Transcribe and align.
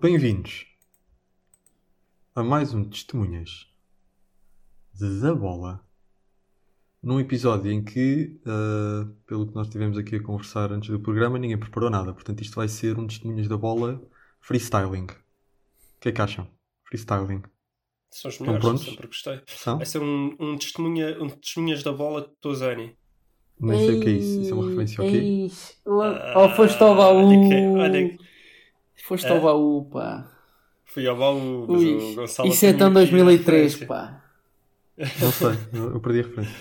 Bem-vindos 0.00 0.66
a 2.34 2.42
mais 2.42 2.72
um 2.72 2.84
Testemunhas 2.84 3.66
da 5.20 5.34
Bola. 5.34 5.84
Num 7.02 7.18
episódio 7.18 7.70
em 7.72 7.82
que, 7.82 8.38
uh, 8.46 9.06
pelo 9.26 9.46
que 9.46 9.54
nós 9.54 9.68
tivemos 9.68 9.96
aqui 9.96 10.16
a 10.16 10.22
conversar 10.22 10.70
antes 10.72 10.90
do 10.90 11.00
programa, 11.00 11.38
ninguém 11.38 11.58
preparou 11.58 11.88
nada. 11.90 12.12
Portanto, 12.12 12.42
isto 12.42 12.54
vai 12.56 12.68
ser 12.68 12.98
um 12.98 13.06
Testemunhas 13.06 13.48
da 13.48 13.56
Bola 13.56 14.00
freestyling. 14.40 15.04
O 15.04 16.00
que 16.00 16.08
é 16.08 16.12
que 16.12 16.20
acham? 16.20 16.46
Freestyling. 16.84 17.42
São 18.10 18.28
os 18.28 18.34
Estão 18.34 18.46
melhores, 18.46 18.64
prontos? 18.64 18.84
sempre 18.84 19.06
gostei. 19.06 19.40
São? 19.46 19.76
Vai 19.76 19.86
ser 19.86 20.02
um, 20.02 20.36
um, 20.38 20.58
testemunha, 20.58 21.22
um 21.22 21.28
testemunhas 21.28 21.82
da 21.82 21.92
bola 21.92 22.22
de 22.22 22.28
Tozani. 22.40 22.96
Nem 23.58 23.78
sei 23.78 23.98
o 23.98 24.02
que 24.02 24.08
é 24.08 24.12
isso. 24.12 24.40
Isso 24.40 24.50
é 24.50 24.54
uma 24.54 24.64
referência 24.68 25.04
ao 25.04 25.10
quê? 25.10 25.48
Oh, 26.36 26.48
foste 26.56 26.82
ao 26.82 26.96
baú. 26.96 27.26
olha 27.26 27.48
que- 27.48 27.78
olha 27.78 28.08
que- 28.08 28.29
Foste 29.04 29.26
É. 29.26 29.30
ao 29.30 29.40
baú, 29.40 29.84
pá. 29.90 30.30
Fui 30.84 31.06
ao 31.06 31.16
baú, 31.16 31.66
mas 31.68 31.80
Ui, 31.82 31.94
o 31.94 32.14
Gonçalo 32.16 32.48
isso 32.48 32.66
é 32.66 32.72
tão 32.72 32.88
aqui 32.88 32.94
2003, 32.94 33.72
referência. 33.74 33.86
pá. 33.86 34.24
Não 34.98 35.32
sei, 35.32 35.48
eu 35.72 36.00
perdi 36.00 36.20
a 36.20 36.22
referência. 36.24 36.56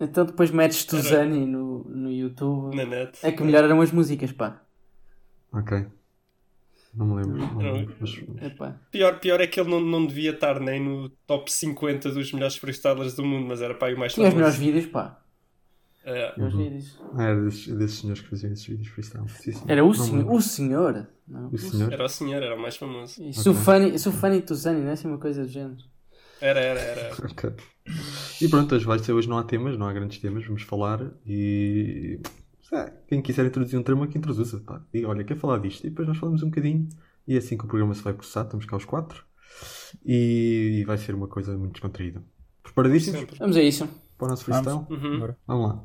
Então 0.00 0.24
depois 0.24 0.50
metes 0.50 0.84
Tuzani 0.84 1.46
no, 1.46 1.84
no 1.84 2.10
YouTube. 2.10 2.74
Na 2.76 2.84
net. 2.84 3.18
É 3.22 3.30
que 3.32 3.42
melhor 3.42 3.64
eram 3.64 3.80
as 3.80 3.92
músicas, 3.92 4.32
pá. 4.32 4.60
Ok. 5.52 5.86
Não 6.94 7.06
me 7.06 7.22
lembro. 7.22 7.38
Não 7.38 7.54
me 7.56 7.72
lembro, 7.72 7.96
mas-. 8.00 8.22
Pior, 8.90 9.18
pior 9.20 9.40
é 9.40 9.46
que 9.46 9.60
ele 9.60 9.70
não, 9.70 9.80
não 9.80 10.04
devia 10.06 10.30
estar 10.32 10.60
nem 10.60 10.80
no 10.82 11.08
top 11.26 11.50
50 11.52 12.10
dos 12.10 12.32
melhores 12.32 12.56
freestylers 12.56 13.14
do 13.14 13.24
mundo, 13.24 13.46
mas 13.48 13.62
era 13.62 13.74
para 13.74 13.88
aí 13.88 13.94
o 13.94 13.98
mais 13.98 14.12
Tinha 14.14 14.28
os 14.28 14.34
melhores 14.34 14.56
famoso. 14.56 14.72
vídeos, 14.72 14.90
pá. 14.92 15.21
É. 16.04 16.32
Melhores 16.36 16.56
vídeos. 16.56 17.00
Ah, 17.14 17.24
era 17.24 17.44
desses, 17.44 17.68
desses 17.76 17.98
senhores 17.98 18.22
que 18.22 18.28
faziam 18.28 18.52
esses 18.52 18.66
vídeos 18.66 18.88
freestyle. 18.88 19.28
Sim, 19.28 19.52
sim. 19.52 19.64
Era 19.68 19.84
o, 19.84 19.90
lembro. 19.92 20.34
o 20.34 20.40
senhor. 20.40 21.06
Não, 21.28 21.48
O 21.50 21.58
senhor? 21.58 21.92
Era 21.92 22.04
o 22.04 22.08
senhor, 22.08 22.42
era 22.42 22.56
o 22.56 22.60
mais 22.60 22.76
famoso. 22.76 23.22
E 23.22 23.32
Sufani, 23.32 23.98
Sufani 23.98 24.42
Tuzani, 24.42 24.80
não 24.80 24.88
é 24.88 24.92
assim 24.92 25.08
uma 25.08 25.18
coisa 25.18 25.42
do 25.42 25.48
género? 25.48 25.82
Era, 26.40 26.60
era, 26.60 26.80
era. 26.80 27.14
Ok. 27.30 27.52
E 28.40 28.48
pronto, 28.48 28.74
hoje 28.74 28.84
vai 28.84 28.98
ser 28.98 29.12
hoje 29.12 29.28
não 29.28 29.38
há 29.38 29.44
temas, 29.44 29.78
não 29.78 29.86
há 29.86 29.92
grandes 29.92 30.18
temas, 30.18 30.44
vamos 30.44 30.62
falar 30.62 31.12
e 31.26 32.20
quem 33.06 33.20
quiser 33.20 33.44
introduzir 33.44 33.78
um 33.78 33.82
tema 33.82 34.06
que 34.06 34.16
introduza, 34.16 34.58
pá. 34.60 34.82
Diga, 34.92 35.08
olha, 35.08 35.24
quer 35.24 35.36
falar 35.36 35.58
disto? 35.58 35.86
E 35.86 35.90
depois 35.90 36.08
nós 36.08 36.16
falamos 36.16 36.42
um 36.42 36.48
bocadinho 36.48 36.88
e 37.26 37.34
é 37.34 37.38
assim 37.38 37.56
que 37.56 37.64
o 37.64 37.68
programa 37.68 37.94
se 37.94 38.02
vai 38.02 38.14
processar, 38.14 38.42
estamos 38.42 38.64
cá 38.64 38.76
os 38.76 38.84
quatro 38.84 39.24
e, 40.04 40.78
e 40.80 40.84
vai 40.84 40.96
ser 40.96 41.14
uma 41.14 41.28
coisa 41.28 41.56
muito 41.56 41.72
descontraída. 41.72 42.22
Preparadíssimos. 42.62 43.38
Vamos 43.38 43.56
a 43.56 43.62
isso. 43.62 43.88
para 44.16 44.26
o 44.26 44.30
nosso 44.30 44.44
freestyle? 44.44 44.86
Uhum. 44.88 45.34
Vamos 45.46 45.68
lá. 45.68 45.84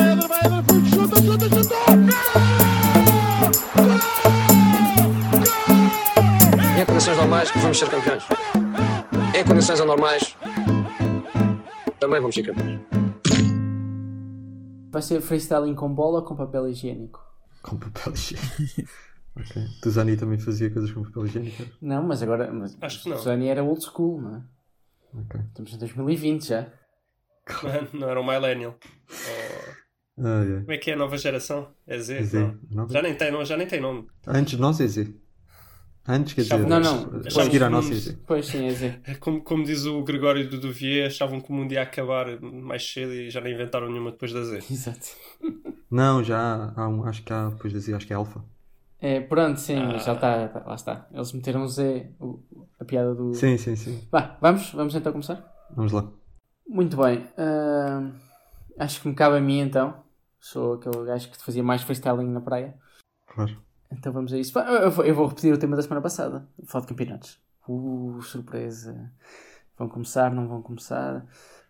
Em 7.31 7.33
condições 7.33 7.49
normais, 7.49 7.51
vamos 7.61 7.79
ser 7.79 7.89
campeões. 7.89 8.23
Em 9.33 9.45
condições 9.45 9.79
anormais, 9.79 10.35
também 11.97 12.19
vamos 12.19 12.35
ser 12.35 12.43
campeões. 12.43 12.81
Vai 14.91 15.01
ser 15.01 15.21
freestyling 15.21 15.73
com 15.73 15.93
bola 15.93 16.19
ou 16.19 16.25
com 16.25 16.35
papel 16.35 16.67
higiênico? 16.67 17.21
Com 17.63 17.77
papel 17.77 18.13
higiênico. 18.13 18.91
ok. 19.39 19.63
Tuzani 19.81 20.17
também 20.17 20.37
fazia 20.39 20.69
coisas 20.69 20.91
com 20.91 21.03
papel 21.03 21.25
higiênico? 21.27 21.63
Não, 21.81 22.03
mas 22.03 22.21
agora. 22.21 22.51
Mas 22.51 22.77
Acho 22.81 23.03
que 23.03 23.09
não. 23.09 23.15
Tuzani 23.17 23.47
era 23.47 23.63
old 23.63 23.81
school, 23.81 24.21
não 24.21 24.35
é? 24.35 24.41
Ok. 25.21 25.39
Estamos 25.47 25.73
em 25.73 25.77
2020 25.77 26.45
já. 26.47 26.67
Não, 27.93 27.99
não 28.01 28.09
era 28.09 28.19
o 28.19 28.25
Millennial. 28.27 28.75
Ou- 28.79 29.81
Ah, 30.25 30.43
yeah. 30.43 30.59
Como 30.61 30.71
é 30.73 30.77
que 30.77 30.91
é 30.91 30.93
a 30.93 30.97
nova 30.97 31.17
geração? 31.17 31.69
É 31.87 31.97
Z? 31.97 32.17
É 32.17 32.23
Z, 32.23 32.39
Não. 32.39 32.59
nova? 32.69 32.91
Já 32.93 33.01
nem 33.01 33.15
tem, 33.15 33.31
não, 33.31 33.45
já 33.45 33.55
nem 33.55 33.65
tem 33.65 33.79
nome. 33.79 34.07
Antes 34.27 34.55
de 34.55 34.61
nós 34.61 34.79
é 34.81 34.85
Z. 34.87 35.15
Antes 36.07 36.33
quer 36.33 36.41
dizer, 36.41 36.57
Não, 36.67 36.79
não. 36.79 37.21
a 37.25 37.29
seguir 37.29 37.63
à 37.63 37.69
nossa 37.69 37.91
é 37.93 37.95
Z. 37.95 38.17
Pois 38.25 38.47
sim, 38.47 38.65
é 38.65 38.71
Z. 38.71 38.99
É 39.05 39.13
Como, 39.15 39.41
como 39.41 39.63
diz 39.63 39.85
o 39.85 40.01
Gregório 40.03 40.49
do 40.49 40.59
Duvier, 40.59 41.05
achavam 41.07 41.39
que 41.39 41.51
o 41.51 41.53
mundo 41.53 41.71
ia 41.73 41.83
acabar 41.83 42.39
mais 42.41 42.83
cedo 42.91 43.13
e 43.13 43.29
já 43.29 43.39
nem 43.39 43.53
inventaram 43.53 43.87
nenhuma 43.89 44.11
depois 44.11 44.33
da 44.33 44.43
Z. 44.43 44.57
Exato. 44.71 45.07
Não, 45.89 46.23
já 46.23 46.73
há 46.75 46.87
um, 46.87 47.03
acho 47.05 47.21
que 47.23 47.31
há, 47.31 47.49
depois 47.49 47.71
dizia, 47.71 47.95
acho 47.95 48.07
que 48.07 48.13
é 48.13 48.15
Alfa. 48.15 48.43
É, 48.99 49.19
pronto, 49.19 49.59
sim, 49.59 49.75
Ah. 49.77 49.97
já 49.97 50.13
está, 50.13 50.47
tá, 50.47 50.63
lá 50.65 50.75
está. 50.75 51.07
Eles 51.13 51.31
meteram 51.33 51.67
Z, 51.67 52.07
o- 52.19 52.39
a 52.79 52.85
piada 52.85 53.13
do. 53.13 53.33
Sim, 53.33 53.57
sim, 53.57 53.75
sim. 53.75 54.07
Vá, 54.11 54.37
vamos, 54.41 54.71
vamos 54.71 54.95
então 54.95 55.11
começar? 55.11 55.43
Vamos 55.75 55.91
lá. 55.91 56.07
Muito 56.67 56.97
bem. 56.97 57.27
ahm, 57.37 58.11
acho 58.79 59.01
que 59.01 59.07
me 59.07 59.13
cabe 59.15 59.37
a 59.37 59.41
mim 59.41 59.59
então. 59.59 60.03
Sou 60.39 60.73
aquele 60.75 61.05
gajo 61.05 61.29
que 61.29 61.43
fazia 61.43 61.63
mais 61.63 61.81
freestyling 61.83 62.27
na 62.31 62.41
praia. 62.41 62.73
Claro. 63.27 63.55
Então 63.91 64.11
vamos 64.11 64.31
a 64.33 64.37
isso. 64.37 64.57
Eu 64.57 65.15
vou, 65.15 65.27
repetir 65.27 65.53
o 65.53 65.57
tema 65.57 65.75
da 65.75 65.81
semana 65.81 66.01
passada. 66.01 66.47
Falo 66.65 66.83
de 66.83 66.89
campeonatos. 66.89 67.39
Uh, 67.67 68.21
surpresa. 68.21 69.11
Vão 69.77 69.87
começar, 69.89 70.31
não 70.31 70.47
vão 70.47 70.61
começar. 70.61 71.25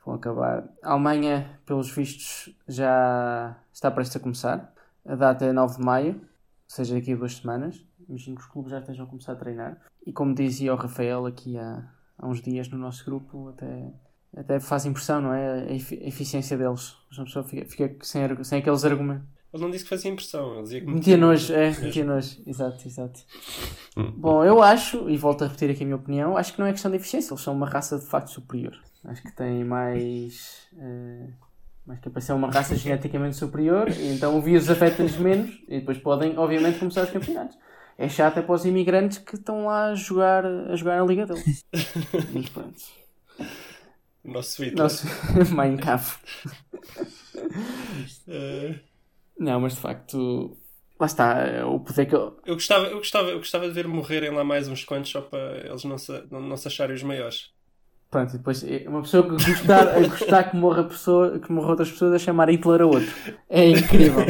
Vão 0.05 0.15
acabar. 0.15 0.67
A 0.83 0.91
Alemanha, 0.91 1.59
pelos 1.65 1.89
vistos, 1.91 2.55
já 2.67 3.55
está 3.73 3.89
prestes 3.91 4.15
a 4.17 4.19
começar. 4.19 4.73
A 5.05 5.15
data 5.15 5.45
é 5.45 5.51
9 5.51 5.77
de 5.77 5.83
maio, 5.83 6.13
ou 6.15 6.19
seja, 6.67 6.95
daqui 6.95 7.13
a 7.13 7.15
duas 7.15 7.37
semanas. 7.37 7.83
Imagino 8.07 8.35
que 8.35 8.41
os 8.43 8.47
clubes 8.47 8.71
já 8.71 8.79
estejam 8.79 9.05
a 9.05 9.09
começar 9.09 9.33
a 9.33 9.35
treinar. 9.35 9.77
E 10.05 10.11
como 10.11 10.33
dizia 10.33 10.73
o 10.73 10.77
Rafael 10.77 11.25
aqui 11.25 11.57
há, 11.57 11.88
há 12.17 12.27
uns 12.27 12.41
dias 12.41 12.67
no 12.69 12.77
nosso 12.77 13.05
grupo, 13.05 13.49
até, 13.49 13.93
até 14.35 14.59
faz 14.59 14.85
impressão, 14.85 15.21
não 15.21 15.33
é? 15.33 15.63
A, 15.69 15.73
efi- 15.73 16.01
a 16.03 16.07
eficiência 16.07 16.57
deles. 16.57 16.95
Uma 17.15 17.25
pessoa 17.25 17.45
fica, 17.45 17.65
fica 17.67 17.95
sem, 18.03 18.43
sem 18.43 18.59
aqueles 18.59 18.83
argumentos. 18.85 19.27
Ele 19.53 19.63
não 19.63 19.69
disse 19.69 19.84
que 19.84 19.89
fazia 19.89 20.09
impressão, 20.12 20.53
ele 20.53 20.63
dizia 20.63 20.79
que 20.81 20.88
Metia 20.88 21.17
nojo, 21.17 21.53
é, 21.53 21.72
metia 21.72 22.06
nojo, 22.06 22.38
exato, 22.47 22.88
exato. 22.88 23.19
Bom, 24.17 24.45
eu 24.45 24.62
acho, 24.63 25.09
e 25.09 25.17
volto 25.17 25.44
a 25.44 25.47
repetir 25.47 25.69
aqui 25.72 25.84
a 25.84 25.85
minha 25.85 25.97
opinião, 25.97 26.38
acho 26.38 26.53
que 26.53 26.59
não 26.59 26.66
é 26.67 26.72
questão 26.72 26.89
de 26.89 26.97
eficiência, 26.97 27.34
eles 27.34 27.44
são 27.44 27.53
uma 27.53 27.67
raça 27.67 28.00
de 28.00 28.06
facto 28.06 28.29
superior. 28.31 28.79
Acho 29.03 29.22
que 29.22 29.31
têm 29.35 29.63
mais. 29.66 30.67
eh, 30.78 31.28
mais 31.85 32.00
capacidade, 32.00 32.38
uma 32.39 32.50
raça 32.51 32.75
geneticamente 32.75 33.35
superior, 33.35 33.89
e 33.89 34.13
então 34.13 34.38
o 34.38 34.41
vírus 34.41 34.69
afeta-lhes 34.69 35.17
menos, 35.17 35.51
e 35.68 35.79
depois 35.79 35.97
podem, 35.97 36.38
obviamente, 36.38 36.79
começar 36.79 37.03
os 37.03 37.09
campeonatos. 37.09 37.57
É 37.97 38.07
chato 38.07 38.38
é 38.39 38.41
para 38.41 38.56
os 38.56 38.66
imigrantes 38.66 39.18
que 39.18 39.35
estão 39.35 39.66
lá 39.66 39.88
a 39.88 39.95
jogar, 39.95 40.45
a 40.45 40.75
jogar 40.75 40.97
na 40.97 41.06
liga 41.06 41.25
deles. 41.25 41.66
Mas 42.33 42.50
pronto. 42.50 42.81
Nosso 44.23 44.63
Hitler. 44.63 44.83
Nosso 44.83 45.07
Minecraft. 45.53 46.19
Eh, 48.28 48.79
Não, 49.41 49.59
mas 49.59 49.74
de 49.74 49.79
facto, 49.79 50.56
lá 51.00 51.07
está, 51.07 51.40
é 51.40 51.66
o 51.66 51.79
poder 51.79 52.06
que 52.06 52.13
eu. 52.13 52.38
eu, 52.46 52.53
gostava, 52.53 52.85
eu, 52.85 52.97
gostava, 52.97 53.29
eu 53.29 53.40
gostava 53.40 53.68
de 53.68 53.74
ver 53.74 53.88
morrerem 53.88 54.29
lá 54.29 54.44
mais 54.44 54.68
uns 54.68 54.84
quantos 54.84 55.09
só 55.09 55.19
para 55.19 55.66
eles 55.66 55.84
não 55.84 55.97
se, 55.97 56.12
não, 56.29 56.40
não 56.40 56.56
se 56.56 56.68
acharem 56.68 56.96
os 56.96 57.02
maiores. 57.02 57.50
Pronto, 58.12 58.35
e 58.35 58.38
depois 58.38 58.63
é 58.63 58.88
uma 58.88 59.01
pessoa 59.01 59.24
que 59.24 59.30
gostar, 59.31 59.88
a 59.88 60.00
gostar 60.07 60.44
que 60.44 60.56
morra, 60.56 60.84
pessoa, 60.84 61.40
que 61.40 61.51
morra 61.51 61.69
outras 61.69 61.90
pessoas 61.90 62.13
a 62.13 62.19
chamar 62.19 62.50
Hitler 62.50 62.81
a 62.81 62.85
outro. 62.85 63.12
É 63.50 63.68
incrível. 63.68 64.25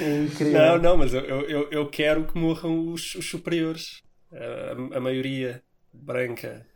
É 0.00 0.24
incrível. 0.24 0.60
Não, 0.60 0.78
não, 0.78 0.96
mas 0.96 1.12
eu, 1.12 1.22
eu, 1.22 1.40
eu, 1.48 1.70
eu 1.72 1.88
quero 1.88 2.24
que 2.24 2.38
morram 2.38 2.92
os, 2.92 3.16
os 3.16 3.28
superiores. 3.28 4.00
A, 4.32 4.96
a 4.98 5.00
maioria 5.00 5.62
branca. 5.92 6.66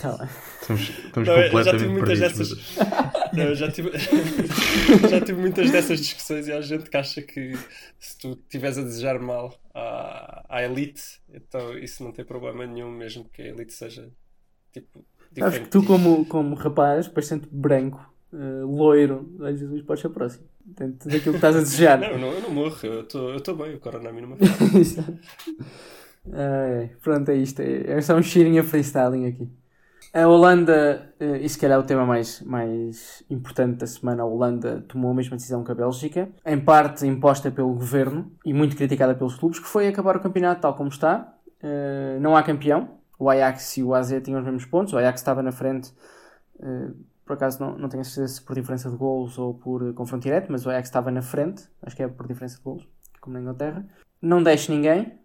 Tá 0.00 0.16
bem. 0.16 0.28
Estamos, 0.62 0.88
estamos 0.88 1.28
Não, 1.28 1.36
eu 1.36 1.42
já 1.42 1.50
completamente 1.50 1.78
tive 1.78 1.92
muitas 1.92 2.18
perdidos. 2.18 2.48
dessas. 2.48 3.32
Não, 3.32 3.44
eu 3.44 3.54
já 3.54 3.70
tive... 3.70 3.90
já 5.10 5.20
tive 5.20 5.40
muitas 5.40 5.70
dessas 5.70 6.00
discussões 6.00 6.48
e 6.48 6.52
há 6.52 6.60
gente 6.62 6.88
que 6.88 6.96
acha 6.96 7.20
que 7.20 7.54
se 7.98 8.16
tu 8.18 8.32
estiveres 8.32 8.78
a 8.78 8.82
desejar 8.82 9.18
mal 9.18 9.54
à, 9.74 10.46
à 10.48 10.62
elite, 10.62 11.02
então 11.32 11.76
isso 11.76 12.02
não 12.02 12.12
tem 12.12 12.24
problema 12.24 12.66
nenhum, 12.66 12.90
mesmo 12.90 13.28
que 13.30 13.42
a 13.42 13.46
elite 13.48 13.74
seja 13.74 14.10
tipo. 14.72 15.04
Sabes 15.38 15.52
diferente 15.52 15.64
que 15.64 15.70
tu, 15.70 15.84
como, 15.84 16.24
como 16.26 16.54
rapaz, 16.56 17.06
bastante 17.06 17.46
branco, 17.52 18.00
eh, 18.32 18.62
loiro, 18.64 19.32
ai 19.42 19.56
Jesus, 19.56 19.82
podes 19.82 20.02
ser 20.02 20.08
próximo. 20.08 20.44
Dentro 20.64 21.08
daquilo 21.08 21.32
que 21.32 21.36
estás 21.36 21.56
a 21.56 21.60
desejar. 21.60 21.98
Não, 21.98 22.08
eu 22.08 22.18
não, 22.18 22.32
eu 22.32 22.40
não 22.40 22.50
morro, 22.50 22.78
eu 22.82 23.00
estou 23.36 23.56
bem, 23.56 23.74
o 23.74 23.80
corona 23.80 24.08
a 24.08 24.12
mim 24.12 24.22
não 24.22 24.28
me 24.30 24.36
pronto, 27.02 27.30
é 27.30 27.36
isto. 27.36 27.60
É, 27.60 28.00
só 28.00 28.16
um 28.16 28.22
cheirinho 28.22 28.60
a 28.60 28.64
freestyling 28.64 29.26
aqui. 29.26 29.50
A 30.12 30.26
Holanda, 30.26 31.14
eh, 31.20 31.38
e 31.38 31.48
se 31.48 31.58
calhar 31.58 31.78
o 31.78 31.84
tema 31.84 32.04
mais, 32.04 32.40
mais 32.42 33.22
importante 33.30 33.78
da 33.78 33.86
semana, 33.86 34.22
a 34.22 34.26
Holanda 34.26 34.84
tomou 34.88 35.12
a 35.12 35.14
mesma 35.14 35.36
decisão 35.36 35.62
que 35.62 35.70
a 35.70 35.74
Bélgica, 35.74 36.28
em 36.44 36.58
parte 36.58 37.06
imposta 37.06 37.50
pelo 37.50 37.72
governo 37.74 38.32
e 38.44 38.52
muito 38.52 38.76
criticada 38.76 39.14
pelos 39.14 39.36
clubes, 39.36 39.60
que 39.60 39.68
foi 39.68 39.86
acabar 39.86 40.16
o 40.16 40.20
campeonato 40.20 40.62
tal 40.62 40.74
como 40.74 40.88
está. 40.88 41.36
Eh, 41.62 42.18
não 42.20 42.36
há 42.36 42.42
campeão. 42.42 42.98
O 43.18 43.28
Ajax 43.30 43.76
e 43.76 43.82
o 43.82 43.94
AZ 43.94 44.12
tinham 44.24 44.40
os 44.40 44.44
mesmos 44.44 44.64
pontos. 44.66 44.92
O 44.92 44.98
Ajax 44.98 45.20
estava 45.20 45.42
na 45.42 45.52
frente 45.52 45.92
Eh, 46.62 46.90
por 47.24 47.34
acaso 47.34 47.60
não, 47.60 47.78
não 47.78 47.88
tenho 47.88 48.00
a 48.00 48.04
certeza 48.04 48.34
se 48.34 48.42
por 48.42 48.54
diferença 48.54 48.90
de 48.90 48.96
golos 48.96 49.38
ou 49.38 49.54
por 49.54 49.94
confronto 49.94 50.24
direto, 50.24 50.50
mas 50.50 50.66
o 50.66 50.70
Ajax 50.70 50.88
estava 50.88 51.10
na 51.10 51.22
frente, 51.22 51.68
acho 51.82 51.96
que 51.96 52.02
é 52.02 52.08
por 52.08 52.26
diferença 52.26 52.56
de 52.56 52.62
golos, 52.62 52.86
como 53.20 53.34
na 53.34 53.40
Inglaterra. 53.40 53.86
Não 54.20 54.42
deixe 54.42 54.72
ninguém, 54.72 55.18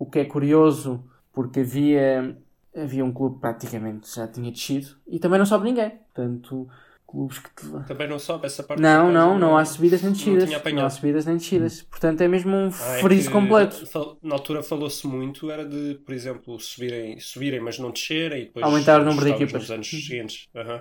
o 0.00 0.06
que 0.06 0.18
é 0.18 0.24
curioso 0.24 1.04
porque 1.32 1.60
havia, 1.60 2.36
havia 2.74 3.04
um 3.04 3.12
clube 3.12 3.34
que 3.36 3.40
praticamente 3.42 4.12
já 4.16 4.26
tinha 4.26 4.50
descido 4.50 4.88
e 5.06 5.18
também 5.20 5.38
não 5.38 5.46
sobe 5.46 5.64
ninguém. 5.66 5.90
Portanto, 6.12 6.66
clubes 7.06 7.38
que. 7.38 7.50
Também 7.86 8.08
não 8.08 8.18
sobe 8.18 8.46
essa 8.46 8.62
parte. 8.62 8.80
Não, 8.80 9.12
não, 9.12 9.38
não 9.38 9.56
há 9.58 9.64
subidas 9.64 10.00
nem 10.00 10.10
não 10.10 10.16
descidas. 10.16 10.48
Não, 10.50 10.56
apanhado. 10.56 10.86
há 10.86 10.90
subidas 10.90 11.26
nem 11.26 11.36
descidas. 11.36 11.82
Portanto, 11.82 12.20
é 12.22 12.28
mesmo 12.28 12.56
um 12.56 12.70
Ah, 12.80 12.96
é 12.96 13.00
friso 13.02 13.30
completo. 13.30 13.84
Na 14.22 14.34
altura 14.36 14.62
falou-se 14.62 15.06
muito, 15.06 15.50
era 15.50 15.64
de, 15.68 16.00
por 16.04 16.14
exemplo, 16.14 16.58
subirem, 16.58 17.20
subirem 17.20 17.60
mas 17.60 17.78
não 17.78 17.90
descerem 17.90 18.42
e 18.42 18.44
depois 18.46 18.64
Aumentar 18.64 19.00
o 19.02 19.04
número 19.04 19.26
de 19.26 19.32
equipas. 19.32 19.60
nos 19.62 19.70
anos 19.70 19.88
seguintes. 19.88 20.48
Aham. 20.56 20.80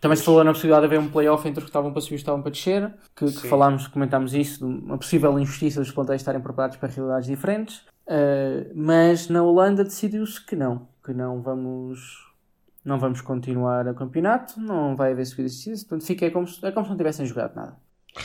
Também 0.00 0.16
se 0.16 0.22
falou 0.22 0.44
na 0.44 0.52
possibilidade 0.52 0.82
de 0.88 0.94
haver 0.94 1.04
um 1.04 1.10
playoff 1.10 1.46
entre 1.48 1.58
os 1.58 1.64
que 1.64 1.70
estavam 1.70 1.90
para 1.92 2.00
subir 2.00 2.14
e 2.14 2.18
estavam 2.18 2.40
para 2.40 2.52
descer, 2.52 2.94
que, 3.16 3.26
que 3.26 3.48
falámos, 3.48 3.88
comentámos 3.88 4.32
isso, 4.32 4.58
de 4.60 4.64
uma 4.64 4.96
possível 4.96 5.36
injustiça 5.40 5.80
dos 5.80 5.90
plantéis 5.90 6.20
estarem 6.20 6.40
preparados 6.40 6.76
para 6.76 6.88
realidades 6.88 7.26
diferentes, 7.26 7.82
Uh, 8.08 8.72
mas 8.74 9.28
na 9.28 9.42
Holanda 9.42 9.84
decidiu-se 9.84 10.44
que 10.44 10.56
não, 10.56 10.88
que 11.04 11.12
não 11.12 11.42
vamos, 11.42 12.26
não 12.82 12.98
vamos 12.98 13.20
continuar 13.20 13.86
o 13.86 13.94
campeonato, 13.94 14.58
não 14.58 14.96
vai 14.96 15.12
haver 15.12 15.26
subidas 15.26 15.52
e 15.52 15.56
descidas, 15.56 15.84
portanto 15.84 16.06
fica 16.06 16.24
é 16.24 16.30
como, 16.30 16.46
se, 16.46 16.64
é 16.64 16.72
como 16.72 16.86
se 16.86 16.90
não 16.90 16.96
tivessem 16.96 17.26
jogado 17.26 17.54
nada. 17.54 17.76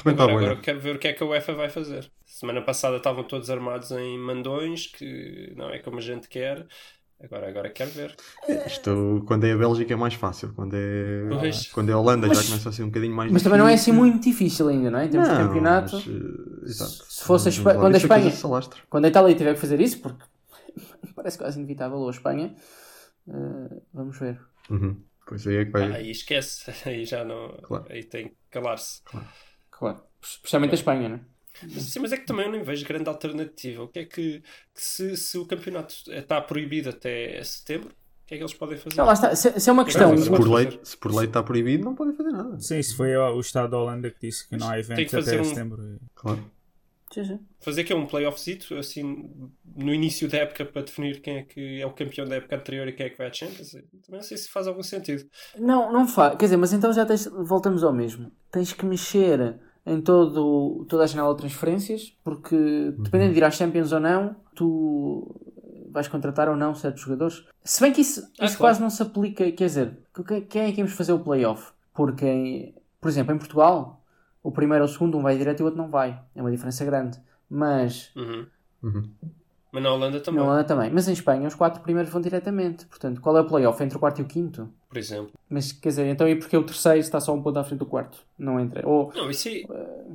Agora, 0.06 0.32
agora 0.32 0.56
quero 0.62 0.80
ver 0.80 0.96
o 0.96 1.00
que 1.00 1.10
é 1.10 1.14
que 1.14 1.22
a 1.22 1.28
UEFA 1.28 1.54
vai 1.54 1.70
fazer. 1.70 2.10
Semana 2.26 2.62
passada 2.62 2.98
estavam 2.98 3.26
todos 3.26 3.50
armados 3.50 3.92
em 3.92 4.18
mandões, 4.18 4.88
que 4.88 5.54
não 5.58 5.70
é 5.70 5.80
como 5.80 5.98
a 5.98 6.02
gente 6.02 6.30
quer. 6.30 6.66
Agora, 7.24 7.48
agora 7.48 7.70
quero 7.70 7.90
ver. 7.92 8.16
Isto, 8.68 9.24
quando 9.26 9.46
é 9.46 9.54
a 9.54 9.58
Bélgica 9.58 9.94
é 9.94 9.96
mais 9.96 10.14
fácil. 10.14 10.54
Quando 10.54 10.74
é, 10.76 11.30
Pois. 11.30 11.68
quando 11.72 11.90
é 11.90 11.94
a 11.94 11.98
Holanda 11.98 12.28
Mas- 12.28 12.38
já 12.40 12.44
começa 12.50 12.68
a 12.70 12.72
ser 12.74 12.84
um 12.84 12.88
bocadinho 12.88 13.16
mais 13.16 13.32
Mas 13.32 13.42
também 13.44 13.58
não 13.60 13.68
é 13.68 13.74
assim 13.76 13.92
difícil. 13.92 14.12
muito 14.12 14.24
difícil 14.24 14.68
ainda, 14.68 14.92
não 14.92 15.00
é? 15.00 15.06
Em 15.06 15.10
termos 15.10 15.30
de 15.30 15.36
Não, 15.36 15.48
campeonato. 15.48 15.96
mas, 15.96 16.08
eh, 16.08 16.66
exato. 16.66 16.92
se 16.92 17.24
fosse 17.24 17.48
a 17.48 17.52
Vamos 17.52 17.58
Espa- 17.58 17.74
lá 17.74 17.80
quando 17.80 17.96
a 17.96 17.98
Espanha-. 17.98 18.32
Quando 18.90 19.06
a 19.06 19.08
Itália 19.08 19.36
tiver 19.36 19.54
que 19.54 19.60
fazer 19.62 19.80
isso, 19.80 20.00
porque 20.02 20.24
parece 21.16 21.38
quase 21.38 21.58
inevitável, 21.58 21.98
ou 21.98 22.08
a 22.08 22.12
Espanha, 22.12 22.54
uh, 23.28 23.82
vamos 23.94 24.20
ver. 24.20 24.40
Uhum. 24.70 25.02
Pois 25.26 25.48
aí 25.48 25.56
é 25.56 25.66
que 25.66 25.72
vai. 25.72 25.92
Ah, 25.92 25.96
aí 25.96 26.12
esquece. 26.12 26.70
Aí 26.86 27.06
já 27.06 27.24
não. 27.24 27.58
Claro. 27.64 27.86
Aí 27.90 28.04
tem 28.04 28.28
que 28.28 28.36
calar-se. 28.52 29.02
Claro. 29.72 30.02
Especialmente 30.22 30.72
a 30.72 30.76
Espanha, 30.76 31.08
não 31.10 31.16
é? 31.16 31.20
Mas, 31.62 31.84
sim, 31.84 32.00
mas 32.00 32.12
é 32.12 32.18
que 32.18 32.26
também 32.26 32.46
eu 32.46 32.52
nem 32.52 32.64
vejo 32.64 32.86
grande 32.86 33.08
alternativa. 33.10 33.84
O 33.84 33.88
que 33.88 34.00
é 34.00 34.06
que, 34.06 34.40
que 34.42 34.82
se, 34.82 35.16
se 35.18 35.38
o 35.38 35.46
campeonato 35.46 35.94
está 36.08 36.42
proibido 36.42 36.90
até 36.90 37.44
setembro, 37.44 37.90
o 37.90 38.26
que 38.26 38.34
é 38.34 38.38
que 38.38 38.44
eles 38.44 38.54
podem 38.54 38.78
fazer? 38.78 38.94
Então, 38.96 39.06
lá 39.06 39.14
está. 39.14 39.36
Se, 39.36 39.60
se 39.60 39.70
é 39.70 39.74
uma 39.74 39.86
questão. 39.86 40.18
Se, 40.18 40.30
por 40.30 40.48
lei, 40.50 40.80
se 40.84 40.98
por 40.98 41.14
lei 41.14 41.26
está 41.28 41.44
proibido, 41.44 41.84
não 41.86 41.94
podem 41.96 42.16
fazer 42.16 42.32
nada. 42.32 42.60
Sim, 42.60 42.80
isso 42.80 42.96
foi 42.98 43.16
o 43.16 43.40
Estado 43.40 43.70
da 43.70 43.78
Holanda 43.78 44.10
que 44.10 44.18
disse 44.28 44.48
que 44.48 44.58
não 44.58 44.68
há 44.68 44.72
Tem 44.72 44.80
eventos 44.80 45.04
que 45.06 45.10
fazer 45.12 45.32
até 45.34 45.42
um- 45.42 45.46
setembro. 45.46 46.00
Claro. 46.16 46.52
Sim, 47.14 47.26
sim. 47.26 47.40
Fazer 47.60 47.84
que 47.84 47.94
é 47.94 47.96
um 47.96 48.08
playoffzito, 48.08 48.74
assim, 48.76 49.30
no 49.76 49.94
início 49.94 50.28
da 50.28 50.40
época 50.40 50.66
para 50.66 50.82
definir 50.82 51.22
quem 51.22 51.38
é 51.38 51.44
que 51.44 51.80
é 51.80 51.86
o 51.86 51.92
campeão 51.92 52.26
da 52.28 52.38
época 52.38 52.56
anterior 52.56 52.88
e 52.88 52.92
quem 52.94 53.06
é 53.06 53.10
que 53.12 53.18
vai 53.20 53.28
à 53.28 53.32
Champions. 53.32 53.70
Também 53.72 53.92
não 54.10 54.22
sei 54.24 54.36
se 54.36 54.50
faz 54.50 54.66
algum 54.66 54.82
sentido. 54.82 55.24
Não, 55.60 55.94
não 55.94 56.08
faz. 56.08 56.36
Quer 56.38 56.46
dizer, 56.46 56.58
mas 56.58 56.74
então 56.74 56.92
já 56.92 57.06
tens, 57.06 57.28
voltamos 57.28 57.84
ao 57.84 57.94
mesmo. 57.94 58.32
Tens 58.52 58.74
que 58.74 58.84
mexer 58.84 59.60
em 59.86 60.00
todo, 60.02 60.86
toda 60.88 61.04
a 61.04 61.08
janela 61.08 61.34
de 61.34 61.40
transferências, 61.40 62.16
porque 62.24 62.94
dependendo 62.98 63.34
de 63.34 63.40
ir 63.40 63.44
às 63.44 63.56
Champions 63.56 63.92
ou 63.92 64.00
não, 64.00 64.36
tu 64.56 65.36
vais 65.92 66.08
contratar 66.08 66.48
ou 66.50 66.56
não 66.56 66.74
certos 66.74 67.02
jogadores. 67.04 67.44
Se 67.64 67.82
bem 67.82 67.92
que 67.92 68.02
isso, 68.02 68.22
Ah, 68.40 68.46
isso 68.46 68.58
claro. 68.58 68.74
quase 68.74 68.82
não 68.82 68.90
se 68.90 69.02
aplica, 69.04 69.52
quer 69.52 69.66
dizer, 69.66 69.98
que- 70.26 70.42
quem 70.42 70.62
é 70.64 70.72
que 70.72 70.80
íamos 70.80 70.94
fazer 70.94 71.14
o 71.14 71.20
playoff? 71.20 71.72
Porque, 71.94 72.74
por 73.00 73.10
exemplo, 73.10 73.34
em 73.36 73.38
Portugal, 73.38 74.02
o 74.42 74.52
primeiro 74.52 74.84
ou 74.84 74.90
o 74.90 74.92
segundo, 74.94 75.18
um 75.18 75.22
vai 75.22 75.38
direto 75.38 75.60
e 75.60 75.64
o 75.64 75.66
outro 75.66 75.80
não 75.82 75.90
vai. 75.90 76.20
É 76.36 76.42
uma 76.42 76.50
diferença 76.52 76.84
grande. 76.86 77.20
Mas 77.50 78.10
Uhum. 78.16 78.46
Uhum. 78.82 79.10
Mas 79.72 79.82
na 79.84 79.92
Holanda 79.92 80.20
também, 80.20 80.40
na 80.40 80.46
Holanda 80.48 80.64
também. 80.66 80.92
Mas 80.92 81.08
em 81.08 81.14
Espanha 81.14 81.48
os 81.48 81.56
quatro 81.56 81.82
primeiros 81.82 82.12
vão 82.12 82.22
diretamente. 82.22 82.86
Portanto, 82.86 83.20
qual 83.22 83.38
é 83.38 83.42
o 83.42 83.46
playoff? 83.46 83.84
Entre 83.84 83.98
o 83.98 84.00
quarto 84.00 84.20
e 84.20 84.22
o 84.24 84.28
quinto? 84.28 84.70
Por 84.94 85.00
exemplo. 85.00 85.32
Mas 85.50 85.72
quer 85.72 85.90
dizer, 85.90 86.06
então 86.08 86.30
e 86.30 86.36
porque 86.36 86.56
o 86.56 86.64
terceiro 86.64 87.00
está 87.00 87.20
só 87.20 87.34
um 87.34 87.42
ponto 87.42 87.58
à 87.58 87.64
frente 87.64 87.80
do 87.80 87.86
quarto? 87.86 88.24
Não 88.38 88.60
entra. 88.60 88.88
Ou 88.88 89.12
Não, 89.14 89.30
isso 89.30 89.48
aí. 89.48 89.66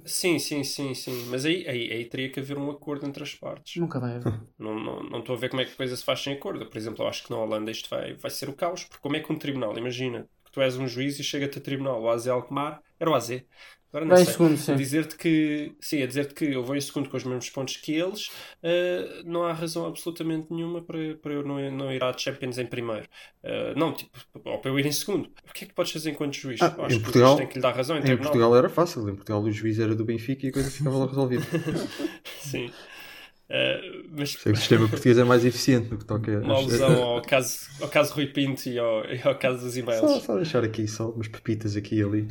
Sim, 0.04 0.38
sim, 0.38 0.62
sim, 0.62 0.94
sim. 0.94 1.24
Mas 1.28 1.44
aí, 1.44 1.66
aí, 1.68 1.92
aí 1.92 2.04
teria 2.04 2.30
que 2.30 2.38
haver 2.38 2.56
um 2.56 2.70
acordo 2.70 3.06
entre 3.06 3.22
as 3.22 3.34
partes. 3.34 3.76
nunca 3.76 3.98
vai 3.98 4.16
haver. 4.16 4.32
Não, 4.58 4.78
não, 4.78 5.02
não 5.02 5.18
estou 5.20 5.36
a 5.36 5.38
ver 5.38 5.48
como 5.50 5.62
é 5.62 5.64
que 5.64 5.72
a 5.72 5.76
coisa 5.76 5.96
se 5.96 6.04
faz 6.04 6.20
sem 6.20 6.34
acordo. 6.34 6.66
Por 6.66 6.76
exemplo, 6.76 7.04
eu 7.04 7.08
acho 7.08 7.24
que 7.24 7.30
na 7.30 7.38
Holanda 7.38 7.70
isto 7.70 7.88
vai, 7.88 8.14
vai 8.14 8.30
ser 8.30 8.48
o 8.48 8.52
caos. 8.52 8.84
Porque 8.84 9.00
como 9.00 9.16
é 9.16 9.20
que 9.20 9.32
um 9.32 9.38
tribunal, 9.38 9.76
imagina 9.78 10.28
que 10.44 10.50
tu 10.52 10.60
és 10.60 10.76
um 10.76 10.86
juiz 10.88 11.18
e 11.18 11.24
chega-te 11.24 11.58
a 11.58 11.60
tribunal, 11.60 12.00
o 12.02 12.08
AZ 12.10 12.26
Alkmaar, 12.26 12.82
era 12.98 13.10
o 13.10 13.14
AZ. 13.14 13.42
Agora 13.90 14.04
não 14.04 14.14
Vai 14.14 14.20
em 14.22 14.24
sei. 14.26 14.34
segundo, 14.34 14.56
sim. 14.58 14.72
A 14.72 14.74
dizer-te 14.76 15.16
que, 15.16 15.72
sim, 15.80 16.02
a 16.02 16.06
dizer-te 16.06 16.34
que 16.34 16.44
eu 16.44 16.62
vou 16.62 16.76
em 16.76 16.80
segundo 16.80 17.08
com 17.08 17.16
os 17.16 17.24
mesmos 17.24 17.48
pontos 17.48 17.76
que 17.78 17.92
eles, 17.92 18.30
eh, 18.62 19.22
não 19.24 19.44
há 19.44 19.52
razão 19.54 19.86
absolutamente 19.86 20.48
nenhuma 20.52 20.82
para, 20.82 21.16
para 21.16 21.32
eu 21.32 21.42
não, 21.42 21.58
não 21.70 21.90
ir 21.92 22.04
à 22.04 22.12
Champions 22.16 22.58
em 22.58 22.66
primeiro. 22.66 23.08
Eh, 23.42 23.72
não, 23.76 23.94
tipo, 23.94 24.10
ou 24.44 24.58
para 24.58 24.70
eu 24.70 24.78
ir 24.78 24.84
em 24.84 24.92
segundo. 24.92 25.30
O 25.48 25.52
que 25.54 25.64
é 25.64 25.68
que 25.68 25.74
podes 25.74 25.92
fazer 25.92 26.10
enquanto 26.10 26.34
juiz? 26.34 26.60
Ah, 26.60 26.66
acho 26.66 26.96
em 26.96 26.98
que 26.98 27.04
Portugal- 27.04 27.36
tem 27.36 27.46
que 27.46 27.54
lhe 27.54 27.60
dar 27.62 27.74
razão 27.74 27.96
em 27.96 28.00
Em 28.00 28.02
tribunal. 28.02 28.30
Portugal 28.30 28.56
era 28.56 28.68
fácil. 28.68 29.08
Em 29.08 29.14
Portugal 29.14 29.42
o 29.42 29.50
juiz 29.50 29.78
era 29.78 29.94
do 29.94 30.04
Benfica 30.04 30.44
e 30.46 30.50
a 30.50 30.52
coisa 30.52 30.70
ficava 30.70 30.98
lá 30.98 31.06
resolvida. 31.06 31.44
Sim. 32.42 32.70
Eh, 33.50 33.80
mas 34.10 34.32
Sei 34.32 34.42
que 34.42 34.50
o 34.52 34.56
sistema 34.56 34.86
português 34.88 35.16
é 35.16 35.24
mais 35.24 35.42
eficiente 35.42 35.90
no 35.90 35.96
que 35.96 36.04
toca 36.04 36.30
uma 36.40 36.52
a- 36.52 36.56
alusão 36.58 36.92
ao 37.16 37.22
caso, 37.22 37.60
ao 37.80 37.88
caso 37.88 38.12
Rui 38.12 38.26
Pinto 38.26 38.68
e 38.68 38.78
ao, 38.78 39.04
e 39.06 39.22
ao 39.22 39.38
caso 39.38 39.64
dos 39.64 39.74
e-mails. 39.78 40.00
Só, 40.00 40.20
só 40.20 40.36
deixar 40.36 40.62
aqui 40.62 40.86
só 40.86 41.08
umas 41.10 41.28
pepitas 41.28 41.74
aqui 41.74 41.96
e 41.96 42.02
ali. 42.02 42.28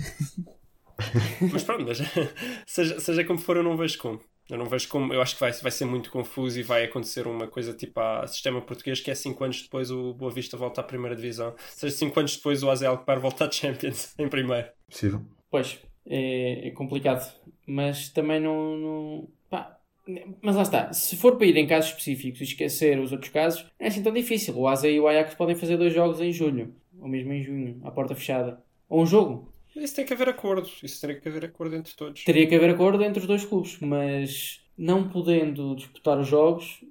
Mas 1.52 1.64
pronto, 1.64 1.86
mas 1.88 2.00
seja, 2.66 3.00
seja 3.00 3.24
como 3.24 3.40
for, 3.40 3.58
eu 3.58 3.64
não 3.64 3.78
vejo 3.78 3.98
como. 4.00 4.20
Eu 4.50 4.58
não 4.58 4.66
vejo 4.66 4.88
como. 4.88 5.14
Eu 5.14 5.22
acho 5.22 5.36
que 5.36 5.42
vai, 5.42 5.52
vai 5.52 5.72
ser 5.72 5.86
muito 5.86 6.10
confuso 6.10 6.60
e 6.60 6.64
vai 6.64 6.86
acontecer 6.86 7.28
uma 7.28 7.48
coisa 7.48 7.74
tipo 7.74 8.00
a 8.00 8.26
sistema 8.28 8.62
português 8.62 9.00
que 9.02 9.12
é 9.12 9.16
5 9.16 9.44
anos 9.44 9.62
depois 9.64 9.92
o 9.92 10.14
Boa 10.14 10.32
Vista 10.32 10.56
volta 10.56 10.82
à 10.82 10.84
primeira 10.84 11.16
divisão. 11.16 11.54
Seja 11.70 11.96
5 11.96 12.18
anos 12.20 12.36
depois 12.38 12.64
o 12.64 12.70
AZ 12.70 12.84
Alkmaar 12.84 13.20
volta 13.20 13.46
à 13.46 13.52
Champions 13.52 14.14
em 14.20 14.28
primeiro. 14.30 14.68
Possível. 14.90 15.22
Pois, 15.52 15.80
é, 16.06 16.68
é 16.70 16.72
complicado. 16.72 17.30
Mas 17.66 18.10
também 18.10 18.40
não. 18.40 18.78
não- 18.78 19.28
pá, 19.50 19.78
mas 20.42 20.56
lá 20.56 20.62
está. 20.62 20.94
Se 20.94 21.18
for 21.18 21.36
para 21.36 21.48
ir 21.48 21.58
em 21.58 21.68
casos 21.68 21.90
específicos 21.92 22.40
e 22.40 22.44
esquecer 22.46 22.98
os 23.00 23.12
outros 23.12 23.30
casos, 23.32 23.64
não 23.78 23.86
é 23.86 23.88
assim 23.90 24.02
tão 24.02 24.14
difícil. 24.14 24.58
O 24.58 24.66
Asa 24.68 24.88
e 24.88 24.98
o 25.00 25.08
Ajax 25.10 25.34
podem 25.36 25.56
fazer 25.58 25.76
dois 25.76 25.94
jogos 25.94 26.22
em 26.22 26.32
julho, 26.32 26.74
ou 26.98 27.10
mesmo 27.10 27.34
em 27.34 27.44
junho, 27.44 27.82
à 27.84 27.92
porta 27.92 28.16
fechada. 28.16 28.64
Ou 28.88 29.02
um 29.04 29.06
jogo. 29.06 29.52
Isso 29.83 29.95
tem 29.95 30.06
que 30.06 30.13
haver 30.13 30.29
acordo. 30.29 30.69
Isso 30.84 31.00
tem 31.00 31.19
que 31.19 31.27
haver 31.27 31.46
acordo 31.46 31.75
entre 31.75 31.96
todos. 31.96 32.24
Teria 32.24 32.48
que 32.48 32.55
haver 32.55 32.72
acordo 32.72 33.03
entre 33.03 33.19
os 33.19 33.27
dois 33.27 33.46
clubes, 33.46 33.79
mas 33.79 34.62
não 34.77 35.07
podendo 35.07 35.75
disputar 35.75 36.19
os 36.19 36.27
jogos. 36.27 36.84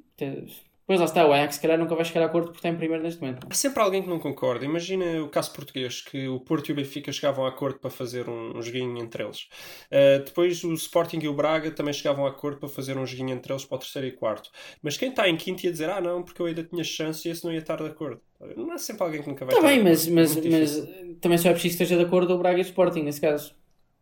Pois 0.87 1.01
lá 1.01 1.07
está, 1.07 1.27
o 1.27 1.33
Ajax 1.33 1.57
se 1.57 1.61
calhar 1.61 1.77
nunca 1.77 1.97
vai 1.97 2.05
chegar 2.05 2.23
a 2.23 2.27
acordo 2.27 2.47
porque 2.47 2.59
está 2.59 2.69
em 2.69 2.77
primeiro 2.77 3.03
neste 3.03 3.21
momento. 3.21 3.45
Há 3.51 3.55
sempre 3.55 3.83
alguém 3.83 4.03
que 4.03 4.09
não 4.09 4.21
concorda. 4.21 4.65
Imagina 4.65 5.21
o 5.21 5.29
caso 5.29 5.53
português, 5.53 6.01
que 6.01 6.29
o 6.29 6.39
Porto 6.39 6.69
e 6.69 6.73
o 6.73 6.77
Benfica 6.77 7.11
chegavam 7.11 7.45
a 7.45 7.49
acordo 7.49 7.81
para 7.81 7.91
fazer 7.91 8.29
um, 8.29 8.57
um 8.57 8.63
joguinho 8.63 8.97
entre 8.99 9.25
eles. 9.25 9.49
Uh, 9.91 10.25
depois 10.25 10.63
o 10.63 10.73
Sporting 10.75 11.19
e 11.23 11.29
o 11.29 11.35
Braga 11.35 11.73
também 11.73 11.93
chegavam 11.93 12.25
a 12.25 12.29
acordo 12.29 12.59
para 12.61 12.69
fazer 12.69 12.97
um 12.97 13.05
joguinho 13.05 13.31
entre 13.31 13.53
eles 13.53 13.65
para 13.65 13.75
o 13.77 13.79
terceiro 13.81 14.07
e 14.07 14.13
quarto. 14.13 14.51
Mas 14.81 14.97
quem 14.97 15.09
está 15.11 15.29
em 15.29 15.37
quinto 15.37 15.65
ia 15.67 15.73
dizer, 15.73 15.91
ah 15.91 16.01
não, 16.01 16.23
porque 16.23 16.41
eu 16.41 16.47
ainda 16.47 16.63
tinha 16.63 16.85
chance 16.85 17.27
e 17.27 17.33
esse 17.33 17.45
não 17.45 17.53
ia 17.53 17.59
estar 17.59 17.77
de 17.77 17.87
acordo. 17.87 18.21
Não 18.57 18.71
há 18.71 18.79
sempre 18.79 19.03
alguém 19.03 19.23
que 19.23 19.29
nunca 19.29 19.45
vai 19.45 19.57
Está 19.57 19.67
estar 19.67 19.69
bem, 19.69 19.79
de 19.83 19.85
mas, 19.85 20.07
acordo. 20.07 20.15
mas, 20.15 20.35
Muito 20.35 20.49
mas 20.51 20.71
difícil. 20.71 20.87
também 21.21 21.39
só 21.39 21.49
é 21.49 21.53
preciso 21.53 21.77
que 21.77 21.83
esteja 21.83 22.01
de 22.01 22.07
acordo 22.07 22.33
o 22.35 22.39
Braga 22.39 22.59
e 22.59 22.63
o 22.63 22.63
Sporting 22.63 23.03
nesse 23.03 23.21
caso. 23.21 23.55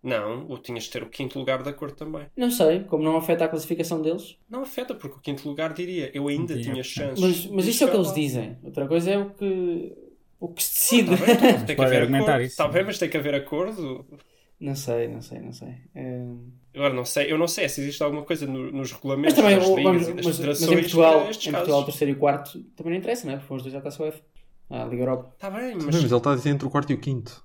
Não, 0.05 0.47
ou 0.49 0.59
tinhas 0.59 0.85
de 0.85 0.91
ter 0.91 1.03
o 1.03 1.09
quinto 1.09 1.39
lugar 1.39 1.63
de 1.63 1.71
acordo 1.71 1.97
também. 1.97 2.27
Não 2.37 2.51
sei, 2.51 2.81
como 2.85 3.03
não 3.03 3.17
afeta 3.17 3.47
a 3.47 3.49
classificação 3.49 4.03
deles. 4.03 4.37
Não 4.51 4.61
afeta, 4.63 4.95
porque 4.95 5.17
o 5.17 5.21
quinto 5.21 5.49
lugar 5.49 5.73
diria, 5.73 6.11
eu 6.15 6.29
ainda 6.29 6.53
Tinha 6.53 6.63
tinha 6.75 6.85
chance. 6.85 7.21
chances. 7.23 7.47
Mas, 7.47 7.47
mas 7.47 7.67
isto 7.67 7.85
é 7.85 7.87
o 7.87 7.91
que 7.91 7.97
eles 7.97 8.13
dizem. 8.15 8.59
Outra 8.63 8.87
coisa 8.87 9.11
é 9.11 9.19
o 9.19 9.31
que, 9.31 9.93
o 10.39 10.49
que 10.49 10.63
se 10.63 10.75
decide. 10.75 11.17
Tá 11.17 11.25
bem, 11.25 11.35
então, 11.35 11.65
tem 11.67 11.77
que 11.77 11.83
haver 11.83 12.03
acordo. 12.03 12.43
isso. 12.43 12.51
Está 12.53 12.69
bem, 12.69 12.85
mas 12.85 12.99
tem 12.99 13.09
que 13.09 13.17
haver 13.17 13.35
acordo. 13.35 14.05
não 14.61 14.75
sei, 14.77 15.09
não 15.09 15.23
sei, 15.23 15.41
não 15.41 15.53
sei. 15.53 15.75
É, 15.95 16.23
Agora 16.75 16.93
não 16.93 17.05
sei, 17.05 17.33
eu 17.33 17.39
não 17.39 17.47
sei 17.49 17.69
se 17.69 17.81
existe 17.81 18.03
alguma 18.03 18.25
coisa 18.25 18.47
no- 18.47 18.65
nos 18.73 18.91
Mas 18.91 18.93
regulamentos 18.93 19.35
também, 19.35 19.57
das 19.59 19.69
ligas 19.69 19.85
vamos, 19.85 20.09
e 20.09 20.13
das 20.15 20.27
mas, 20.27 20.39
mas 20.39 20.63
em 20.63 20.81
Portugal, 20.81 21.21
em. 21.21 21.25
Portugal, 21.53 21.81
o 21.81 21.85
terceiro 21.85 22.13
e 22.13 22.15
o 22.15 22.19
quarto 22.19 22.63
também 22.77 22.93
não 22.93 22.99
interessa, 22.99 23.27
não 23.27 23.33
é? 23.35 23.37
Porque 23.37 23.49
foram 23.49 23.57
os 23.59 23.63
dois 23.63 23.73
já 23.73 23.79
está 23.89 24.03
UEFA. 24.03 24.21
Ah, 24.71 24.83
a 24.83 24.87
Liga 24.87 25.03
Europa. 25.03 25.31
Está 25.35 25.51
bem, 25.51 25.75
Mas, 25.77 25.85
mas 25.85 25.95
mas 25.97 26.05
ele 26.05 26.17
está 26.17 26.33
a 26.33 26.35
dizer 26.35 26.51
entre 26.51 26.67
o 26.67 26.71
quarto 26.71 26.91
e 26.91 26.95
o 26.95 26.99
quinto. 26.99 27.44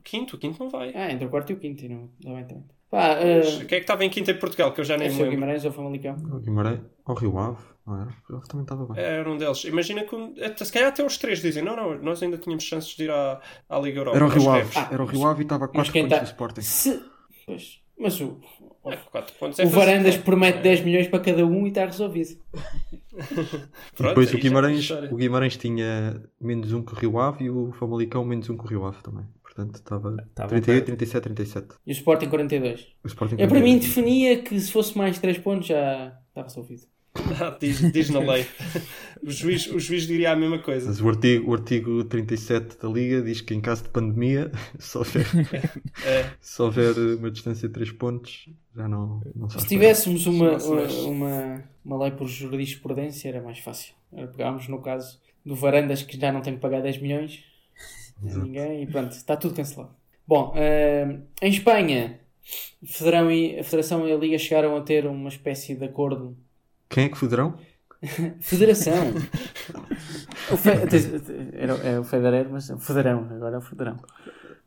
O 0.00 0.02
quinto, 0.02 0.36
o 0.36 0.38
quinto 0.38 0.58
não 0.62 0.70
vai. 0.70 0.92
Ah, 0.94 1.10
entre 1.12 1.26
o 1.26 1.30
quarto 1.30 1.50
e 1.50 1.54
o 1.54 1.58
quinto, 1.58 1.84
e 1.84 1.88
não. 1.88 2.08
Está 2.18 2.32
bem, 2.34 2.44
também. 2.44 2.64
Pá, 2.90 3.14
uh, 3.20 3.58
Quem 3.58 3.60
é 3.60 3.66
que 3.66 3.74
estava 3.76 4.04
em 4.04 4.10
quinto 4.10 4.30
em 4.32 4.38
Portugal, 4.38 4.72
que 4.72 4.80
eu 4.80 4.84
já 4.84 4.96
nem 4.96 5.06
é 5.06 5.10
me 5.10 5.14
o 5.16 5.18
lembro. 5.18 5.30
Guimarães 5.36 5.64
ou 5.64 5.70
Famalicão. 5.72 6.16
O 6.16 6.40
Guimarães. 6.40 6.80
Ao 7.04 7.14
Rio 7.14 7.38
Ave. 7.38 7.62
Não 7.86 8.00
era? 8.00 8.08
O 8.10 8.28
Rio 8.28 8.38
Ave 8.38 8.48
também 8.48 8.62
estava 8.64 8.84
bem. 8.86 9.02
Era 9.02 9.30
um 9.30 9.36
deles. 9.36 9.64
Imagina 9.64 10.02
que 10.04 10.14
um- 10.14 10.34
até- 10.44 10.64
se 10.64 10.72
calhar 10.72 10.88
até 10.88 11.04
os 11.04 11.16
três 11.16 11.40
dizem: 11.40 11.62
não, 11.62 11.76
não, 11.76 11.96
nós 12.02 12.20
ainda 12.22 12.36
tínhamos 12.36 12.64
chances 12.64 12.96
de 12.96 13.04
ir 13.04 13.10
à, 13.10 13.40
à 13.68 13.78
Liga 13.78 14.00
Europa. 14.00 14.16
Era 14.16 14.26
o 14.26 14.28
Rio 14.28 14.50
Ave. 14.50 14.68
queremos. 14.70 14.92
Era 14.92 15.02
o 15.02 15.06
Rio 15.06 15.24
Ave 15.26 15.40
e 15.40 15.44
estava 15.44 15.64
a 15.66 15.68
4 15.68 15.92
quem 15.92 16.02
pontos 16.02 16.18
tá- 16.18 16.24
do 16.24 16.26
Sporting. 16.26 16.60
Se... 16.62 17.00
Pois, 17.46 17.80
mas 17.96 18.20
o, 18.20 18.40
É, 18.86 18.94
é 19.62 19.66
o. 19.66 19.68
Varandas 19.68 20.16
promete 20.16 20.58
É. 20.58 20.62
10 20.62 20.80
milhões 20.84 21.06
para 21.08 21.20
cada 21.20 21.46
um 21.46 21.64
e 21.66 21.68
está 21.68 21.84
resolvido. 21.84 22.40
E 23.98 24.02
depois 24.02 24.30
aí 24.30 24.34
o 24.36 24.38
Guimarães, 24.40 24.90
é 24.90 25.08
o 25.12 25.16
Guimarães 25.16 25.56
tinha 25.56 26.22
menos 26.40 26.72
um 26.72 26.82
que 26.82 26.92
o 26.92 26.96
Rio 26.96 27.18
Ave 27.18 27.44
e 27.44 27.50
o 27.50 27.70
Famalicão 27.72 28.24
menos 28.24 28.48
um 28.48 28.56
que 28.56 28.64
o 28.64 28.66
Rio 28.66 28.84
Ave 28.86 29.02
também. 29.02 29.24
Portanto, 29.54 29.74
estava 29.76 30.16
Estava 30.28 30.48
38, 30.50 30.84
perto. 30.84 30.86
37, 30.98 31.22
37. 31.24 31.68
E 31.86 31.90
o 31.90 31.92
Sporting 31.92 32.28
42. 32.28 32.86
O 33.02 33.06
Sporting 33.08 33.34
Eu 33.38 33.48
para 33.48 33.58
mim 33.60 33.78
42. 33.78 33.80
definia 33.80 34.42
que 34.42 34.60
se 34.60 34.70
fosse 34.70 34.96
mais 34.96 35.18
3 35.18 35.38
pontos 35.38 35.66
já 35.66 36.16
estava 36.28 36.46
resolvido. 36.46 36.82
Ah, 37.40 37.56
diz, 37.60 37.92
diz 37.92 38.10
na 38.10 38.20
lei. 38.20 38.46
O 39.22 39.30
juiz, 39.30 39.66
o 39.66 39.78
juiz 39.78 40.06
diria 40.06 40.32
a 40.32 40.36
mesma 40.36 40.58
coisa. 40.60 40.86
Mas 40.86 40.98
o 40.98 41.06
artigo, 41.08 41.50
o 41.50 41.52
artigo 41.54 42.04
37 42.04 42.78
da 42.80 42.88
Liga 42.88 43.20
diz 43.20 43.42
que 43.42 43.52
em 43.52 43.60
caso 43.60 43.82
de 43.82 43.90
pandemia, 43.90 44.50
se 44.78 44.96
houver, 44.96 45.26
É. 46.06 46.30
se 46.40 46.62
houver 46.62 46.96
uma 47.18 47.30
distância 47.30 47.68
de 47.68 47.74
3 47.74 47.92
pontos, 47.92 48.48
já 48.74 48.88
não, 48.88 49.20
não 49.36 49.50
se 49.50 49.66
tivéssemos 49.66 50.24
uma, 50.26 50.56
uma, 50.56 51.64
uma 51.84 52.02
lei 52.04 52.12
por 52.12 52.26
jurisprudência 52.28 53.28
era 53.28 53.42
mais 53.42 53.58
fácil. 53.58 53.92
Era 54.10 54.26
pegámos 54.28 54.68
no 54.68 54.80
caso 54.80 55.20
do 55.44 55.54
Varandas 55.54 56.02
que 56.02 56.18
já 56.18 56.32
não 56.32 56.40
tem 56.40 56.54
que 56.54 56.60
pagar 56.60 56.80
10 56.80 57.02
milhões 57.02 57.44
Exato. 58.24 58.46
ninguém 58.46 58.82
e 58.82 58.86
pronto, 58.86 59.12
está 59.12 59.36
tudo 59.36 59.54
cancelado. 59.54 59.94
Bom, 60.26 60.52
eh, 60.54 61.18
em 61.42 61.50
Espanha, 61.50 62.20
a 62.82 62.86
Federação 62.86 63.30
e, 63.30 63.58
a 63.58 63.64
Federação 63.64 64.08
e 64.08 64.12
a 64.12 64.16
Liga 64.16 64.38
chegaram 64.38 64.76
a 64.76 64.80
ter 64.82 65.06
uma 65.06 65.28
espécie 65.28 65.74
de 65.74 65.84
acordo. 65.84 66.36
Quem 66.88 67.04
é 67.04 67.08
que 67.08 67.18
federão? 67.18 67.58
Federação! 68.40 68.94
o 70.52 70.56
fe... 70.56 70.70
Era, 71.52 71.74
é 71.74 71.98
o 71.98 72.04
Federeiro, 72.04 72.50
mas 72.50 72.70
o 72.70 72.78
Federão, 72.78 73.28
agora 73.30 73.56
é 73.56 73.58
o 73.58 73.62
Federão. 73.62 73.98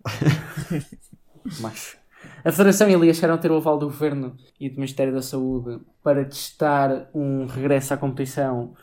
Macho. 1.59 1.97
A 2.43 2.51
Federação 2.51 2.89
e 2.89 2.95
a 2.95 2.97
Liga 2.97 3.13
chegaram 3.13 3.35
a 3.35 3.37
ter 3.37 3.51
o 3.51 3.57
aval 3.57 3.77
do 3.77 3.87
Governo 3.87 4.35
e 4.59 4.69
do 4.69 4.75
Ministério 4.75 5.13
da 5.13 5.21
Saúde 5.21 5.79
para 6.03 6.25
testar 6.25 7.09
um 7.13 7.45
regresso 7.45 7.93
à 7.93 7.97
competição 7.97 8.73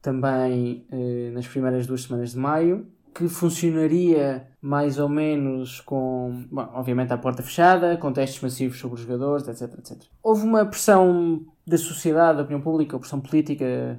também 0.00 0.86
eh, 0.90 1.30
nas 1.32 1.46
primeiras 1.46 1.86
duas 1.86 2.02
semanas 2.02 2.32
de 2.32 2.38
maio, 2.38 2.86
que 3.18 3.28
funcionaria 3.28 4.46
mais 4.62 4.96
ou 4.96 5.08
menos 5.08 5.80
com, 5.80 6.44
bom, 6.48 6.68
obviamente, 6.72 7.12
à 7.12 7.18
porta 7.18 7.42
fechada, 7.42 7.96
com 7.96 8.12
testes 8.12 8.40
massivos 8.40 8.78
sobre 8.78 8.94
os 8.94 9.00
jogadores, 9.00 9.48
etc, 9.48 9.76
etc. 9.76 10.04
Houve 10.22 10.44
uma 10.44 10.64
pressão 10.64 11.44
da 11.66 11.76
sociedade, 11.76 12.36
da 12.36 12.44
opinião 12.44 12.60
pública, 12.60 12.96
pressão 12.96 13.20
política, 13.20 13.98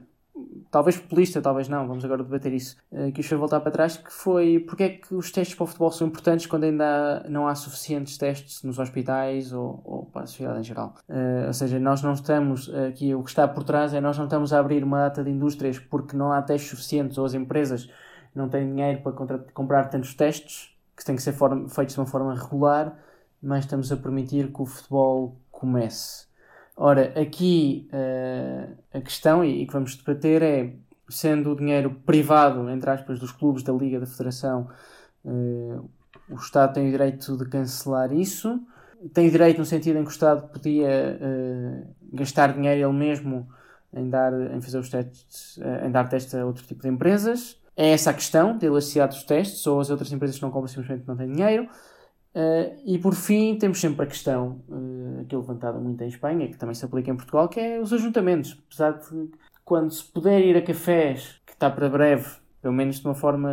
talvez 0.71 0.95
populista, 0.95 1.41
talvez 1.41 1.67
não, 1.67 1.85
vamos 1.85 2.05
agora 2.05 2.23
debater 2.23 2.53
isso, 2.53 2.77
eh, 2.93 3.11
que 3.11 3.19
os 3.19 3.27
fez 3.27 3.37
voltar 3.37 3.59
para 3.59 3.73
trás, 3.73 3.97
que 3.97 4.09
foi 4.09 4.59
porque 4.65 4.83
é 4.83 4.89
que 4.89 5.13
os 5.13 5.33
testes 5.33 5.53
para 5.53 5.65
o 5.65 5.67
futebol 5.67 5.91
são 5.91 6.07
importantes 6.07 6.45
quando 6.45 6.63
ainda 6.63 7.25
não 7.27 7.45
há 7.45 7.55
suficientes 7.55 8.17
testes 8.17 8.63
nos 8.63 8.79
hospitais 8.79 9.51
ou, 9.51 9.81
ou 9.83 10.05
para 10.05 10.23
a 10.23 10.27
sociedade 10.27 10.61
em 10.61 10.63
geral. 10.63 10.95
Eh, 11.09 11.43
ou 11.45 11.53
seja, 11.53 11.77
nós 11.77 12.01
não 12.01 12.13
estamos, 12.13 12.73
aqui 12.73 13.13
o 13.13 13.21
que 13.21 13.31
está 13.31 13.45
por 13.49 13.65
trás 13.65 13.93
é 13.93 13.99
nós 13.99 14.17
não 14.17 14.25
estamos 14.25 14.53
a 14.53 14.59
abrir 14.59 14.81
uma 14.81 14.99
data 14.99 15.25
de 15.25 15.29
indústrias 15.29 15.77
porque 15.77 16.15
não 16.15 16.31
há 16.31 16.41
testes 16.41 16.69
suficientes 16.69 17.17
ou 17.17 17.25
as 17.25 17.33
empresas 17.33 17.89
não 18.39 18.49
têm 18.49 18.67
dinheiro 18.67 19.01
para 19.01 19.11
comprar 19.53 19.85
tantos 19.85 20.13
testes, 20.15 20.75
que 20.95 21.05
têm 21.05 21.15
que 21.15 21.21
ser 21.21 21.33
feitos 21.69 21.93
de 21.93 21.99
uma 21.99 22.05
forma 22.05 22.33
regular, 22.35 22.97
mas 23.41 23.65
estamos 23.65 23.91
a 23.91 23.97
permitir 23.97 24.51
que 24.51 24.61
o 24.61 24.65
futebol 24.65 25.37
comece. 25.49 26.27
Ora, 26.75 27.13
aqui 27.19 27.89
eh, 27.91 28.69
a 28.93 29.01
questão, 29.01 29.43
e, 29.43 29.63
e 29.63 29.67
que 29.67 29.73
vamos 29.73 29.95
debater, 29.95 30.41
é 30.41 30.73
sendo 31.09 31.51
o 31.51 31.55
dinheiro 31.55 31.91
privado, 32.05 32.69
entre 32.69 32.89
aspas, 32.89 33.19
dos 33.19 33.31
clubes, 33.31 33.63
da 33.63 33.73
Liga, 33.73 33.99
da 33.99 34.05
Federação, 34.05 34.69
eh, 35.25 35.79
o 36.29 36.35
Estado 36.35 36.73
tem 36.73 36.87
o 36.87 36.91
direito 36.91 37.37
de 37.37 37.45
cancelar 37.49 38.13
isso. 38.13 38.61
Tem 39.13 39.29
direito 39.29 39.57
no 39.57 39.65
sentido 39.65 39.99
em 39.99 40.03
que 40.03 40.09
o 40.09 40.11
Estado 40.11 40.47
podia 40.49 40.89
eh, 40.89 41.83
gastar 42.13 42.53
dinheiro 42.53 42.89
ele 42.89 42.97
mesmo 42.97 43.47
em, 43.93 44.09
dar, 44.09 44.33
em 44.53 44.61
fazer 44.61 44.77
os 44.77 44.89
testes, 44.89 45.59
em 45.85 45.91
dar 45.91 46.07
testes 46.07 46.35
a 46.35 46.45
outro 46.45 46.65
tipo 46.65 46.81
de 46.81 46.89
empresas. 46.89 47.59
É 47.79 47.91
essa 47.91 48.09
a 48.09 48.13
questão, 48.13 48.57
de 48.57 48.65
elasticidade 48.65 49.15
dos 49.15 49.23
testes, 49.23 49.65
ou 49.65 49.79
as 49.79 49.89
outras 49.89 50.11
empresas 50.11 50.35
que 50.35 50.41
não 50.41 50.51
compram 50.51 50.67
simplesmente 50.67 51.07
não 51.07 51.15
têm 51.15 51.31
dinheiro. 51.31 51.63
Uh, 52.35 52.75
e 52.85 52.99
por 52.99 53.15
fim, 53.15 53.57
temos 53.57 53.79
sempre 53.79 54.03
a 54.03 54.05
questão, 54.05 54.61
uh, 54.67 55.21
aqui 55.21 55.33
levantada 55.33 55.79
muito 55.79 56.03
em 56.03 56.07
Espanha, 56.09 56.49
que 56.49 56.57
também 56.57 56.75
se 56.75 56.83
aplica 56.83 57.09
em 57.09 57.15
Portugal, 57.15 57.47
que 57.47 57.57
é 57.57 57.79
os 57.79 57.93
ajuntamentos. 57.93 58.61
Apesar 58.67 58.99
de 58.99 59.29
quando 59.63 59.91
se 59.91 60.03
puder 60.03 60.41
ir 60.41 60.57
a 60.57 60.61
cafés, 60.61 61.39
que 61.45 61.53
está 61.53 61.69
para 61.69 61.87
breve, 61.87 62.29
pelo 62.61 62.73
menos 62.73 62.99
de 62.99 63.05
uma 63.05 63.15
forma 63.15 63.49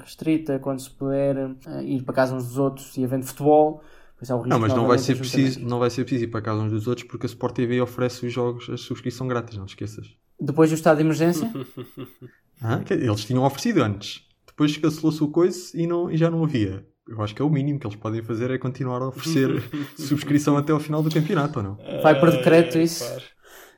restrita, 0.00 0.58
quando 0.58 0.80
se 0.80 0.88
puder 0.88 1.36
uh, 1.36 1.82
ir 1.82 2.02
para 2.02 2.14
casa 2.14 2.34
uns 2.34 2.46
dos 2.46 2.56
outros 2.56 2.96
e 2.96 3.04
havendo 3.04 3.26
futebol, 3.26 3.82
pois 4.16 4.30
há 4.30 4.36
o 4.36 4.38
risco 4.38 4.48
Não, 4.48 4.58
mas 4.58 4.72
não 4.72 4.86
vai, 4.86 4.96
ser 4.96 5.18
preciso, 5.18 5.60
não 5.60 5.78
vai 5.78 5.90
ser 5.90 6.02
preciso 6.04 6.24
ir 6.24 6.28
para 6.28 6.40
casa 6.40 6.62
uns 6.62 6.70
dos 6.70 6.88
outros 6.88 7.06
porque 7.06 7.26
a 7.26 7.28
Sport 7.28 7.54
TV 7.54 7.78
oferece 7.82 8.24
os 8.24 8.32
jogos, 8.32 8.70
a 8.70 8.78
subscrição 8.78 9.28
grátis, 9.28 9.58
não 9.58 9.66
te 9.66 9.74
esqueças. 9.74 10.16
Depois 10.40 10.70
do 10.70 10.74
estado 10.74 10.96
de 10.98 11.02
emergência, 11.02 11.50
Ah, 12.62 12.78
que- 12.84 12.94
Eles 12.94 13.24
tinham 13.24 13.44
oferecido 13.44 13.82
antes. 13.82 14.22
Depois 14.46 14.76
cancelou-se 14.76 15.22
o 15.22 15.28
coice 15.28 15.78
e, 15.80 15.86
não, 15.86 16.10
e 16.10 16.16
já 16.16 16.30
não 16.30 16.42
havia. 16.44 16.86
Eu 17.08 17.22
acho 17.22 17.34
que 17.34 17.42
é 17.42 17.44
o 17.44 17.50
mínimo 17.50 17.78
que 17.78 17.86
eles 17.86 17.96
podem 17.96 18.22
fazer 18.22 18.50
é 18.50 18.58
continuar 18.58 19.00
a 19.02 19.08
oferecer 19.08 19.62
subscrição 19.96 20.56
até 20.56 20.72
ao 20.72 20.80
final 20.80 21.02
do 21.02 21.10
campeonato, 21.10 21.58
ou 21.58 21.62
não? 21.62 21.78
vai 22.02 22.18
por 22.18 22.30
decreto 22.30 22.78
isso. 22.78 23.04
claro. 23.04 23.22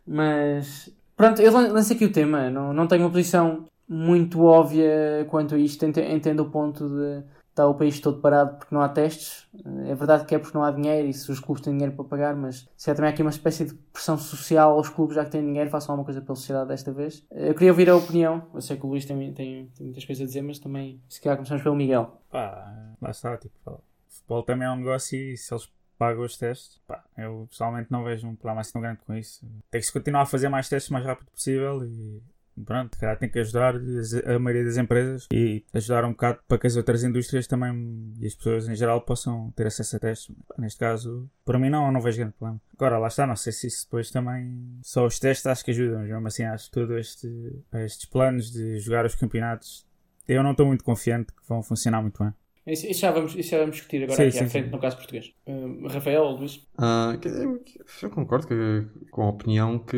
Mas 0.06 0.90
pronto, 1.16 1.42
eu 1.42 1.52
lan- 1.52 1.72
lancei 1.72 1.96
aqui 1.96 2.04
o 2.06 2.12
tema. 2.12 2.48
Não, 2.50 2.72
não 2.72 2.86
tenho 2.86 3.02
uma 3.02 3.10
posição 3.10 3.66
muito 3.88 4.42
óbvia 4.42 5.26
quanto 5.28 5.54
a 5.54 5.58
isto. 5.58 5.84
Ente- 5.84 6.00
Entendo 6.00 6.40
o 6.44 6.50
ponto 6.50 6.88
de 6.88 7.22
estar 7.58 7.66
o 7.66 7.74
país 7.74 8.00
todo 8.00 8.20
parado 8.20 8.56
porque 8.56 8.74
não 8.74 8.80
há 8.80 8.88
testes. 8.88 9.46
É 9.86 9.94
verdade 9.94 10.24
que 10.24 10.34
é 10.34 10.38
porque 10.38 10.56
não 10.56 10.64
há 10.64 10.70
dinheiro 10.70 11.08
e 11.08 11.12
se 11.12 11.30
os 11.30 11.40
clubes 11.40 11.62
têm 11.62 11.72
dinheiro 11.72 11.94
para 11.94 12.04
pagar, 12.04 12.36
mas 12.36 12.68
se 12.76 12.90
há 12.90 12.94
também 12.94 13.10
aqui 13.10 13.22
uma 13.22 13.30
espécie 13.30 13.64
de 13.64 13.74
pressão 13.74 14.16
social 14.16 14.72
aos 14.72 14.88
clubes 14.88 15.16
já 15.16 15.24
que 15.24 15.32
têm 15.32 15.44
dinheiro, 15.44 15.68
façam 15.68 15.92
alguma 15.92 16.04
coisa 16.04 16.20
pela 16.20 16.36
sociedade 16.36 16.68
desta 16.68 16.92
vez. 16.92 17.26
Eu 17.30 17.54
queria 17.54 17.70
ouvir 17.72 17.90
a 17.90 17.96
opinião. 17.96 18.46
Eu 18.54 18.60
sei 18.60 18.76
que 18.76 18.86
o 18.86 18.88
Luís 18.88 19.04
tem, 19.04 19.16
tem, 19.32 19.66
tem 19.66 19.86
muitas 19.86 20.04
coisas 20.04 20.22
a 20.22 20.26
dizer, 20.26 20.42
mas 20.42 20.58
também 20.58 21.00
se 21.08 21.20
calhar 21.20 21.36
começamos 21.36 21.62
pelo 21.62 21.74
Miguel. 21.74 22.20
Pá, 22.30 22.72
lá 23.00 23.10
está, 23.10 23.36
tipo, 23.36 23.82
futebol 24.08 24.42
também 24.42 24.66
é 24.66 24.70
um 24.70 24.76
negócio 24.76 25.18
e 25.18 25.36
se 25.36 25.52
eles 25.52 25.68
pagam 25.98 26.24
os 26.24 26.36
testes, 26.36 26.80
pá, 26.86 27.02
eu 27.16 27.48
pessoalmente 27.50 27.90
não 27.90 28.04
vejo 28.04 28.28
um 28.28 28.36
problema 28.36 28.60
assim 28.60 28.72
tão 28.72 28.80
grande 28.80 29.00
com 29.04 29.14
isso. 29.14 29.44
Tem 29.70 29.80
que 29.80 29.86
se 29.86 29.92
continuar 29.92 30.22
a 30.22 30.26
fazer 30.26 30.48
mais 30.48 30.68
testes 30.68 30.90
o 30.90 30.92
mais 30.92 31.04
rápido 31.04 31.28
possível 31.32 31.84
e 31.84 32.22
pronto, 32.64 32.98
cara, 32.98 33.16
tem 33.16 33.28
que 33.28 33.38
ajudar 33.38 33.74
a 33.76 34.38
maioria 34.38 34.64
das 34.64 34.76
empresas 34.76 35.26
e 35.32 35.64
ajudar 35.74 36.04
um 36.04 36.10
bocado 36.12 36.40
para 36.46 36.58
que 36.58 36.66
as 36.66 36.76
outras 36.76 37.04
indústrias 37.04 37.46
também 37.46 38.12
e 38.20 38.26
as 38.26 38.34
pessoas 38.34 38.68
em 38.68 38.74
geral 38.74 39.00
possam 39.02 39.50
ter 39.52 39.66
acesso 39.66 39.96
a 39.96 39.98
testes. 40.00 40.34
Neste 40.58 40.78
caso, 40.78 41.28
para 41.44 41.58
mim 41.58 41.70
não, 41.70 41.90
não 41.92 42.00
vejo 42.00 42.18
grande 42.18 42.34
problema. 42.34 42.60
Agora, 42.74 42.98
lá 42.98 43.08
está, 43.08 43.26
não 43.26 43.36
sei 43.36 43.52
se 43.52 43.66
isso 43.66 43.84
depois 43.84 44.10
também 44.10 44.78
só 44.82 45.06
os 45.06 45.18
testes 45.18 45.46
acho 45.46 45.64
que 45.64 45.70
ajudam, 45.70 46.00
mas 46.00 46.08
mesmo 46.08 46.26
assim 46.28 46.44
acho 46.44 46.66
que 46.66 46.70
todos 46.72 46.96
este, 46.96 47.28
estes 47.74 48.06
planos 48.06 48.50
de 48.52 48.78
jogar 48.80 49.04
os 49.06 49.14
campeonatos 49.14 49.86
eu 50.26 50.42
não 50.42 50.50
estou 50.52 50.66
muito 50.66 50.84
confiante 50.84 51.32
que 51.32 51.48
vão 51.48 51.62
funcionar 51.62 52.02
muito 52.02 52.22
bem. 52.22 52.32
Isso, 52.66 52.86
isso 52.86 53.00
já, 53.00 53.10
vamos, 53.10 53.34
isso 53.34 53.48
já 53.50 53.58
vamos 53.58 53.76
discutir 53.76 54.02
agora 54.04 54.16
Sim, 54.16 54.28
aqui 54.28 54.38
à 54.38 54.42
sim, 54.42 54.48
frente 54.50 54.64
sim. 54.66 54.70
no 54.70 54.78
caso 54.78 54.96
português. 54.96 55.32
Uh, 55.46 55.86
Rafael 55.88 56.22
ou 56.22 56.36
Luís? 56.36 56.66
Ah, 56.76 57.16
eu, 57.24 57.64
eu 58.02 58.10
concordo 58.10 58.46
que- 58.46 58.86
com 59.10 59.22
a 59.22 59.30
opinião 59.30 59.78
que 59.78 59.96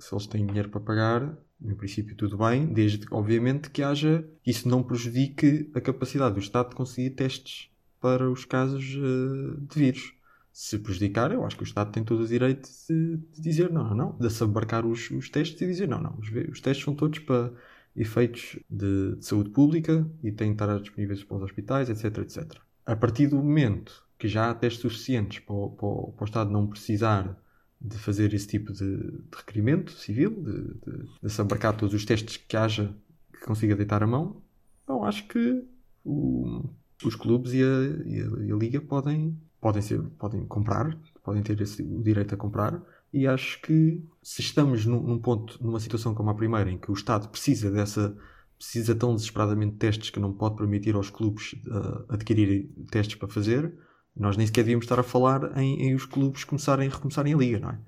se 0.00 0.14
eles 0.14 0.26
têm 0.26 0.46
dinheiro 0.46 0.70
para 0.70 0.80
pagar, 0.80 1.36
no 1.60 1.76
princípio 1.76 2.14
tudo 2.14 2.38
bem, 2.38 2.66
desde 2.66 3.06
obviamente 3.10 3.70
que 3.70 3.82
haja 3.82 4.24
isso 4.46 4.68
não 4.68 4.82
prejudique 4.82 5.70
a 5.74 5.80
capacidade 5.80 6.34
do 6.34 6.40
Estado 6.40 6.70
de 6.70 6.76
conseguir 6.76 7.10
testes 7.10 7.70
para 8.00 8.30
os 8.30 8.44
casos 8.44 8.84
eh, 8.84 9.56
de 9.60 9.78
vírus. 9.78 10.14
Se 10.52 10.78
prejudicar, 10.78 11.32
eu 11.32 11.44
acho 11.44 11.56
que 11.56 11.62
o 11.62 11.64
Estado 11.64 11.92
tem 11.92 12.04
todo 12.04 12.22
o 12.22 12.26
direito 12.26 12.68
de, 12.88 13.16
de 13.16 13.40
dizer 13.40 13.70
não, 13.70 13.84
não, 13.84 13.94
não, 13.94 14.18
de 14.18 14.30
se 14.30 14.42
abarcar 14.42 14.86
os, 14.86 15.10
os 15.10 15.28
testes 15.28 15.60
e 15.60 15.66
dizer 15.66 15.88
não, 15.88 16.00
não, 16.00 16.18
os, 16.18 16.28
os 16.50 16.60
testes 16.60 16.84
são 16.84 16.94
todos 16.94 17.18
para 17.20 17.52
efeitos 17.94 18.58
de, 18.70 19.16
de 19.16 19.24
saúde 19.24 19.50
pública 19.50 20.08
e 20.22 20.30
têm 20.30 20.48
de 20.48 20.54
estar 20.54 20.80
disponíveis 20.80 21.24
para 21.24 21.36
os 21.36 21.42
hospitais, 21.42 21.90
etc, 21.90 22.18
etc. 22.18 22.60
A 22.86 22.96
partir 22.96 23.26
do 23.26 23.36
momento 23.36 24.04
que 24.18 24.28
já 24.28 24.50
há 24.50 24.54
testes 24.54 24.82
suficientes 24.82 25.40
para 25.40 25.54
para 25.54 26.12
para 26.12 26.22
o 26.22 26.24
Estado 26.24 26.50
não 26.50 26.66
precisar 26.66 27.40
de 27.80 27.96
fazer 27.98 28.34
esse 28.34 28.46
tipo 28.46 28.72
de, 28.72 28.96
de 28.96 29.36
requerimento 29.36 29.92
civil, 29.92 30.30
de, 30.42 30.62
de, 31.02 31.08
de 31.22 31.30
se 31.30 31.40
abarcar 31.40 31.76
todos 31.76 31.94
os 31.94 32.04
testes 32.04 32.36
que 32.36 32.56
haja 32.56 32.94
que 33.32 33.44
consiga 33.44 33.76
deitar 33.76 34.02
a 34.02 34.06
mão, 34.06 34.42
eu 34.88 35.04
acho 35.04 35.26
que 35.28 35.64
o- 36.04 36.68
os 37.04 37.14
clubes 37.14 37.52
e 37.52 37.62
a, 37.62 37.66
e 38.06 38.20
a- 38.22 38.44
e 38.46 38.52
a 38.52 38.56
Liga 38.56 38.80
podem, 38.80 39.38
podem, 39.60 39.82
ser, 39.82 40.02
podem 40.18 40.44
comprar, 40.46 40.98
podem 41.22 41.42
ter 41.42 41.60
esse, 41.60 41.82
o 41.82 42.02
direito 42.02 42.34
a 42.34 42.38
comprar, 42.38 42.82
e 43.12 43.26
acho 43.26 43.60
que 43.62 44.02
se 44.22 44.40
estamos 44.40 44.84
num, 44.84 45.00
num 45.02 45.18
ponto, 45.18 45.62
numa 45.64 45.80
situação 45.80 46.14
como 46.14 46.30
a 46.30 46.34
primeira, 46.34 46.70
em 46.70 46.78
que 46.78 46.90
o 46.90 46.94
Estado 46.94 47.28
precisa 47.28 47.70
dessa 47.70 48.16
precisa 48.58 48.92
tão 48.92 49.14
desesperadamente 49.14 49.74
de 49.74 49.78
testes 49.78 50.10
que 50.10 50.18
não 50.18 50.32
pode 50.32 50.56
permitir 50.56 50.96
aos 50.96 51.10
clubes 51.10 51.52
uh, 51.68 52.04
adquirirem 52.08 52.66
testes 52.90 53.14
para 53.14 53.28
fazer, 53.28 53.72
nós 54.18 54.36
nem 54.36 54.46
sequer 54.46 54.62
devíamos 54.62 54.84
estar 54.84 54.98
a 54.98 55.02
falar 55.02 55.56
em, 55.58 55.82
em 55.88 55.94
os 55.94 56.04
clubes 56.06 56.44
começarem, 56.44 56.88
recomeçarem 56.88 57.34
a 57.34 57.36
liga, 57.36 57.58
não 57.60 57.70
é? 57.70 57.78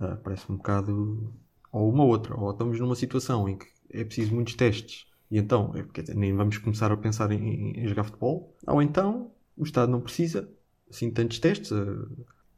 Uh, 0.00 0.16
Parece-me 0.22 0.54
um 0.54 0.58
bocado. 0.58 1.34
Ou 1.72 1.90
uma 1.92 2.04
outra, 2.04 2.34
ou 2.38 2.50
estamos 2.50 2.78
numa 2.80 2.94
situação 2.94 3.48
em 3.48 3.58
que 3.58 3.66
é 3.90 4.04
preciso 4.04 4.34
muitos 4.34 4.54
testes 4.54 5.06
e 5.30 5.36
então 5.38 5.72
é, 5.76 6.14
nem 6.14 6.34
vamos 6.34 6.56
começar 6.58 6.90
a 6.90 6.96
pensar 6.96 7.30
em, 7.30 7.36
em- 7.38 7.80
em 7.80 7.86
jogar 7.88 8.04
futebol, 8.04 8.56
ou 8.66 8.80
então 8.80 9.30
o 9.56 9.64
Estado 9.64 9.90
não 9.92 10.00
precisa 10.00 10.48
assim 10.90 11.10
tantos 11.10 11.38
testes, 11.38 11.70
a, 11.72 11.84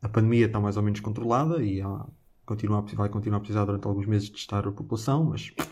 a 0.02 0.08
pandemia 0.08 0.46
está 0.46 0.60
mais 0.60 0.76
ou 0.76 0.82
menos 0.82 1.00
controlada 1.00 1.62
e 1.62 1.80
há 1.80 2.06
continua 2.46 2.78
a- 2.78 2.94
vai 2.96 3.08
continuar 3.08 3.38
a 3.38 3.40
precisar 3.40 3.64
durante 3.64 3.86
alguns 3.86 4.06
meses 4.06 4.28
de 4.28 4.34
testar 4.34 4.66
a 4.66 4.72
população, 4.72 5.24
mas 5.24 5.52
a 5.58 5.64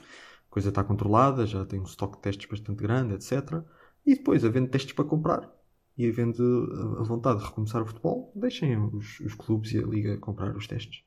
coisa 0.51 0.69
está 0.71 0.83
controlada, 0.85 1.47
já 1.47 1.65
tem 1.65 1.81
um 1.81 1.85
estoque 1.85 2.17
de 2.17 2.23
testes 2.23 2.49
bastante 2.49 2.83
grande, 2.83 3.15
etc. 3.15 3.65
E 4.07 4.15
depois, 4.17 4.45
havendo 4.45 4.69
testes 4.71 4.93
para 4.95 5.05
comprar 5.05 5.51
e 5.99 6.07
havendo 6.09 6.97
a- 6.99 7.01
a 7.01 7.05
vontade 7.05 7.41
de 7.41 7.47
recomeçar 7.47 7.83
o 7.83 7.87
futebol, 7.87 8.33
deixem 8.35 8.77
os, 8.79 9.21
os 9.21 9.35
clubes 9.35 9.73
e 9.73 9.79
a 9.79 9.83
liga 9.87 10.17
comprar 10.19 10.57
os 10.57 10.67
testes. 10.67 11.03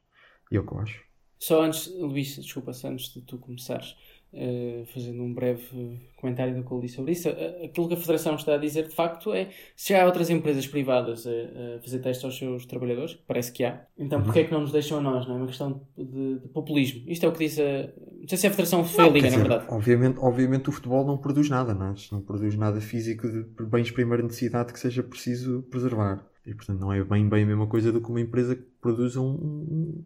E 0.51 0.57
é 0.57 0.59
o 0.59 0.65
que 0.67 0.73
eu 0.73 0.79
acho. 0.79 1.03
Só 1.39 1.63
antes, 1.63 1.87
Luís, 1.87 2.35
desculpa, 2.35 2.71
antes 2.85 3.13
de 3.13 3.21
tu 3.21 3.37
começares, 3.39 3.95
eh, 4.33 4.83
fazendo 4.93 5.21
um 5.21 5.33
breve 5.33 5.99
comentário 6.15 6.55
do 6.55 6.63
que 6.63 6.81
disse 6.81 6.95
sobre 6.95 7.11
isso, 7.11 7.27
eh, 7.27 7.65
aquilo 7.65 7.87
que 7.87 7.95
a 7.95 7.97
Federação 7.97 8.35
está 8.35 8.53
a 8.53 8.57
dizer 8.57 8.87
de 8.87 8.95
facto 8.95 9.33
é 9.33 9.49
se 9.75 9.93
há 9.93 10.05
outras 10.05 10.29
empresas 10.29 10.65
privadas 10.67 11.27
a, 11.27 11.31
a 11.31 11.81
fazer 11.81 11.99
testes 11.99 12.23
aos 12.23 12.37
seus 12.37 12.65
trabalhadores, 12.65 13.15
parece 13.27 13.51
que 13.51 13.63
há, 13.63 13.85
então 13.97 14.21
porquê 14.23 14.39
é 14.39 14.43
que 14.45 14.51
não 14.51 14.61
nos 14.61 14.71
deixam 14.71 14.99
a 14.99 15.01
nós? 15.01 15.27
Não 15.27 15.35
é 15.35 15.37
uma 15.39 15.47
questão 15.47 15.81
de, 15.97 16.39
de 16.39 16.47
populismo. 16.49 17.03
Isto 17.07 17.25
é 17.25 17.29
o 17.29 17.31
que 17.33 17.39
diz 17.39 17.59
a. 17.59 17.89
Não 18.21 18.27
sei 18.27 18.37
se 18.37 18.47
a 18.47 18.51
Federação 18.51 18.85
foi 18.85 19.05
a 19.05 19.09
Liga, 19.09 19.21
na 19.21 19.35
dizer, 19.35 19.47
verdade. 19.47 19.65
Obviamente, 19.67 20.17
obviamente 20.19 20.69
o 20.69 20.71
futebol 20.71 21.05
não 21.05 21.17
produz 21.17 21.49
nada, 21.49 21.73
não 21.73 21.87
é? 21.87 21.93
Não 22.11 22.21
produz 22.21 22.55
nada 22.55 22.79
físico 22.79 23.27
de 23.27 23.43
bens 23.65 23.87
de 23.87 23.93
primeira 23.93 24.23
necessidade 24.23 24.71
que 24.71 24.79
seja 24.79 25.03
preciso 25.03 25.63
preservar. 25.69 26.30
E 26.45 26.55
portanto 26.55 26.79
não 26.79 26.91
é 26.91 27.03
bem, 27.03 27.27
bem 27.29 27.43
a 27.43 27.45
mesma 27.45 27.67
coisa 27.67 27.91
do 27.91 28.01
que 28.01 28.09
uma 28.09 28.19
empresa 28.19 28.55
que 28.55 28.63
produz 28.81 29.15
um, 29.15 29.25
um, 29.27 30.03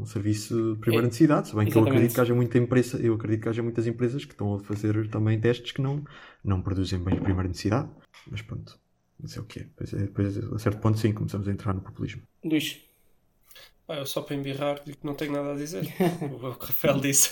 um- 0.00 0.06
serviço 0.06 0.74
de 0.74 0.80
primeira 0.80 1.06
É, 1.06 1.08
necessidade. 1.08 1.48
Se 1.48 1.54
bem 1.56 1.66
que 1.66 1.76
eu 1.76 1.82
acredito 1.84 2.14
que 2.14 2.20
haja 2.20 2.34
muita 2.34 2.56
empresa, 2.58 2.98
eu 2.98 3.14
acredito 3.14 3.42
que 3.42 3.48
haja 3.48 3.62
muitas 3.62 3.86
empresas 3.86 4.24
que 4.24 4.32
estão 4.32 4.54
a 4.54 4.60
fazer 4.60 5.08
também 5.10 5.38
testes 5.40 5.72
que 5.72 5.82
não, 5.82 6.02
não 6.42 6.62
produzem 6.62 6.98
bens 6.98 7.16
de 7.16 7.20
primeira 7.22 7.48
necessidade. 7.48 7.90
Mas 8.30 8.40
pronto, 8.40 8.78
não 9.20 9.28
sei 9.28 9.42
o 9.42 9.44
que 9.44 9.60
é. 9.60 9.62
Depois, 9.64 9.92
é- 9.92 9.98
depois, 9.98 10.38
a 10.52 10.58
certo 10.58 10.80
ponto 10.80 10.98
sim, 10.98 11.12
começamos 11.12 11.46
a 11.48 11.52
entrar 11.52 11.74
no 11.74 11.80
populismo. 11.82 12.22
Luís, 12.44 12.80
Pá, 13.86 13.96
eu 13.96 14.06
só 14.06 14.20
para 14.22 14.34
embirrar 14.34 14.82
digo 14.84 14.98
que 14.98 15.06
não 15.06 15.14
tenho 15.14 15.32
nada 15.32 15.52
a 15.52 15.56
dizer. 15.56 15.84
o 16.22 16.38
que 16.38 16.44
o 16.46 16.50
Rafael 16.50 16.98
disse. 17.00 17.30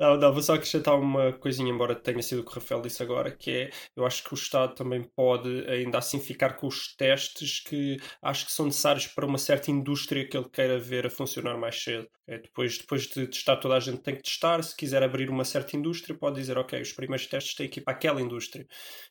Não, 0.00 0.16
não, 0.16 0.32
vou 0.32 0.42
só 0.42 0.54
acrescentar 0.54 0.98
uma 0.98 1.30
coisinha, 1.30 1.70
embora 1.70 1.94
tenha 1.94 2.22
sido 2.22 2.40
o 2.40 2.44
que 2.44 2.52
o 2.52 2.54
Rafael 2.54 2.80
disse 2.80 3.02
agora, 3.02 3.30
que 3.30 3.50
é, 3.50 3.70
eu 3.94 4.06
acho 4.06 4.24
que 4.24 4.32
o 4.32 4.34
Estado 4.34 4.74
também 4.74 5.02
pode 5.14 5.68
ainda 5.68 5.98
assim 5.98 6.18
ficar 6.18 6.54
com 6.56 6.66
os 6.66 6.96
testes 6.96 7.60
que 7.60 7.98
acho 8.22 8.46
que 8.46 8.52
são 8.52 8.64
necessários 8.64 9.06
para 9.08 9.26
uma 9.26 9.36
certa 9.36 9.70
indústria 9.70 10.26
que 10.26 10.34
ele 10.34 10.48
queira 10.48 10.78
ver 10.78 11.06
a 11.06 11.10
funcionar 11.10 11.58
mais 11.58 11.82
cedo. 11.82 12.08
É, 12.26 12.38
depois, 12.38 12.78
depois 12.78 13.02
de 13.08 13.26
testar, 13.26 13.58
toda 13.58 13.76
a 13.76 13.80
gente 13.80 13.98
tem 14.02 14.16
que 14.16 14.22
testar. 14.22 14.62
Se 14.62 14.74
quiser 14.74 15.02
abrir 15.02 15.28
uma 15.28 15.44
certa 15.44 15.76
indústria, 15.76 16.16
pode 16.16 16.36
dizer, 16.36 16.56
ok, 16.56 16.80
os 16.80 16.94
primeiros 16.94 17.26
testes 17.26 17.54
têm 17.54 17.68
que 17.68 17.80
ir 17.80 17.82
para 17.82 17.92
aquela 17.92 18.22
indústria. 18.22 18.66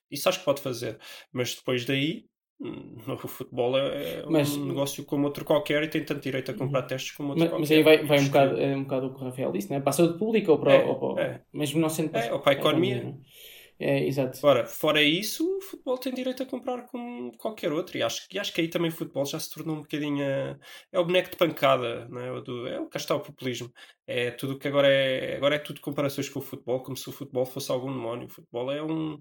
Isso 0.10 0.28
acho 0.28 0.40
que 0.40 0.46
pode 0.46 0.62
fazer. 0.62 0.98
Mas 1.32 1.54
depois 1.54 1.86
daí, 1.86 2.26
o 3.24 3.28
futebol 3.28 3.78
é, 3.78 4.20
é 4.20 4.26
Mas- 4.26 4.56
um 4.58 4.66
negócio 4.66 5.06
como 5.06 5.26
outro 5.26 5.46
qualquer 5.46 5.84
e 5.84 5.88
tem 5.90 6.04
tanto 6.04 6.22
direito 6.22 6.52
a 6.52 6.54
comprar 6.54 6.84
testes 6.84 7.12
como 7.14 7.30
outro 7.30 7.44
mas, 7.44 7.50
qualquer. 7.52 7.62
mas 7.62 7.72
aí 7.72 7.84
vai, 7.84 8.06
vai 8.06 8.20
um, 8.20 8.26
bocado, 8.28 8.60
é 8.60 8.76
um 8.76 8.84
bocado 8.84 9.08
o 9.08 9.14
que 9.16 9.22
o 9.22 9.24
Rafael 9.26 9.52
disse, 9.52 9.70
não 9.70 9.78
é? 9.78 9.80
Para 9.80 9.90
a 9.92 9.94
saúde 9.94 10.18
pública 10.20 10.52
ou 10.52 10.60
para, 10.60 10.74
É, 10.74 10.86
ou 10.86 11.16
para 11.16 11.24
é. 11.24 11.42
mesmo 11.54 11.80
não 11.80 11.90
sendo 11.90 12.16
É, 12.18 12.34
ou 12.34 12.40
para 12.40 12.52
a 12.52 12.56
economia. 12.56 13.04
não 13.04 13.10
é? 13.12 13.16
É, 13.82 14.06
exato. 14.06 14.38
Fora, 14.38 14.66
fora 14.66 15.02
isso, 15.02 15.58
o 15.58 15.62
futebol 15.62 15.98
tem 15.98 16.14
direito 16.14 16.44
a 16.44 16.46
comprar 16.46 16.82
como 16.88 17.32
qualquer 17.38 17.72
outro. 17.72 17.98
E 17.98 18.04
acho, 18.04 18.28
e 18.30 18.38
acho 18.38 18.52
que 18.54 18.60
aí 18.60 18.68
também 18.68 18.90
o 18.90 18.94
futebol 18.94 19.26
já 19.26 19.40
se 19.40 19.50
tornou 19.50 19.78
um 19.78 19.82
bocadinho. 19.82 20.22
a- 20.26 20.58
É 20.92 21.00
o 21.00 21.06
boneco 21.06 21.30
de 21.32 21.38
pancada, 21.38 22.06
não 22.10 22.20
é? 22.20 22.30
O 22.32 22.42
do, 22.42 22.68
é 22.68 22.78
o 22.80 22.84
o 22.90 23.20
populismo. 23.22 23.72
É 24.06 24.32
tudo 24.32 24.60
que 24.60 24.68
agora 24.68 24.88
é. 24.90 25.38
Agora 25.38 25.56
é 25.56 25.60
tudo 25.60 25.80
comparações 25.80 26.28
com 26.28 26.40
o 26.40 26.42
futebol, 26.42 26.84
como 26.84 26.98
se 26.98 27.08
o 27.08 27.14
futebol 27.14 27.46
fosse 27.46 27.72
algum 27.72 27.92
demónio. 27.92 28.28
O 28.28 28.30
futebol 28.30 28.70
é 28.70 28.84
um. 28.84 29.18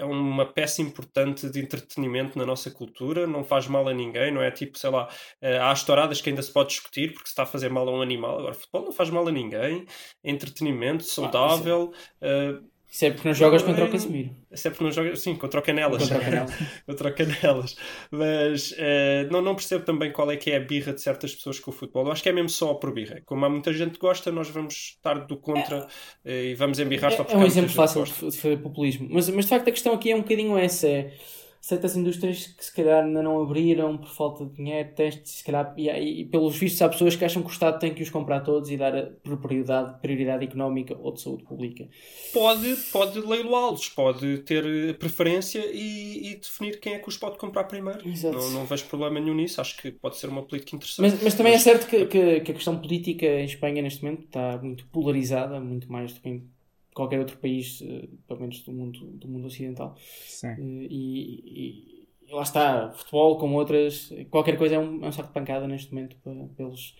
É 0.00 0.04
uma 0.04 0.46
peça 0.46 0.80
importante 0.80 1.50
de 1.50 1.60
entretenimento 1.60 2.38
na 2.38 2.46
nossa 2.46 2.70
cultura, 2.70 3.26
não 3.26 3.44
faz 3.44 3.66
mal 3.66 3.86
a 3.86 3.92
ninguém, 3.92 4.32
não 4.32 4.40
é 4.40 4.50
tipo, 4.50 4.78
sei 4.78 4.88
lá, 4.88 5.08
eh, 5.42 5.58
há 5.58 5.70
estouradas 5.72 6.20
que 6.20 6.30
ainda 6.30 6.40
se 6.42 6.52
pode 6.52 6.70
discutir 6.70 7.12
porque 7.12 7.26
se 7.26 7.32
está 7.32 7.42
a 7.42 7.46
fazer 7.46 7.68
mal 7.68 7.86
a 7.88 7.92
um 7.92 8.00
animal. 8.00 8.38
Agora, 8.38 8.54
futebol 8.54 8.84
não 8.84 8.92
faz 8.92 9.10
mal 9.10 9.28
a 9.28 9.30
ninguém, 9.30 9.84
é 10.24 10.30
entretenimento, 10.30 11.04
saudável. 11.04 11.92
eh, 12.22 12.58
Isso 12.90 13.04
é 13.04 13.10
porque 13.12 13.28
não 13.28 13.34
jogas 13.34 13.62
contra 13.62 13.84
é- 13.84 13.88
o 13.88 13.90
Casemiro. 13.90 14.34
Sempre 14.52 14.82
não 14.82 14.90
joga, 14.90 15.14
sim, 15.14 15.36
contra 15.36 15.60
o 15.60 15.62
Canelas. 15.62 16.02
Contra 16.02 16.18
o 16.18 16.20
Canelas. 16.24 16.54
contra 16.86 17.08
o 17.08 17.14
Canelas. 17.14 17.76
Mas 18.10 18.74
eh, 18.76 19.28
não, 19.30 19.40
não 19.40 19.54
percebo 19.54 19.84
também 19.84 20.10
qual 20.10 20.28
é 20.28 20.36
que 20.36 20.50
é 20.50 20.56
a 20.56 20.60
birra 20.60 20.92
de 20.92 21.00
certas 21.00 21.32
pessoas 21.32 21.60
com 21.60 21.70
o 21.70 21.74
futebol. 21.74 22.04
Eu 22.06 22.10
acho 22.12 22.20
que 22.22 22.28
é 22.28 22.32
mesmo 22.32 22.48
só 22.48 22.74
por 22.74 22.92
birra. 22.92 23.22
Como 23.24 23.44
há 23.44 23.48
muita 23.48 23.72
gente 23.72 23.92
que 23.92 24.00
gosta, 24.00 24.32
nós 24.32 24.48
vamos 24.50 24.74
estar 24.74 25.14
do 25.14 25.36
contra 25.36 25.86
eh, 26.24 26.46
e 26.46 26.54
vamos 26.56 26.80
embirrar 26.80 27.12
só 27.12 27.22
É, 27.22 27.24
porque 27.24 27.36
é 27.36 27.38
um 27.38 27.46
exemplo 27.46 27.70
fácil 27.70 28.02
de 28.02 28.10
de 28.30 28.36
fazer 28.36 28.56
populismo. 28.56 29.06
Mas, 29.08 29.28
mas 29.28 29.44
de 29.44 29.50
facto 29.50 29.68
a 29.68 29.72
questão 29.72 29.94
aqui 29.94 30.10
é 30.10 30.16
um 30.16 30.22
bocadinho 30.22 30.58
essa. 30.58 30.88
É 30.88 31.12
certas 31.60 31.94
indústrias 31.94 32.46
que 32.46 32.64
se 32.64 32.74
calhar 32.74 33.04
ainda 33.04 33.22
não 33.22 33.42
abriram 33.42 33.98
por 33.98 34.08
falta 34.08 34.46
de 34.46 34.54
dinheiro, 34.54 34.94
testes, 34.94 35.32
se 35.32 35.44
calhar, 35.44 35.74
e, 35.76 35.90
e 35.90 36.24
pelos 36.24 36.56
vistos 36.56 36.80
há 36.80 36.88
pessoas 36.88 37.14
que 37.14 37.24
acham 37.24 37.42
que 37.42 37.48
o 37.48 37.52
Estado 37.52 37.78
tem 37.78 37.92
que 37.92 38.02
os 38.02 38.08
comprar 38.08 38.40
todos 38.40 38.70
e 38.70 38.76
dar 38.76 38.96
a 38.96 39.06
prioridade, 39.38 40.00
prioridade 40.00 40.44
económica 40.44 40.96
ou 40.98 41.12
de 41.12 41.20
saúde 41.20 41.44
pública. 41.44 41.86
Pode, 42.32 42.76
pode 42.90 43.20
leiloá-los, 43.20 43.88
pode 43.90 44.38
ter 44.38 44.64
eh, 44.64 44.92
preferência 44.94 45.62
e, 45.70 46.32
e 46.32 46.36
definir 46.36 46.80
quem 46.80 46.94
é 46.94 46.98
que 46.98 47.08
os 47.08 47.18
pode 47.18 47.36
comprar 47.36 47.64
primeiro. 47.64 48.08
Exato. 48.08 48.36
Não, 48.36 48.50
não 48.50 48.64
vejo 48.64 48.86
problema 48.86 49.20
nenhum 49.20 49.34
nisso. 49.34 49.60
Acho 49.60 49.76
que 49.76 49.90
pode 49.90 50.16
ser 50.16 50.28
uma 50.28 50.42
política 50.42 50.76
interessante. 50.76 51.12
Mas, 51.12 51.22
mas 51.22 51.34
também 51.34 51.52
é 51.52 51.58
certo 51.58 51.86
que, 51.86 52.06
que, 52.06 52.40
que 52.40 52.52
a 52.52 52.54
questão 52.54 52.78
política 52.78 53.26
em 53.26 53.44
Espanha 53.44 53.82
neste 53.82 54.02
momento 54.02 54.24
está 54.24 54.58
muito 54.58 54.86
polarizada, 54.86 55.60
muito 55.60 55.90
mais 55.92 56.12
do 56.12 56.20
que 56.20 56.28
em 56.28 56.48
qualquer 56.94 57.18
outro 57.20 57.38
país, 57.38 57.80
eh, 57.82 58.08
pelo 58.26 58.40
menos 58.40 58.62
do 58.64 58.72
mundo, 58.72 59.00
do 59.18 59.28
mundo 59.28 59.46
ocidental. 59.46 59.96
Sim. 60.26 60.56
Eh, 60.58 60.86
E, 60.90 62.00
e- 62.00 62.08
e 62.28 62.32
lá 62.34 62.42
está, 62.42 62.92
futebol 62.92 63.38
como 63.38 63.56
outras, 63.56 64.10
qualquer 64.30 64.56
coisa 64.58 64.76
é 64.76 64.78
um, 64.78 65.04
é 65.04 65.08
um 65.08 65.12
saco 65.12 65.28
de 65.28 65.34
pancada 65.34 65.66
neste 65.68 65.92
momento 65.92 66.16
para, 66.22 66.32
para 66.48 66.66
eles 66.66 66.94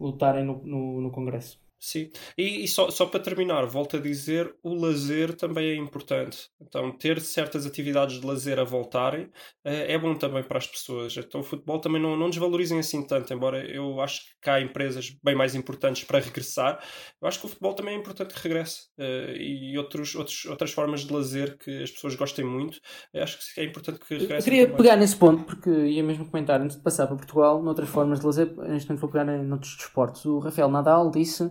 lutarem 0.00 0.44
no, 0.44 0.62
no, 0.64 1.00
no 1.02 1.10
Congresso. 1.12 1.60
Sim, 1.84 2.12
e, 2.38 2.62
e 2.62 2.68
só, 2.68 2.90
só 2.90 3.06
para 3.06 3.18
terminar, 3.18 3.66
volto 3.66 3.96
a 3.96 4.00
dizer, 4.00 4.54
o 4.62 4.72
lazer 4.72 5.34
também 5.34 5.66
é 5.70 5.74
importante. 5.74 6.48
Então, 6.60 6.96
ter 6.96 7.20
certas 7.20 7.66
atividades 7.66 8.20
de 8.20 8.26
lazer 8.26 8.60
a 8.60 8.62
voltarem 8.62 9.28
eh, 9.64 9.92
é 9.92 9.98
bom 9.98 10.14
também 10.14 10.44
para 10.44 10.58
as 10.58 10.66
pessoas. 10.68 11.16
Então, 11.16 11.40
o 11.40 11.44
futebol 11.44 11.80
também 11.80 12.00
não, 12.00 12.16
não 12.16 12.30
desvalorizem 12.30 12.78
assim 12.78 13.04
tanto, 13.04 13.34
embora 13.34 13.66
eu 13.68 14.00
acho 14.00 14.20
que 14.40 14.48
há 14.48 14.60
empresas 14.60 15.10
bem 15.24 15.34
mais 15.34 15.56
importantes 15.56 16.04
para 16.04 16.20
regressar. 16.20 16.78
Eu 17.20 17.26
acho 17.26 17.40
que 17.40 17.46
o 17.46 17.48
futebol 17.48 17.74
também 17.74 17.96
é 17.96 17.98
importante 17.98 18.32
que 18.32 18.40
regresse. 18.40 18.82
Eh, 18.96 19.34
e 19.38 19.76
outros, 19.76 20.14
outros, 20.14 20.44
outras 20.44 20.70
formas 20.70 21.00
de 21.00 21.12
lazer 21.12 21.58
que 21.58 21.82
as 21.82 21.90
pessoas 21.90 22.14
gostem 22.14 22.44
muito, 22.44 22.78
eu 23.12 23.24
acho 23.24 23.38
que 23.54 23.60
é 23.60 23.64
importante 23.64 23.98
que 23.98 24.14
Eu 24.14 24.18
regressem. 24.20 24.44
queria 24.44 24.66
também. 24.66 24.76
pegar 24.76 24.96
nesse 24.96 25.16
ponto, 25.16 25.44
porque 25.44 25.68
ia 25.68 26.02
mesmo 26.04 26.26
comentar 26.30 26.60
antes 26.60 26.76
de 26.76 26.82
passar 26.84 27.08
para 27.08 27.16
Portugal, 27.16 27.60
noutras 27.60 27.88
formas 27.88 28.20
de 28.20 28.26
lazer, 28.26 28.54
neste 28.68 28.88
momento 28.88 29.00
vou 29.00 29.10
pegar 29.10 29.28
em 29.34 29.44
noutros 29.44 29.76
desportos. 29.76 30.24
O 30.26 30.38
Rafael 30.38 30.68
Nadal 30.68 31.10
disse 31.10 31.50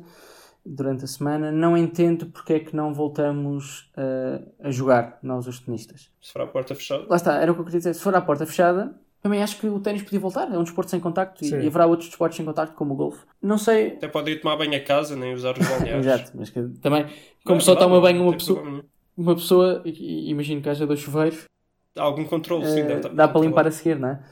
durante 0.65 1.04
a 1.04 1.08
semana: 1.08 1.52
Não 1.52 1.78
entendo 1.78 2.28
porque 2.28 2.54
é 2.54 2.60
que 2.60 2.76
não 2.76 2.93
voltamos 2.93 3.89
eh, 3.97 4.41
a 4.63 4.71
jogar, 4.71 5.17
nós 5.21 5.47
os 5.47 5.60
tenistas. 5.60 6.10
Se 6.21 6.32
for 6.32 6.41
a 6.41 6.47
porta 6.47 6.76
fechada. 6.76 7.06
Lá 7.10 7.15
está, 7.15 7.36
era 7.36 7.52
o 7.52 7.56
que 7.56 7.62
eu 7.62 7.65
queria 7.65 7.80
dizer. 7.80 7.93
Se 7.93 8.02
for 8.02 8.15
à 8.15 8.21
porta 8.21 8.45
fechada, 8.45 8.95
também 9.21 9.41
acho 9.43 9.58
que 9.60 9.67
o 9.67 9.80
ténis 9.80 10.02
podia 10.04 10.19
voltar. 10.19 10.52
É 10.52 10.58
um 10.58 10.63
desporto 10.63 10.91
sem 10.91 11.00
contacto 11.00 11.43
e, 11.43 11.47
Sim. 11.47 11.60
e 11.62 11.67
haverá 11.67 11.86
outros 11.86 12.10
desportos 12.10 12.38
sem 12.38 12.45
contacto, 12.45 12.76
como 12.76 12.93
o 12.93 12.97
golfe. 12.97 13.24
Não 13.41 13.58
sei. 13.58 13.89
Até 13.93 14.08
podem 14.08 14.34
ir 14.36 14.39
tomar 14.41 14.56
banho 14.58 14.76
a 14.76 14.80
casa, 14.80 15.15
nem 15.15 15.34
usar 15.34 15.58
os 15.58 15.67
balneários. 15.67 16.06
Exato, 16.08 16.32
mas 16.36 16.50
que 16.50 16.62
também, 16.82 17.06
como 17.43 17.56
Não, 17.58 17.62
só 17.62 17.74
é 17.74 17.76
toma 17.76 17.95
verdade, 17.95 18.13
banho 18.13 18.24
uma 18.28 18.34
pessoa, 18.38 18.60
problema 18.60 18.86
uma 19.17 19.36
pessoa, 19.36 19.82
e- 19.86 20.28
e 20.28 20.30
imagino 20.30 20.62
que 20.62 20.69
haja 20.69 20.88
dois 20.88 21.00
chuveiros, 21.00 21.45
Há 21.97 22.04
algum 22.04 22.24
controle, 22.24 22.65
sim, 22.65 22.80
eh, 22.80 22.84
deve 22.84 22.95
estar 22.95 23.10
dá 23.10 23.28
para 23.28 23.41
limpar 23.41 23.67
a 23.67 23.71
seguir, 23.71 24.00
não 24.00 24.08
é? 24.10 24.24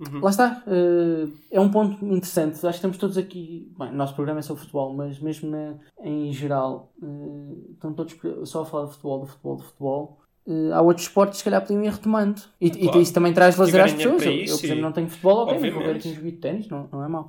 Uhum. 0.00 0.20
Lá 0.20 0.30
está, 0.30 0.62
eh, 0.66 1.26
é 1.50 1.60
um 1.60 1.68
ponto 1.70 2.04
interessante. 2.04 2.54
Acho 2.54 2.62
que 2.62 2.68
estamos 2.76 2.98
todos 2.98 3.18
aqui. 3.18 3.68
Bem, 3.78 3.88
o 3.90 3.94
nosso 3.94 4.14
programa 4.14 4.38
é 4.38 4.42
sobre 4.42 4.60
futebol, 4.60 4.94
mas 4.94 5.18
mesmo 5.18 5.50
na- 5.50 5.74
em 6.02 6.32
geral, 6.32 6.92
eh, 7.02 7.72
estão 7.72 7.92
todos 7.92 8.16
só 8.44 8.62
a 8.62 8.64
falar 8.66 8.84
de 8.86 8.92
futebol, 8.92 9.24
de 9.24 9.30
futebol, 9.30 9.56
de 9.56 9.62
futebol. 9.64 10.18
Eh, 10.46 10.70
há 10.72 10.80
outros 10.80 11.06
esportes 11.06 11.32
que 11.32 11.38
se 11.38 11.44
calhar 11.44 11.60
podiam 11.62 11.82
ir 11.82 11.90
retomando. 11.90 12.40
E, 12.60 12.68
e 12.68 12.70
Claro. 12.70 13.00
isso 13.00 13.12
também 13.12 13.32
traz 13.34 13.56
lazer 13.56 13.84
às 13.84 13.92
pessoas. 13.92 14.22
Eu, 14.24 14.32
eu, 14.32 14.38
por 14.56 14.64
exemplo, 14.64 14.78
e- 14.78 14.82
não 14.82 14.92
tenho 14.92 15.08
futebol, 15.08 15.38
ok, 15.38 15.58
mas 15.60 15.74
vou 15.74 15.82
ver 15.82 15.96
aqui 15.96 16.08
um 16.08 16.14
jogo 16.14 16.26
de 16.30 16.36
ténis, 16.36 16.68
não, 16.68 16.88
não 16.92 17.04
é 17.04 17.08
mau. 17.08 17.28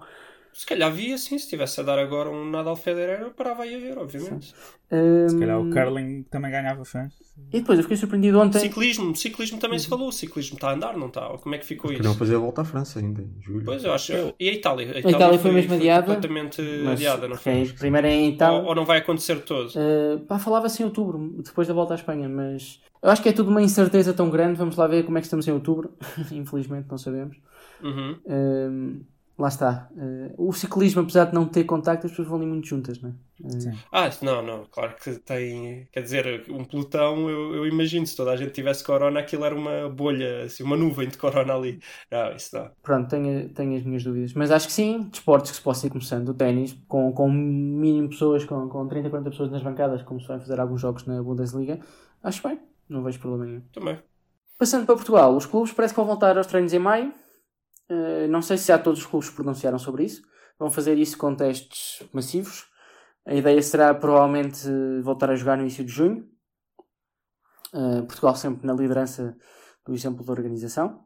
Se 0.53 0.65
calhar 0.65 0.91
via 0.91 1.17
sim, 1.17 1.37
se 1.37 1.45
estivesse 1.45 1.79
a 1.79 1.83
dar 1.83 1.97
agora 1.97 2.29
um 2.29 2.49
Nadal 2.49 2.75
Federer, 2.75 3.21
eu 3.21 3.31
parava 3.31 3.63
aí 3.63 3.75
a 3.75 3.79
ver, 3.79 3.97
obviamente. 3.97 4.53
Eh, 4.91 5.27
Se 5.29 5.39
calhar 5.39 5.59
o 5.59 5.69
curling 5.69 6.23
também 6.23 6.51
ganhava 6.51 6.83
fãs. 6.83 7.13
E 7.53 7.59
depois 7.59 7.79
eu 7.79 7.83
fiquei 7.83 7.95
surpreendido 7.95 8.39
ontem. 8.39 8.59
Ciclismo, 8.59 9.15
ciclismo 9.15 9.57
também 9.59 9.79
se 9.79 9.87
falou, 9.87 10.09
o 10.09 10.11
ciclismo 10.11 10.55
está 10.55 10.71
a 10.71 10.73
andar, 10.73 10.97
não 10.97 11.07
está? 11.07 11.21
Como 11.37 11.55
é 11.55 11.57
que 11.57 11.65
ficou 11.65 11.89
Queriam 11.91 12.09
isso? 12.11 12.19
fazer 12.19 12.35
a 12.35 12.39
volta 12.39 12.61
à 12.61 12.65
França 12.65 12.99
ainda, 12.99 13.21
em 13.21 13.41
julho. 13.41 13.63
Pois 13.63 13.83
eu 13.83 13.93
acho. 13.93 14.11
E 14.37 14.49
a 14.49 14.53
Itália? 14.53 14.91
A 14.95 14.99
Itália 15.09 15.39
foi 15.39 15.51
mesmo 15.51 15.73
adiada, 15.75 16.05
completamente 16.07 16.61
Mas 16.83 16.93
adiada, 16.93 17.27
não 17.27 17.35
foi? 17.37 17.71
primeiro 17.79 18.07
é 18.07 18.11
em 18.11 18.29
Itália. 18.33 18.59
Ou, 18.59 18.65
ou 18.67 18.75
não 18.75 18.83
vai 18.85 18.97
acontecer 18.97 19.41
todo? 19.43 19.69
Uh, 19.69 20.19
pá, 20.27 20.37
falava-se 20.39 20.81
em 20.81 20.85
outubro, 20.85 21.35
depois 21.43 21.67
da 21.67 21.73
volta 21.73 21.93
à 21.93 21.95
Espanha, 21.95 22.27
mas 22.27 22.81
eu 23.01 23.09
acho 23.09 23.21
que 23.23 23.29
é 23.29 23.31
tudo 23.31 23.49
uma 23.49 23.61
incerteza 23.61 24.13
tão 24.13 24.29
grande. 24.29 24.55
Vamos 24.57 24.75
lá 24.75 24.85
ver 24.87 25.03
como 25.05 25.17
é 25.17 25.21
que 25.21 25.27
estamos 25.27 25.47
em 25.47 25.51
outubro. 25.51 25.93
Infelizmente, 26.31 26.87
não 26.89 26.97
sabemos. 26.97 27.37
Uhum. 27.81 28.17
Um, 28.25 29.01
lá 29.39 29.47
está. 29.47 29.89
Eh, 29.97 30.33
o 30.37 30.51
ciclismo, 30.51 31.01
apesar 31.01 31.25
de 31.25 31.33
não 31.33 31.45
ter 31.47 31.63
contacto, 31.63 32.05
as 32.05 32.11
pessoas 32.11 32.27
vão 32.27 32.37
ali 32.37 32.45
muito 32.45 32.67
juntas, 32.67 33.01
não 33.01 33.09
é? 33.09 33.13
Sim. 33.59 33.71
Ah, 33.91 34.09
não, 34.21 34.41
não, 34.43 34.65
claro 34.65 34.95
que 35.01 35.11
tem. 35.19 35.87
Quer 35.93 36.01
dizer, 36.01 36.45
um 36.49 36.65
pelotão, 36.65 37.29
eu, 37.29 37.55
eu 37.55 37.65
imagino, 37.65 38.05
se 38.05 38.15
toda 38.15 38.31
a 38.31 38.35
gente 38.35 38.51
tivesse 38.51 38.83
corona, 38.83 39.21
aquilo 39.21 39.45
era 39.45 39.55
uma 39.55 39.89
bolha, 39.89 40.43
assim, 40.43 40.61
uma 40.61 40.75
nuvem 40.75 41.07
de 41.07 41.17
corona 41.17 41.53
ali. 41.53 41.79
Não, 42.11 42.35
isso 42.35 42.55
não. 42.55 42.69
Pronto, 42.83 43.09
tenho, 43.09 43.49
tenho 43.49 43.77
as 43.77 43.83
minhas 43.83 44.03
dúvidas. 44.03 44.33
Mas 44.33 44.51
acho 44.51 44.67
que 44.67 44.73
sim, 44.73 45.03
desportos 45.09 45.51
que 45.51 45.57
se 45.57 45.63
possa 45.63 45.87
ir 45.87 45.89
começando. 45.89 46.29
O 46.29 46.33
ténis, 46.33 46.77
com, 46.87 47.13
com 47.13 47.31
mínimo 47.31 48.09
de 48.09 48.15
pessoas, 48.15 48.43
com, 48.43 48.67
com 48.67 48.87
30, 48.87 49.09
40 49.09 49.29
pessoas 49.29 49.51
nas 49.51 49.63
bancadas, 49.63 50.01
como 50.03 50.19
se 50.19 50.27
vai 50.27 50.39
fazer 50.39 50.59
alguns 50.59 50.81
jogos 50.81 51.05
na 51.05 51.23
Bundesliga, 51.23 51.79
acho 52.21 52.45
bem. 52.45 52.59
Não 52.89 53.03
vejo 53.03 53.19
problema 53.19 53.45
nenhum. 53.45 53.61
Também. 53.71 53.99
Passando 54.57 54.85
para 54.85 54.95
Portugal, 54.95 55.33
os 55.37 55.45
clubes 55.45 55.71
parece 55.71 55.93
que 55.93 55.99
vão 55.99 56.05
voltar 56.05 56.37
aos 56.37 56.47
treinos 56.47 56.73
em 56.73 56.79
maio. 56.79 57.13
Uh, 57.89 58.27
não 58.29 58.41
sei 58.41 58.57
se 58.57 58.67
já 58.67 58.77
todos 58.77 58.99
os 58.99 59.05
clubes 59.05 59.29
pronunciaram 59.29 59.79
sobre 59.79 60.03
isso. 60.03 60.21
Vão 60.57 60.69
fazer 60.69 60.97
isso 60.97 61.17
com 61.17 61.35
testes 61.35 62.07
massivos. 62.13 62.67
A 63.25 63.33
ideia 63.33 63.61
será 63.61 63.93
provavelmente 63.93 64.67
voltar 65.01 65.29
a 65.29 65.35
jogar 65.35 65.55
no 65.55 65.63
início 65.63 65.83
de 65.83 65.91
junho. 65.91 66.29
Uh, 67.73 68.03
Portugal 68.05 68.35
sempre 68.35 68.65
na 68.65 68.73
liderança 68.73 69.37
do 69.85 69.93
exemplo 69.93 70.23
da 70.23 70.31
organização, 70.31 71.05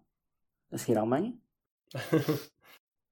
a 0.71 0.77
seguir 0.77 0.97
à 0.97 1.01
Alemanha. 1.01 1.33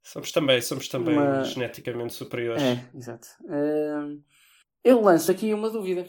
somos 0.03 0.31
também, 0.31 0.61
somos 0.61 0.87
também 0.87 1.17
Uma- 1.17 1.43
geneticamente 1.43 2.13
superiores. 2.13 2.61
É, 2.61 2.89
exato. 2.95 3.27
Uh, 3.43 4.21
eu 4.83 5.01
lanço 5.01 5.31
aqui 5.31 5.53
uma 5.53 5.69
dúvida. 5.69 6.07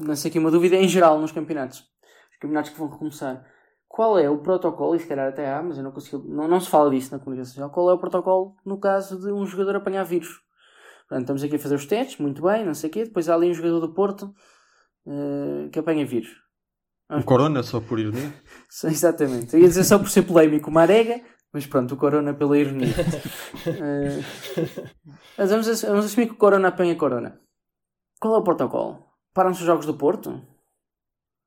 Lanço 0.00 0.26
aqui 0.26 0.38
uma 0.38 0.50
dúvida 0.50 0.76
em 0.76 0.88
geral 0.88 1.20
nos 1.20 1.32
campeonatos. 1.32 1.80
Os 1.80 2.38
campeonatos 2.40 2.70
que 2.70 2.78
vão 2.78 2.88
recomeçar. 2.88 3.44
Qual 3.92 4.18
é 4.18 4.28
o 4.30 4.38
protocolo, 4.38 4.94
e 4.94 4.98
se 4.98 5.06
calhar 5.06 5.28
até 5.28 5.52
há, 5.52 5.62
mas 5.62 5.76
eu 5.76 5.84
não 5.84 5.92
consigo. 5.92 6.26
Não, 6.26 6.48
não 6.48 6.58
se 6.58 6.70
fala 6.70 6.90
disso 6.90 7.12
na 7.12 7.18
comunicação 7.18 7.52
social. 7.52 7.68
Qual 7.68 7.90
é 7.90 7.92
o 7.92 7.98
protocolo 7.98 8.56
no 8.64 8.80
caso 8.80 9.20
de 9.20 9.30
um 9.30 9.44
jogador 9.44 9.76
apanhar 9.76 10.02
vírus? 10.02 10.40
Portanto, 11.00 11.20
estamos 11.20 11.42
aqui 11.42 11.56
a 11.56 11.58
fazer 11.58 11.74
os 11.74 11.84
testes, 11.84 12.16
muito 12.18 12.40
bem, 12.40 12.64
não 12.64 12.72
sei 12.72 12.88
o 12.88 12.92
quê. 12.92 13.04
Depois 13.04 13.28
há 13.28 13.34
ali 13.34 13.50
um 13.50 13.54
jogador 13.54 13.80
do 13.80 13.92
Porto 13.92 14.34
uh, 15.04 15.68
que 15.70 15.78
apanha 15.78 16.06
vírus. 16.06 16.30
O 17.10 17.22
Corona, 17.22 17.62
só 17.62 17.82
por 17.82 18.00
ironia. 18.00 18.32
Exatamente. 18.84 19.54
Eu 19.54 19.60
ia 19.60 19.68
dizer 19.68 19.84
só 19.84 19.98
por 19.98 20.08
ser 20.08 20.22
polémico 20.22 20.70
uma 20.70 20.80
arega, 20.80 21.20
mas 21.52 21.66
pronto, 21.66 21.92
o 21.92 21.98
Corona 21.98 22.32
pela 22.32 22.56
ironia. 22.56 22.88
Eh, 23.66 24.20
mas 25.36 25.50
vamos, 25.50 25.82
vamos 25.82 26.06
assumir 26.06 26.26
que 26.26 26.32
o 26.32 26.36
Corona 26.36 26.68
apanha 26.68 26.96
Corona. 26.96 27.38
Qual 28.18 28.34
é 28.34 28.38
o 28.38 28.42
protocolo? 28.42 29.04
Param-se 29.34 29.60
os 29.60 29.66
jogos 29.66 29.84
do 29.84 29.94
Porto? 29.94 30.51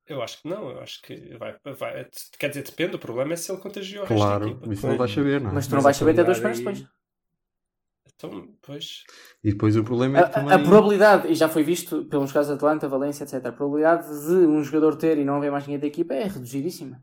Eu 0.08 0.22
acho 0.22 0.40
que 0.40 0.48
não, 0.48 0.70
eu 0.70 0.80
acho 0.80 1.02
que 1.02 1.36
vai, 1.36 1.56
vai. 1.76 2.06
Quer 2.38 2.48
dizer, 2.48 2.62
depende, 2.62 2.94
o 2.96 2.98
problema 2.98 3.32
é 3.32 3.36
se 3.36 3.50
ele 3.50 3.60
contagiou 3.60 4.04
o 4.04 4.06
resto 4.06 4.20
da 4.22 4.26
Claro, 4.28 4.48
equipa. 4.48 4.72
isso 4.72 4.86
não 4.86 4.96
vais 4.96 5.10
saber, 5.10 5.40
não 5.40 5.50
é? 5.50 5.54
Mas 5.54 5.66
tu 5.66 5.74
não 5.74 5.82
vais 5.82 5.96
saber 5.96 6.10
até 6.12 6.24
duas 6.24 6.36
semanas 6.36 6.58
depois. 6.58 6.86
Então, 8.14 8.48
pois. 8.62 9.04
E 9.44 9.50
depois 9.52 9.76
o 9.76 9.84
problema 9.84 10.18
é 10.18 10.20
A, 10.22 10.24
que 10.24 10.30
a- 10.30 10.32
também... 10.42 10.54
a 10.54 10.58
probabilidade, 10.60 11.28
e 11.28 11.34
já 11.34 11.48
foi 11.48 11.62
visto 11.62 12.04
pelos 12.06 12.32
casos 12.32 12.48
de 12.48 12.54
Atlanta, 12.56 12.88
Valência, 12.88 13.24
etc., 13.24 13.44
a 13.46 13.52
probabilidade 13.52 14.06
de 14.08 14.32
um 14.46 14.62
jogador 14.62 14.96
ter 14.96 15.18
e 15.18 15.24
não 15.24 15.36
haver 15.36 15.50
mais 15.50 15.64
ninguém 15.66 15.80
da 15.80 15.86
equipa 15.86 16.14
é 16.14 16.24
reduzidíssima. 16.24 17.02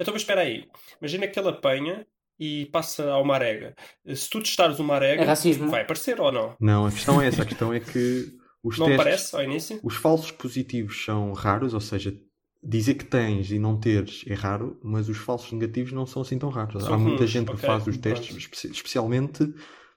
Então, 0.00 0.12
mas 0.12 0.22
espera 0.22 0.40
aí. 0.42 0.68
Imagina 1.00 1.28
que 1.28 1.38
ele 1.38 1.48
apanha 1.48 2.06
e 2.38 2.66
passa 2.66 3.10
ao 3.10 3.24
Marega. 3.24 3.74
Se 4.14 4.28
tu 4.28 4.42
testares 4.42 4.78
o 4.78 4.84
Marega, 4.84 5.22
É 5.22 5.24
racismo. 5.24 5.70
vai 5.70 5.82
aparecer 5.82 6.20
ou 6.20 6.32
não? 6.32 6.56
Não, 6.60 6.86
a 6.86 6.90
questão 6.90 7.20
é 7.22 7.26
essa. 7.28 7.42
A 7.42 7.46
questão 7.46 7.72
é 7.72 7.80
que 7.80 8.26
os 8.66 8.78
Não 8.78 8.86
testes... 8.86 9.00
aparece 9.00 9.36
ao 9.36 9.42
início? 9.42 9.80
Os 9.82 9.94
falsos 9.96 10.30
positivos 10.30 11.04
são 11.04 11.32
raros, 11.32 11.72
ou 11.74 11.80
seja, 11.80 12.14
dizer 12.62 12.94
que 12.94 13.04
tens 13.04 13.50
e 13.50 13.58
não 13.58 13.78
teres 13.78 14.24
é 14.26 14.34
raro, 14.34 14.78
mas 14.82 15.08
os 15.08 15.18
falsos 15.18 15.52
negativos 15.52 15.92
não 15.92 16.04
são 16.06 16.22
assim 16.22 16.38
tão 16.38 16.48
raros. 16.50 16.82
São 16.84 16.94
Há 16.94 16.98
muita 16.98 17.26
gente 17.26 17.46
que 17.46 17.52
ok, 17.56 17.66
faz 17.66 17.86
os 17.86 17.96
testes, 17.96 18.36
espe- 18.36 18.68
especialmente 18.72 19.52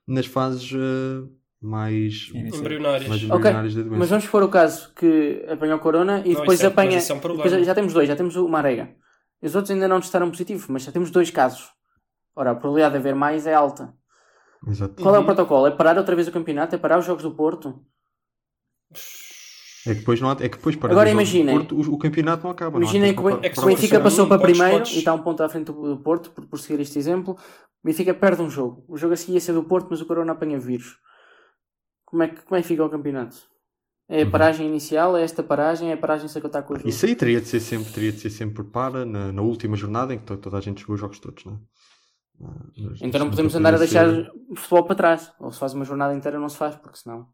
nas 0.08 0.26
fases 0.26 0.72
eh, 0.74 1.28
mais, 1.62 2.30
Inicial. 2.34 2.62
Embrionários. 2.62 3.10
mais 3.10 3.22
embrionárias 3.24 3.76
da 3.76 3.82
doença. 3.82 3.98
Mas 3.98 4.10
vamos 4.10 4.26
pôr 4.28 4.44
o 4.44 4.50
caso 4.50 4.94
que 4.94 5.46
apanhou 5.50 5.80
Corona 5.80 6.22
e 6.26 6.34
Não, 6.34 6.40
depois 6.42 6.62
é- 6.64 6.68
apanha. 6.68 6.92
mas 6.94 7.04
isso 7.04 7.12
é 7.12 7.16
um 7.16 7.20
problema. 7.20 7.44
depois 7.50 7.66
já 7.66 7.76
temos 7.76 7.94
dois, 7.94 8.08
já 8.08 8.16
temos 8.16 8.36
o 8.36 8.48
Marega. 8.48 8.96
Os 9.42 9.56
outros 9.56 9.72
ainda 9.72 9.88
não 9.88 10.00
testaram 10.02 10.30
positivo, 10.30 10.68
mas 10.70 10.84
já 10.84 10.92
temos 10.92 11.10
dois 11.12 11.30
casos. 11.32 11.70
Ora, 12.36 12.52
a 12.52 12.56
probabilidade 12.56 12.94
de 12.94 13.00
haver 13.00 13.16
mais 13.16 13.48
é 13.48 13.54
alta. 13.54 13.94
Exato. 14.68 15.02
Qual 15.02 15.14
é 15.16 15.18
o 15.18 15.22
Uhum. 15.22 15.26
protocolo? 15.28 15.68
É 15.68 15.72
parar 15.72 15.98
outra 15.98 16.16
vez 16.16 16.28
o 16.28 16.32
campeonato? 16.32 16.76
É 16.76 16.78
parar 16.78 17.00
os 17.00 17.06
jogos 17.06 17.24
do 17.24 17.32
Porto? 17.32 17.82
É 19.86 19.94
que 19.94 20.00
depois 20.02 20.20
não 20.20 20.30
há, 20.30 20.34
é 20.34 20.50
que 20.50 20.58
depois 20.58 20.76
para 20.76 20.92
Agora 20.92 21.10
imaginem. 21.10 21.56
Porto, 21.58 21.76
o, 21.76 21.94
o 21.94 21.98
campeonato 21.98 22.44
não 22.44 22.52
acaba. 22.52 22.78
Imaginem 22.78 23.16
que 23.16 23.22
é 23.46 23.50
que 23.50 23.60
o 23.60 23.66
Benfica 23.66 24.00
passou 24.02 24.28
para 24.28 24.38
podes- 24.40 24.58
primeiro 24.58 24.80
podes- 24.80 24.96
e 24.96 25.00
está 25.00 25.14
um 25.14 25.22
ponto 25.24 25.42
à 25.42 25.48
frente 25.50 25.68
do 25.72 25.98
Porto, 26.00 26.32
por, 26.32 26.46
por 26.48 26.60
seguir 26.60 26.82
este 26.82 27.00
exemplo. 27.00 27.34
O 27.34 27.88
Benfica 27.88 28.14
perde 28.14 28.42
um 28.42 28.50
jogo. 28.50 28.84
O 28.88 28.98
jogo 28.98 29.14
a 29.14 29.18
seguir 29.18 29.34
ia 29.36 29.40
ser 29.42 29.54
do 29.54 29.64
Porto, 29.64 29.88
mas 29.90 30.02
o 30.02 30.06
Corona 30.06 30.34
apanha 30.34 30.60
vírus. 30.60 30.98
Como 32.06 32.24
é 32.24 32.28
que, 32.28 32.42
como 32.42 32.58
é 32.58 32.62
que 32.62 32.68
fica 32.68 32.84
o 32.84 32.90
campeonato? 32.90 33.38
É 34.10 34.22
a 34.22 34.26
Uhum. 34.26 34.32
paragem 34.32 34.68
inicial? 34.68 35.16
É 35.16 35.24
esta 35.24 35.42
paragem? 35.44 35.92
É 35.92 35.94
a 35.94 35.98
paragem 35.98 36.28
sem 36.28 36.42
contar 36.42 36.64
com 36.64 36.74
o 36.74 36.78
jogo? 36.78 36.90
Isso 36.90 37.06
aí 37.06 37.16
teria 37.16 37.40
de 37.40 37.48
ser 37.48 37.60
sempre, 37.60 37.94
teria 37.94 38.12
de 38.12 38.20
ser 38.20 38.32
sempre 38.32 38.64
para 38.66 39.06
na, 39.06 39.32
na 39.32 39.42
última 39.42 39.76
jornada 39.78 40.14
em 40.14 40.18
que 40.20 40.26
to- 40.26 40.38
toda 40.38 40.58
a 40.58 40.62
gente 40.62 40.82
jogou 40.82 40.96
os 40.96 41.00
jogos 41.00 41.20
todos, 41.20 41.46
não 41.46 41.54
é? 41.54 41.58
Ah, 42.44 42.66
mas- 42.80 43.02
Então 43.02 43.20
não 43.20 43.30
podemos 43.30 43.56
andar 43.56 43.76
a 43.76 43.78
deixar 43.78 44.10
ser- 44.10 44.32
o 44.50 44.56
futebol 44.56 44.84
para 44.86 44.96
trás. 44.96 45.32
Ou 45.40 45.52
se 45.52 45.60
faz 45.60 45.74
uma 45.74 45.86
jornada 45.86 46.14
inteira 46.14 46.38
não 46.40 46.50
se 46.50 46.58
faz, 46.58 46.76
porque 46.76 46.98
senão... 46.98 47.28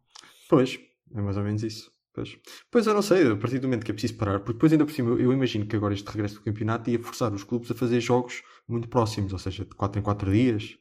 Pois, 0.49 0.77
é 1.13 1.21
mais 1.21 1.37
ou 1.37 1.43
menos 1.43 1.63
isso. 1.63 1.91
Pois. 2.13 2.37
pois 2.71 2.87
eu 2.87 2.93
não 2.93 3.01
sei, 3.01 3.29
a 3.29 3.35
partir 3.35 3.59
do 3.59 3.67
momento 3.67 3.83
que 3.83 3.91
é 3.91 3.93
preciso 3.93 4.15
parar, 4.15 4.39
porque 4.39 4.53
depois 4.53 4.71
ainda 4.71 4.85
por 4.85 4.93
cima 4.93 5.09
eu, 5.19 5.33
imagino 5.33 5.65
que 5.65 5.75
agora 5.75 5.93
este 5.93 6.07
regresso 6.09 6.35
do 6.35 6.41
campeonato 6.43 6.89
ia 6.89 6.97
forçar 6.97 7.33
os 7.33 7.43
clubes 7.43 7.69
a 7.71 7.75
fazer 7.75 7.99
jogos 7.99 8.41
muito 8.65 8.87
próximos, 8.87 9.33
ou 9.33 9.39
seja, 9.39 9.65
de 9.65 9.75
4 9.75 9.99
em 9.99 10.03
4 10.03 10.31
dias. 10.31 10.77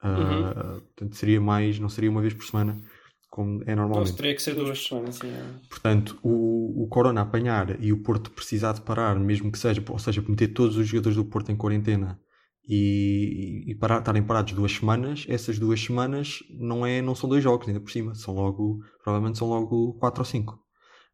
Ah, 0.00 0.08
Uhum. 0.16 0.80
portanto, 0.80 1.16
seria 1.16 1.40
mais, 1.40 1.78
não 1.78 1.88
seria 1.90 2.08
uma 2.10 2.22
vez 2.22 2.32
por 2.32 2.44
semana, 2.46 2.80
como 3.28 3.58
é 3.60 3.72
Então, 3.72 3.76
normalmente. 3.76 4.16
teria 4.16 4.34
que 4.34 4.40
ser 4.40 4.54
duas. 4.54 4.88
Assim, 5.08 5.28
é. 5.28 5.44
Portanto, 5.68 6.18
o, 6.22 6.84
o 6.84 6.88
Corona 6.88 7.20
apanhar 7.20 7.82
e 7.82 7.92
o 7.92 8.02
Porto 8.02 8.30
precisar 8.30 8.72
de 8.72 8.80
parar, 8.80 9.18
mesmo 9.18 9.52
que 9.52 9.58
seja, 9.58 9.82
ou 9.88 9.98
seja, 9.98 10.24
meter 10.26 10.48
todos 10.54 10.76
os 10.76 10.86
jogadores 10.86 11.16
do 11.16 11.24
Porto 11.24 11.50
em 11.52 11.56
quarentena 11.56 12.18
e, 12.68 13.64
e 13.66 13.74
parar, 13.74 14.00
estarem 14.00 14.22
parados 14.22 14.52
duas 14.52 14.72
semanas, 14.72 15.24
essas 15.26 15.58
duas 15.58 15.80
semanas 15.80 16.40
não, 16.50 16.84
é, 16.84 17.00
não 17.00 17.14
são 17.14 17.28
dois 17.28 17.42
jogos, 17.42 17.66
ainda 17.66 17.80
por 17.80 17.90
cima, 17.90 18.14
são 18.14 18.34
logo, 18.34 18.80
provavelmente 19.02 19.38
são 19.38 19.48
logo 19.48 19.94
quatro 19.94 20.20
ou 20.20 20.26
cinco. 20.26 20.62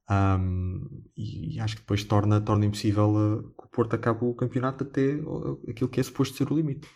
Ahm, 0.09 0.83
e, 1.17 1.59
acho 1.61 1.77
que 1.77 1.83
depois 1.83 2.05
torna, 2.05 2.41
torna 2.41 2.67
impossível 2.67 3.11
uh, 3.11 3.43
que 3.43 3.65
o 3.67 3.69
Porto 3.71 3.95
acabe 3.95 4.25
o 4.25 4.35
campeonato 4.35 4.85
até 4.85 5.15
uh, 5.15 5.63
aquilo 5.71 5.89
que 5.89 6.01
é 6.01 6.03
suposto 6.03 6.37
ser 6.37 6.51
o 6.53 6.57
limite. 6.57 6.87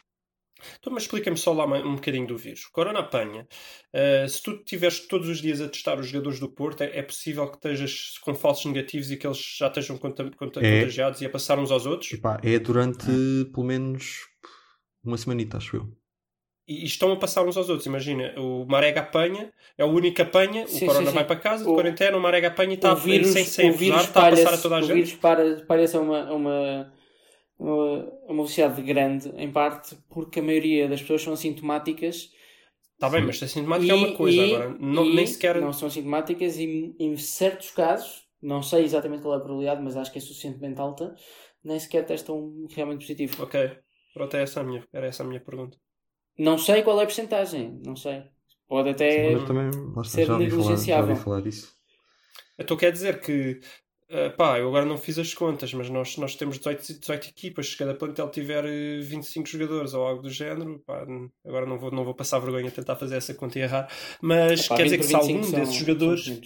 Então, 0.79 0.93
mas 0.93 1.05
explica-me 1.05 1.37
só 1.37 1.53
lá 1.53 1.65
um 1.65 1.95
bocadinho 1.95 2.27
do 2.27 2.37
vírus. 2.37 2.67
Corona 2.67 2.99
apanha. 2.99 3.47
Uh, 3.95 4.29
se 4.29 4.43
tu 4.43 4.59
tiveres 4.65 5.07
todos 5.07 5.29
os 5.29 5.39
dias 5.41 5.61
a 5.61 5.69
testar 5.69 5.99
os 5.99 6.09
jogadores 6.09 6.41
do 6.41 6.51
Porto, 6.51 6.83
é, 6.83 6.99
é 6.99 7.03
possível 7.03 7.49
que 7.49 7.57
estejas 7.57 8.19
com 8.23 8.35
falsos 8.35 8.67
negativos 8.67 9.11
e 9.11 9.17
que 9.17 9.27
eles 9.27 9.39
já 9.57 9.69
estejam 9.69 9.97
É. 9.97 10.37
contagiados 10.37 11.21
e 11.23 11.27
a 11.27 11.31
passar 11.31 11.59
uns 11.59 11.71
aos 11.71 11.87
outros? 11.87 12.13
Epá, 12.13 12.41
é 12.43 12.59
durante 12.59 13.07
pelo 13.53 13.67
menos 13.67 14.27
uma 15.05 15.17
semanita, 15.17 15.57
acho 15.57 15.77
eu. 15.77 15.89
E, 16.67 16.83
e 16.83 16.85
estão 16.85 17.11
a 17.13 17.17
passar 17.17 17.45
uns 17.47 17.57
aos 17.57 17.69
outros. 17.69 17.87
Imagina, 17.87 18.35
o 18.39 18.67
Marega 18.67 19.01
apanha, 19.01 19.53
é 19.77 19.85
o 19.85 19.89
único 19.89 20.17
que 20.17 20.23
apanha, 20.23 20.67
Sim, 20.67 20.85
o 20.85 20.87
Corona 20.87 21.07
sim, 21.07 21.11
sim. 21.11 21.15
vai 21.15 21.27
para 21.27 21.37
casa, 21.41 21.65
de 21.65 21.71
O- 21.71 21.75
quarentena, 21.75 22.17
o 22.17 22.21
Marega 22.21 22.49
apanha 22.49 22.73
e 22.73 22.75
está 22.75 22.93
o 22.93 22.97
vírus, 22.97 23.29
sem, 23.29 23.45
sem 23.45 23.71
o 23.71 23.73
vírus 23.75 24.03
está 24.03 24.27
a 24.27 24.31
passar 24.31 24.55
a 24.55 24.59
toda 24.59 24.77
a 24.77 24.79
o 24.79 24.83
gente. 24.83 24.95
vírus 24.95 25.13
para- 25.15 25.65
parece 25.67 25.97
a 25.97 26.01
uma, 26.01 26.29
a 26.29 26.35
uma, 26.35 26.93
uma, 27.59 28.05
uma 28.25 28.35
velocidade 28.45 28.83
grande, 28.83 29.31
em 29.37 29.51
parte 29.51 29.97
porque 30.11 30.41
a 30.41 30.43
maioria 30.43 30.89
das 30.89 31.01
pessoas 31.01 31.23
são 31.23 31.33
assintomáticas 31.33 32.31
Está 32.95 33.09
bem, 33.09 33.25
mas 33.25 33.39
ser 33.39 33.47
sintomático 33.49 33.93
é 33.93 33.95
uma 33.95 34.13
coisa. 34.13 34.37
e- 34.39 34.55
Agora, 34.55 34.77
não, 34.79 35.05
e 35.07 35.15
nem 35.15 35.27
sequer. 35.27 35.61
não 35.61 35.73
são 35.73 35.89
assintomáticas 35.89 36.57
e 36.59 36.95
em 36.99 37.17
certos 37.17 37.71
casos, 37.71 38.25
não 38.43 38.61
sei 38.63 38.85
exatamente 38.85 39.23
qual 39.23 39.35
é 39.35 39.37
a 39.37 39.41
probabilidade, 39.41 39.81
mas 39.83 39.97
acho 39.97 40.11
que 40.13 40.19
é 40.19 40.21
suficientemente 40.21 40.81
alta, 40.81 41.15
nem 41.63 41.79
sequer 41.79 42.05
testam 42.05 42.67
realmente 42.75 43.01
positivo. 43.03 43.41
Ok, 43.43 43.79
pronto, 44.19 44.37
é 44.37 44.43
essa 44.43 44.61
a 44.61 44.65
minha, 44.65 44.85
era 44.93 45.07
essa 45.07 45.23
a 45.23 45.27
minha 45.27 45.41
pergunta. 45.41 45.79
Não 46.37 46.59
sei 46.59 46.83
qual 46.83 46.99
é 47.01 47.05
a 47.05 47.07
porcentagem, 47.07 47.81
não 47.85 47.97
sei. 47.97 48.25
Pode 48.69 48.91
até. 48.91 49.33
Mas 49.33 49.45
também, 49.45 49.71
ser 50.05 50.27
já 50.27 50.35
ouvi 50.35 50.51
falar, 50.51 50.63
já 50.63 50.67
negligenciável. 50.67 51.17
falar 51.17 51.41
disso. 51.41 51.73
Então 52.59 52.77
quer 52.77 52.93
dizer 52.93 53.21
que, 53.21 53.61
eh, 54.11 54.29
pá, 54.31 54.59
eu 54.59 54.69
agora 54.69 54.85
não 54.85 54.99
fiz 54.99 55.19
as 55.19 55.33
contas, 55.33 55.73
mas 55.73 55.89
nós, 55.89 56.17
nós 56.17 56.35
temos 56.35 56.59
18, 56.59 56.99
18 57.01 57.29
equipas, 57.29 57.71
se 57.71 57.77
cada 57.77 57.95
plantel 57.95 58.29
tiver 58.31 58.65
eh, 58.67 59.01
25 59.01 59.49
jogadores 59.49 59.95
ou 59.95 60.05
algo 60.05 60.23
do 60.23 60.31
género, 60.31 60.83
pá, 60.85 61.07
agora 61.47 61.67
não 61.67 61.79
vou, 61.79 61.91
não 61.91 62.05
vou 62.05 62.15
passar 62.15 62.41
vergonha 62.41 62.69
a 62.69 62.73
tentar 62.73 62.97
fazer 62.97 63.17
essa 63.17 63.33
conta 63.33 63.59
e 63.59 63.63
errar, 63.63 63.89
mas 64.21 64.67
Epá, 64.67 64.77
quer 64.77 64.85
dizer 64.85 64.97
20 64.99 65.07
que 65.07 65.07
se 65.07 65.15
25 65.15 65.39
algum 65.39 65.51
desses 65.53 65.75
jogadores. 65.75 66.41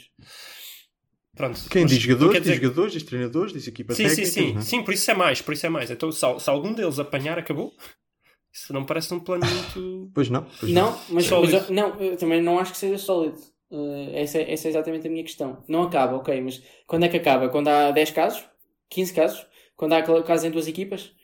Pronto, 1.34 1.58
Quem 1.70 1.82
mas 1.82 1.90
diz 1.92 2.00
jogadores, 2.00 2.34
diz 2.34 2.42
dizer- 2.42 2.62
jogadores, 2.62 2.92
diz 2.92 3.02
treinadores, 3.04 3.52
diz 3.54 3.66
equipa 3.66 3.94
Sim, 3.94 4.08
sim, 4.08 4.16
técnica. 4.16 4.30
sim, 4.32 4.52
não 4.52 4.60
é? 4.60 4.64
sim, 4.64 4.82
por 4.82 4.92
isso 4.94 5.10
é 5.10 5.14
mais, 5.14 5.40
por 5.40 5.54
isso 5.54 5.64
é 5.66 5.68
mais. 5.70 5.90
Então 5.90 6.12
se, 6.12 6.20
se 6.40 6.50
algum 6.50 6.72
deles 6.74 6.98
apanhar, 6.98 7.38
acabou. 7.38 7.72
Isso 8.52 8.70
não 8.72 8.84
parece 8.84 9.14
um 9.14 9.20
plano 9.20 9.44
muito. 9.46 10.10
Pois 10.14 10.28
não. 10.28 10.46
Pois 10.60 10.70
Não, 10.72 10.98
mas, 11.08 11.24
Sólido. 11.24 11.54
mas 11.54 11.68
eu- 11.70 11.74
não, 11.74 11.98
eu 12.00 12.16
também 12.18 12.42
não 12.42 12.58
acho 12.58 12.72
que 12.72 12.78
seja 12.78 12.98
sólido. 12.98 13.38
Eh, 13.70 14.20
essa, 14.22 14.38
é- 14.38 14.52
essa 14.52 14.68
é 14.68 14.70
exatamente 14.70 15.06
a 15.06 15.10
minha 15.10 15.22
questão. 15.24 15.64
Não 15.66 15.84
acaba, 15.84 16.16
ok, 16.16 16.38
mas 16.42 16.62
quando 16.86 17.04
é 17.04 17.08
que 17.08 17.16
acaba? 17.16 17.48
Quando 17.48 17.68
há 17.68 17.90
10 17.90 18.10
casos? 18.10 18.44
15 18.90 19.14
casos? 19.14 19.46
Quando 19.74 19.94
há 19.94 19.98
aquele 19.98 20.22
caso 20.22 20.46
em 20.46 20.50
duas 20.50 20.68
equipas? 20.68 21.14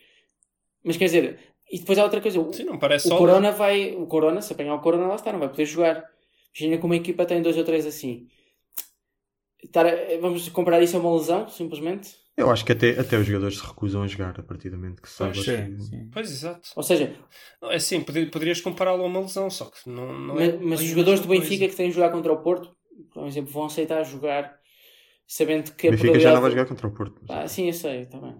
Mas 0.82 0.96
quer 0.96 1.04
dizer, 1.06 1.38
E 1.70 1.78
depois 1.78 1.98
há 1.98 2.02
outra 2.04 2.22
coisa. 2.22 2.40
O, 2.40 2.50
Sim, 2.50 2.64
não 2.64 2.78
parece 2.78 3.08
o. 3.12 3.16
Corona 3.18 3.52
vai. 3.52 3.94
O 3.94 4.06
Corona, 4.06 4.40
se 4.40 4.54
apanhar 4.54 4.74
o 4.74 4.80
Corona, 4.80 5.06
lá 5.06 5.16
está, 5.16 5.30
não 5.30 5.38
vai 5.38 5.50
poder 5.50 5.66
jogar. 5.66 6.02
Imagina 6.58 6.78
que 6.78 6.86
uma 6.86 6.96
equipa 6.96 7.26
tem 7.26 7.42
dois 7.42 7.58
ou 7.58 7.64
três 7.64 7.84
assim. 7.84 8.26
Estar 9.68 9.86
a- 9.86 10.18
vamos 10.20 10.48
comparar 10.48 10.80
isso 10.82 10.96
a 10.96 11.00
uma 11.00 11.14
lesão, 11.16 11.48
simplesmente. 11.48 12.16
Eu 12.36 12.50
acho 12.50 12.64
que 12.64 12.72
até, 12.72 12.90
até 12.98 13.16
os 13.18 13.26
jogadores 13.26 13.58
se 13.58 13.66
recusam 13.66 14.02
a 14.02 14.06
jogar 14.06 14.38
a 14.38 14.42
partir 14.42 14.70
do 14.70 14.76
momento 14.76 15.02
que 15.02 15.08
se 15.08 15.16
sabe 15.16 15.32
Pois, 15.34 15.44
que- 15.44 15.56
Sim, 15.56 15.80
sim. 15.80 16.10
Pois, 16.12 16.30
exato. 16.30 16.68
Ou 16.76 16.82
seja, 16.82 17.14
é 17.64 17.74
assim, 17.76 18.00
pode- 18.00 18.26
poderias 18.26 18.60
compará-lo 18.60 19.02
a 19.02 19.06
uma 19.06 19.20
lesão, 19.20 19.50
só 19.50 19.64
que 19.66 19.88
não, 19.90 20.12
não 20.18 20.34
mas, 20.36 20.48
é. 20.48 20.56
mas 20.56 20.80
os 20.80 20.86
jogadores 20.86 21.20
do 21.20 21.28
Benfica 21.28 21.58
coisa. 21.58 21.68
que 21.70 21.76
têm 21.76 21.88
de 21.88 21.94
jogar 21.96 22.10
contra 22.10 22.32
o 22.32 22.40
Porto, 22.40 22.74
por 23.12 23.26
exemplo, 23.26 23.52
vão 23.52 23.64
aceitar 23.66 24.02
jogar 24.04 24.56
sabendo 25.26 25.72
que 25.72 25.88
O 25.88 25.90
a 25.90 25.92
Benfica 25.92 26.18
já 26.20 26.32
não 26.32 26.40
vai 26.40 26.50
probabilidade- 26.52 26.54
jogar 26.54 26.68
contra 26.68 26.86
o 26.86 26.90
Porto. 26.92 27.22
Ah, 27.28 27.48
sim, 27.48 27.66
eu 27.66 27.72
sei, 27.74 28.06
também. 28.06 28.34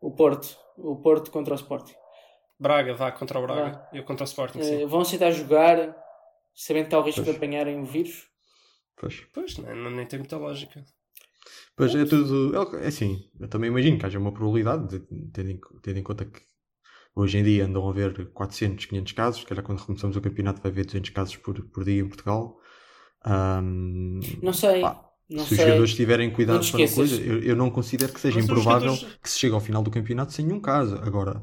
O 0.00 0.10
Porto. 0.10 0.56
O 0.76 0.96
Porto 0.96 1.30
contra 1.30 1.54
o 1.54 1.56
Sporting. 1.56 1.94
Braga, 2.60 2.94
vá 2.94 3.10
contra 3.12 3.38
o 3.38 3.42
Braga. 3.42 3.88
Eu 3.92 4.04
contra 4.04 4.24
o 4.24 4.26
Sporting, 4.28 4.62
sim. 4.62 4.86
vão 4.86 5.00
aceitar 5.00 5.30
jogar 5.32 5.96
sabendo 6.54 6.88
que 6.88 6.94
há 6.94 6.98
o 6.98 7.02
risco 7.02 7.22
Pois. 7.22 7.30
de 7.30 7.36
apanharem 7.36 7.80
o 7.80 7.84
vírus. 7.84 8.26
Pois. 8.96 9.22
Pois, 9.32 9.56
não, 9.58 9.74
não- 9.74 9.90
nem 9.90 10.06
tem 10.06 10.18
muita 10.18 10.36
lógica. 10.36 10.84
Pois 11.76 11.94
é 11.94 12.04
tudo. 12.04 12.52
É 12.78 12.86
assim, 12.86 13.28
eu 13.40 13.48
também 13.48 13.68
imagino 13.70 13.98
que 13.98 14.06
haja 14.06 14.18
uma 14.18 14.32
probabilidade, 14.32 14.86
de, 14.88 15.00
tendo, 15.32 15.50
em, 15.50 15.60
tendo 15.82 15.98
em 15.98 16.02
conta 16.02 16.24
que 16.24 16.40
hoje 17.14 17.38
em 17.38 17.42
dia 17.44 17.64
andam 17.66 17.86
a 17.86 17.90
haver 17.90 18.30
400, 18.32 18.84
500 18.86 19.12
casos, 19.12 19.40
se 19.40 19.46
calhar 19.46 19.64
quando 19.64 19.84
começamos 19.84 20.16
o 20.16 20.20
campeonato 20.20 20.62
vai 20.62 20.70
haver 20.70 20.84
200 20.86 21.10
casos 21.10 21.36
por, 21.36 21.60
por 21.70 21.84
dia 21.84 22.00
em 22.00 22.08
Portugal. 22.08 22.58
Ahm, 23.24 24.20
Não 24.42 24.52
sei. 24.52 24.80
pá, 24.80 25.08
não 25.30 25.44
se 25.44 25.52
os 25.52 25.56
sei. 25.56 25.66
jogadores 25.66 25.94
tiverem 25.94 26.30
cuidado 26.32 26.56
para 26.58 26.64
esqueças. 26.66 26.94
coisa, 26.96 27.22
eu, 27.22 27.42
eu 27.42 27.56
não 27.56 27.70
considero 27.70 28.12
que 28.12 28.20
seja 28.20 28.36
Mas 28.36 28.44
os 28.44 28.50
improvável 28.50 28.88
jogadores- 28.94 29.18
que 29.22 29.30
se 29.30 29.38
chegue 29.38 29.54
ao 29.54 29.60
final 29.60 29.82
do 29.82 29.90
campeonato 29.90 30.32
sem 30.32 30.44
nenhum 30.46 30.60
caso. 30.60 30.96
Agora, 30.96 31.42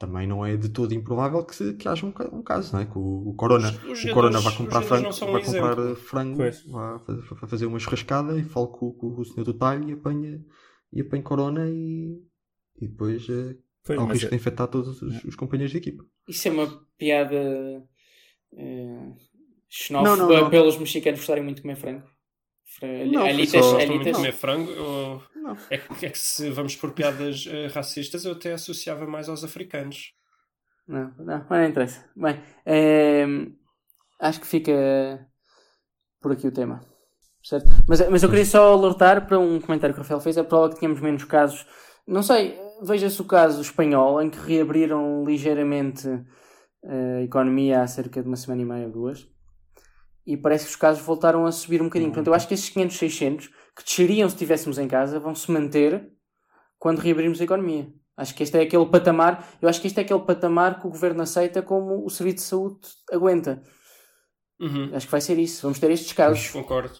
também 0.00 0.26
não 0.26 0.44
é 0.44 0.56
de 0.56 0.70
todo 0.70 0.94
improvável 0.94 1.44
que, 1.44 1.54
se, 1.54 1.74
que 1.74 1.86
haja 1.86 2.06
um, 2.06 2.12
um 2.32 2.42
caso, 2.42 2.72
não 2.72 2.80
é? 2.80 2.86
Que 2.86 2.96
o, 2.96 3.28
o 3.28 3.34
Corona, 3.34 3.68
Os- 3.68 3.98
os 4.02 4.04
o 4.10 4.14
Corona 4.14 4.40
vai 4.40 4.56
comprar 4.56 4.80
frango, 4.82 5.10
não 5.10 5.32
vai 5.32 5.44
comprar 5.44 5.94
frango, 5.96 6.36
Pois. 6.38 6.64
vai 6.64 6.98
fa- 6.98 7.36
fa- 7.36 7.46
fazer 7.46 7.66
uma 7.66 7.78
churrascada 7.78 8.36
e 8.38 8.42
fala 8.42 8.66
com, 8.66 8.92
com 8.94 9.08
o 9.20 9.24
senhor 9.24 9.44
do 9.44 9.52
talho 9.54 9.88
e 9.88 9.92
apanha, 9.92 10.42
e 10.90 11.02
apanha 11.02 11.22
Corona 11.22 11.68
e, 11.68 12.18
e 12.80 12.88
depois 12.88 13.28
eh, 13.28 13.56
Pois, 13.84 13.98
há 13.98 14.02
o 14.02 14.06
risco 14.06 14.30
de 14.30 14.36
infectar 14.36 14.68
todos 14.68 15.02
os, 15.02 15.22
os 15.24 15.36
companheiros 15.36 15.70
de 15.70 15.78
equipa. 15.78 16.02
Isso 16.26 16.48
é 16.48 16.50
uma 16.50 16.66
piada 16.96 17.38
Não, 18.52 19.16
xenófoba 19.68 20.16
não, 20.16 20.40
não. 20.42 20.50
pelos 20.50 20.78
mexicanos 20.78 21.20
gostarem 21.20 21.44
muito 21.44 21.56
de 21.56 21.62
comer 21.62 21.76
frango. 21.76 22.06
Não, 23.10 23.24
alitas, 23.24 23.64
só- 23.64 23.72
Gosto 23.72 23.92
muito 23.92 24.12
comer 24.12 24.32
frango. 24.32 24.72
Não. 25.34 25.56
É, 25.70 25.78
que- 25.78 26.06
é 26.06 26.10
que 26.10 26.18
se 26.18 26.50
vamos 26.50 26.76
por 26.76 26.92
piadas 26.92 27.46
eh, 27.48 27.66
racistas, 27.68 28.24
eu 28.24 28.32
até 28.32 28.52
associava 28.52 29.06
mais 29.06 29.28
aos 29.28 29.42
africanos. 29.44 30.12
Não, 30.86 31.12
não, 31.18 31.46
mas 31.48 31.60
não 31.60 31.64
interessa. 31.68 32.04
Bem, 32.16 32.40
ehm, 32.66 33.52
acho 34.20 34.40
que 34.40 34.46
fica 34.46 34.72
por 36.20 36.32
aqui 36.32 36.46
o 36.46 36.52
tema. 36.52 36.80
Certo? 37.42 37.70
Mas, 37.88 38.06
mas 38.10 38.22
eu 38.22 38.28
queria 38.28 38.44
só 38.44 38.72
alertar 38.74 39.26
para 39.26 39.38
um 39.38 39.60
comentário 39.60 39.94
que 39.94 40.00
o 40.00 40.02
Rafael 40.02 40.20
fez. 40.20 40.36
É 40.36 40.42
provável 40.42 40.74
que 40.74 40.80
tínhamos 40.80 41.00
menos 41.00 41.24
casos. 41.24 41.66
Não 42.06 42.22
sei, 42.22 42.58
veja-se 42.82 43.20
o 43.20 43.24
caso 43.24 43.60
espanhol, 43.62 44.20
em 44.20 44.28
que 44.28 44.38
reabriram 44.38 45.24
ligeiramente 45.24 46.06
eh, 46.84 47.18
a 47.18 47.22
economia 47.22 47.82
há 47.82 47.86
cerca 47.86 48.20
de 48.22 48.28
uma 48.28 48.36
semana 48.36 48.60
e 48.62 48.64
meia 48.64 48.86
ou 48.86 48.92
duas. 48.92 49.26
E 50.30 50.36
parece 50.36 50.64
que 50.64 50.70
os 50.70 50.76
casos 50.76 51.02
voltaram 51.02 51.44
a 51.44 51.50
subir 51.50 51.82
um 51.82 51.86
bocadinho. 51.86 52.10
Portanto, 52.10 52.28
eu 52.28 52.34
acho 52.34 52.46
que 52.46 52.54
esses 52.54 52.68
500, 52.68 52.96
600, 52.96 53.46
que 53.76 53.84
desceriam 53.84 54.28
se 54.28 54.36
estivéssemos 54.36 54.78
em 54.78 54.86
casa, 54.86 55.18
vão 55.18 55.34
se 55.34 55.50
manter 55.50 56.08
quando 56.78 57.00
reabrirmos 57.00 57.40
a 57.40 57.44
economia. 57.44 57.92
Acho 58.16 58.34
que 58.34 58.44
este 58.44 58.56
é 58.56 58.62
aquele 58.62 58.86
patamar, 58.86 59.48
eu 59.60 59.68
acho 59.68 59.80
que 59.80 59.88
este 59.88 59.98
é 59.98 60.02
aquele 60.02 60.20
patamar 60.20 60.78
que 60.78 60.86
o 60.86 60.90
governo 60.90 61.22
aceita 61.22 61.62
como 61.62 62.04
o 62.04 62.10
serviço 62.10 62.36
de 62.36 62.42
saúde 62.42 62.78
aguenta. 63.10 63.60
Uhum. 64.60 64.94
Acho 64.94 65.06
que 65.06 65.12
vai 65.12 65.20
ser 65.20 65.38
isso. 65.38 65.62
Vamos 65.62 65.78
ter 65.78 65.90
estes 65.90 66.12
casos. 66.12 66.50
Concordo. 66.50 66.96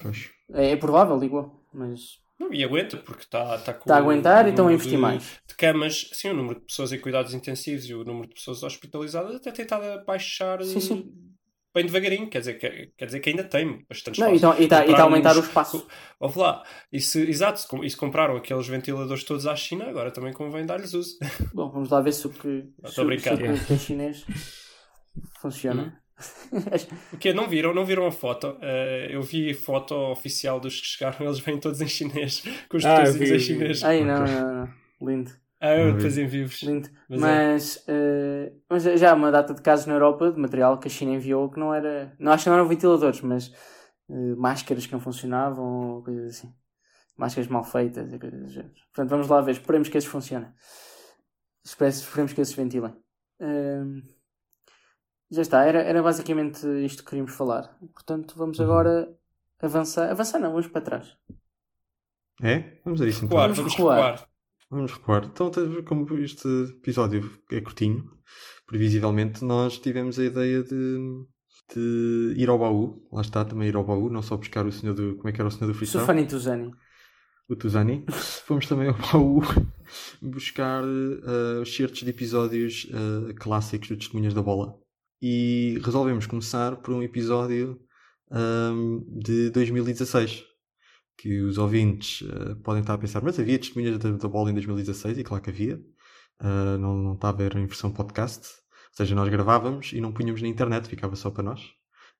Pois. 0.00 0.30
É, 0.52 0.70
é 0.70 0.76
provável, 0.76 1.18
digo 1.18 1.62
mas 1.74 2.18
Não, 2.38 2.52
e 2.52 2.62
aguenta, 2.64 2.96
porque 2.96 3.22
está 3.22 3.58
tá 3.58 3.74
com 3.74 3.80
está 3.80 3.96
a 3.96 3.98
aguentar 3.98 4.46
e 4.46 4.50
estão 4.50 4.68
a 4.68 4.72
investir 4.72 4.96
de, 4.96 5.00
mais. 5.00 5.40
de 5.46 5.54
camas, 5.56 6.10
sim, 6.12 6.28
o 6.28 6.34
número 6.34 6.60
de 6.60 6.66
pessoas 6.66 6.92
em 6.92 7.00
cuidados 7.00 7.34
intensivos 7.34 7.84
e 7.84 7.94
o 7.94 8.04
número 8.04 8.28
de 8.28 8.34
pessoas 8.34 8.62
hospitalizadas 8.62 9.34
até 9.34 9.50
tem 9.50 9.64
estado 9.64 9.84
a 9.84 10.04
baixar 10.04 10.62
Sim, 10.62 10.80
sim. 10.80 11.31
Bem 11.74 11.84
devagarinho. 11.86 12.28
Quer 12.28 12.38
dizer 12.40 12.54
que, 12.54 12.92
quer 12.96 13.06
dizer 13.06 13.20
que 13.20 13.30
ainda 13.30 13.44
tem 13.44 13.84
bastante 13.88 14.20
Não, 14.20 14.34
espaço. 14.34 14.60
e 14.60 14.64
está 14.64 14.78
a 14.78 14.80
Compraram 14.82 15.04
aumentar 15.04 15.36
o 15.36 15.40
uns- 15.40 15.46
espaço. 15.46 15.86
Ouve 16.20 16.38
lá, 16.38 16.62
e 16.92 17.00
se, 17.00 17.20
exato, 17.28 17.60
e 17.84 17.90
se 17.90 17.96
compraram 17.96 18.36
aqueles 18.36 18.66
ventiladores 18.68 19.24
todos 19.24 19.46
à 19.46 19.54
China, 19.56 19.86
agora 19.88 20.10
também 20.10 20.32
convém 20.32 20.64
dar-lhes 20.66 20.92
uso. 20.94 21.16
Bom, 21.54 21.70
vamos 21.70 21.90
lá 21.90 22.00
ver 22.00 22.12
se 22.12 22.26
o 22.26 22.30
que, 22.30 22.64
Não, 22.82 22.90
se, 22.90 23.00
o- 23.00 23.04
brincando. 23.06 23.36
se 23.44 23.50
o 23.52 23.54
que- 23.58 23.64
que 23.66 23.72
é 23.74 23.78
chinês 23.78 24.24
funciona. 25.40 25.98
O 27.12 27.16
quê? 27.16 27.32
Não 27.32 27.48
viram? 27.48 27.74
Não 27.74 27.84
viram 27.84 28.06
a 28.06 28.12
foto? 28.12 28.56
Eh, 28.62 29.08
eu 29.10 29.22
vi 29.22 29.50
a 29.50 29.54
foto 29.54 29.92
oficial 30.12 30.60
dos 30.60 30.80
que 30.80 30.86
chegaram, 30.86 31.26
eles 31.26 31.40
vêm 31.40 31.58
todos 31.58 31.80
em 31.80 31.88
chinês, 31.88 32.42
com 32.68 32.76
os 32.76 32.84
Ah, 32.84 33.02
em 33.02 33.38
chinês. 33.40 33.82
Ai, 33.82 34.04
não, 34.04 34.24
não, 34.24 34.54
não. 34.66 34.68
Lindo. 35.08 35.32
Ah, 35.62 35.74
eu 35.76 35.86
Não 35.88 35.94
depois 35.96 36.16
vi. 36.16 36.22
envio-vos. 36.22 36.60
Mas 37.08 37.20
Mas, 37.20 37.84
é. 37.88 37.92
eh, 38.48 38.52
mas 38.68 38.82
já 38.82 39.12
há 39.12 39.14
uma 39.14 39.30
data 39.30 39.54
de 39.54 39.62
casos 39.62 39.86
na 39.86 39.94
Europa 39.94 40.32
de 40.32 40.38
material 40.40 40.78
que 40.78 40.88
a 40.88 40.90
China 40.90 41.12
enviou 41.12 41.48
que 41.50 41.58
não 41.60 41.72
era. 41.72 42.14
Não 42.18 42.32
acho 42.32 42.44
que 42.44 42.50
não 42.50 42.56
eram 42.56 42.68
ventiladores, 42.68 43.20
mas 43.20 43.52
eh, 44.10 44.34
máscaras 44.36 44.86
que 44.86 44.92
não 44.92 45.00
funcionavam 45.00 45.64
ou 45.96 46.02
coisas 46.02 46.36
assim. 46.36 46.52
Máscaras 47.16 47.48
mal 47.48 47.62
feitas 47.64 48.12
e 48.12 48.18
coisas 48.18 48.40
do 48.42 48.48
género. 48.48 48.74
Portanto, 48.92 49.10
vamos 49.10 49.28
lá 49.28 49.40
ver. 49.40 49.52
Esperemos 49.52 49.88
que 49.88 49.96
esses 49.98 50.10
funcionem. 50.10 50.50
Espere- 51.64 51.90
Esperemos 51.90 52.32
que 52.32 52.40
esses 52.40 52.54
ventilem. 52.54 52.94
Ehm, 53.40 54.02
já 55.30 55.42
está. 55.42 55.64
Era, 55.64 55.80
era 55.82 56.02
basicamente 56.02 56.66
isto 56.84 57.02
que 57.04 57.10
queríamos 57.10 57.32
falar. 57.34 57.76
Portanto, 57.94 58.34
vamos 58.36 58.60
agora 58.60 59.16
avançar. 59.60 60.10
Avançar 60.10 60.40
não, 60.40 60.50
vamos 60.50 60.66
para 60.66 60.80
trás. 60.80 61.16
É? 62.42 62.80
Vamos 62.84 63.00
a 63.00 63.06
isso 63.06 63.24
então. 63.24 63.38
Recuar, 63.38 63.54
Vamos 63.54 63.58
vamos 63.58 63.74
recuar. 63.76 64.28
Vamos 64.72 64.90
recuar. 64.90 65.26
Então, 65.26 65.50
como 65.84 66.18
este 66.18 66.48
episódio 66.78 67.30
é 67.50 67.60
curtinho, 67.60 68.10
previsivelmente 68.66 69.44
nós 69.44 69.78
tivemos 69.78 70.18
a 70.18 70.24
ideia 70.24 70.62
de, 70.62 70.96
de 71.74 72.34
ir 72.38 72.48
ao 72.48 72.58
baú. 72.58 73.06
Lá 73.12 73.20
está, 73.20 73.44
também 73.44 73.68
ir 73.68 73.76
ao 73.76 73.84
baú, 73.84 74.08
não 74.08 74.22
só 74.22 74.34
buscar 74.34 74.64
o 74.64 74.72
senhor 74.72 74.94
do. 74.94 75.16
Como 75.16 75.28
é 75.28 75.32
que 75.32 75.42
era 75.42 75.48
o 75.48 75.50
senhor 75.50 75.66
do 75.66 75.74
freestyle? 75.74 76.00
Sufani 76.00 76.26
Tuzani. 76.26 76.70
O 77.50 77.54
Tuzani. 77.54 78.06
Fomos 78.46 78.66
também 78.66 78.88
ao 78.88 78.94
baú 78.94 79.42
buscar 80.22 80.82
uh, 80.82 81.60
os 81.60 81.76
certos 81.76 82.00
de 82.00 82.08
episódios 82.08 82.84
uh, 82.86 83.34
clássicos 83.34 83.88
do 83.88 83.98
Testemunhas 83.98 84.32
da 84.32 84.40
Bola. 84.40 84.74
E 85.20 85.78
resolvemos 85.84 86.24
começar 86.24 86.76
por 86.76 86.94
um 86.94 87.02
episódio 87.02 87.78
um, 88.30 89.04
de 89.22 89.50
2016 89.50 90.51
que 91.22 91.40
os 91.40 91.56
ouvintes 91.56 92.22
uh, 92.22 92.56
podem 92.64 92.80
estar 92.80 92.94
a 92.94 92.98
pensar, 92.98 93.22
mas 93.22 93.38
havia 93.38 93.56
testemunhas 93.56 93.96
da, 93.96 94.10
da 94.10 94.28
bola 94.28 94.50
em 94.50 94.54
2016? 94.54 95.18
E 95.18 95.22
claro 95.22 95.40
que 95.40 95.50
havia. 95.50 95.76
Uh, 96.40 96.76
não, 96.80 96.96
não 96.96 97.14
estava 97.14 97.44
em 97.44 97.64
versão 97.64 97.92
podcast. 97.92 98.48
Ou 98.48 98.96
seja, 98.96 99.14
nós 99.14 99.28
gravávamos 99.28 99.92
e 99.92 100.00
não 100.00 100.10
punhamos 100.10 100.42
na 100.42 100.48
internet, 100.48 100.88
ficava 100.88 101.14
só 101.14 101.30
para 101.30 101.44
nós. 101.44 101.60